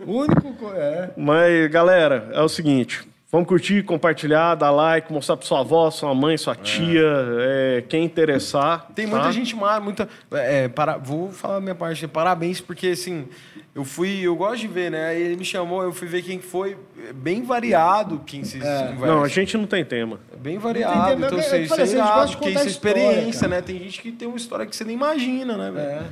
[0.06, 0.52] O único.
[0.54, 1.10] co- É.
[1.16, 3.00] Mas, galera, é o seguinte.
[3.32, 7.02] Vamos curtir, compartilhar, dar like, mostrar pra sua avó, sua mãe, sua tia,
[7.40, 8.88] é, quem interessar.
[8.94, 9.10] Tem tá?
[9.10, 10.06] muita gente má, muita.
[10.32, 12.06] É, para, vou falar a minha parte.
[12.06, 13.26] Parabéns, porque assim,
[13.74, 14.20] eu fui.
[14.20, 15.06] Eu gosto de ver, né?
[15.06, 16.76] Aí ele me chamou, eu fui ver quem foi.
[17.08, 19.06] é Bem variado quem se conversa.
[19.06, 20.20] Não, a gente não tem tema.
[20.30, 21.08] É bem Não tem variado.
[21.08, 22.68] tema, Então, eu você, falei você é a gente gosta irado, de porque contar isso
[22.68, 23.54] é história, experiência, cara.
[23.56, 23.62] né?
[23.62, 25.86] Tem gente que tem uma história que você nem imagina, né, velho?
[25.88, 26.02] É.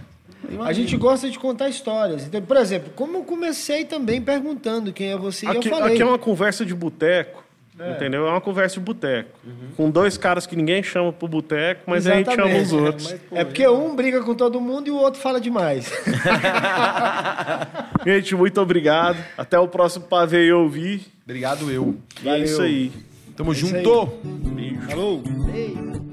[0.65, 2.25] A gente gosta de contar histórias.
[2.27, 5.95] Então, por exemplo, como eu comecei também perguntando quem é você, e Aqui, eu falei.
[5.95, 7.45] aqui é uma conversa de boteco,
[7.95, 8.27] entendeu?
[8.27, 9.31] É uma conversa de boteco.
[9.77, 12.87] Com dois caras que ninguém chama pro boteco, mas a gente chama os Exatamente.
[12.87, 13.15] outros.
[13.33, 15.91] É porque um briga com todo mundo e o outro fala demais.
[18.05, 19.19] Gente, muito obrigado.
[19.37, 21.03] Até o próximo pra ver e ouvir.
[21.25, 21.97] Obrigado, eu.
[22.23, 22.93] E é isso aí.
[23.37, 23.57] Tamo aí.
[23.57, 24.07] junto!
[24.25, 24.81] Beijo.
[24.89, 25.23] Falou!
[25.55, 26.10] Ei.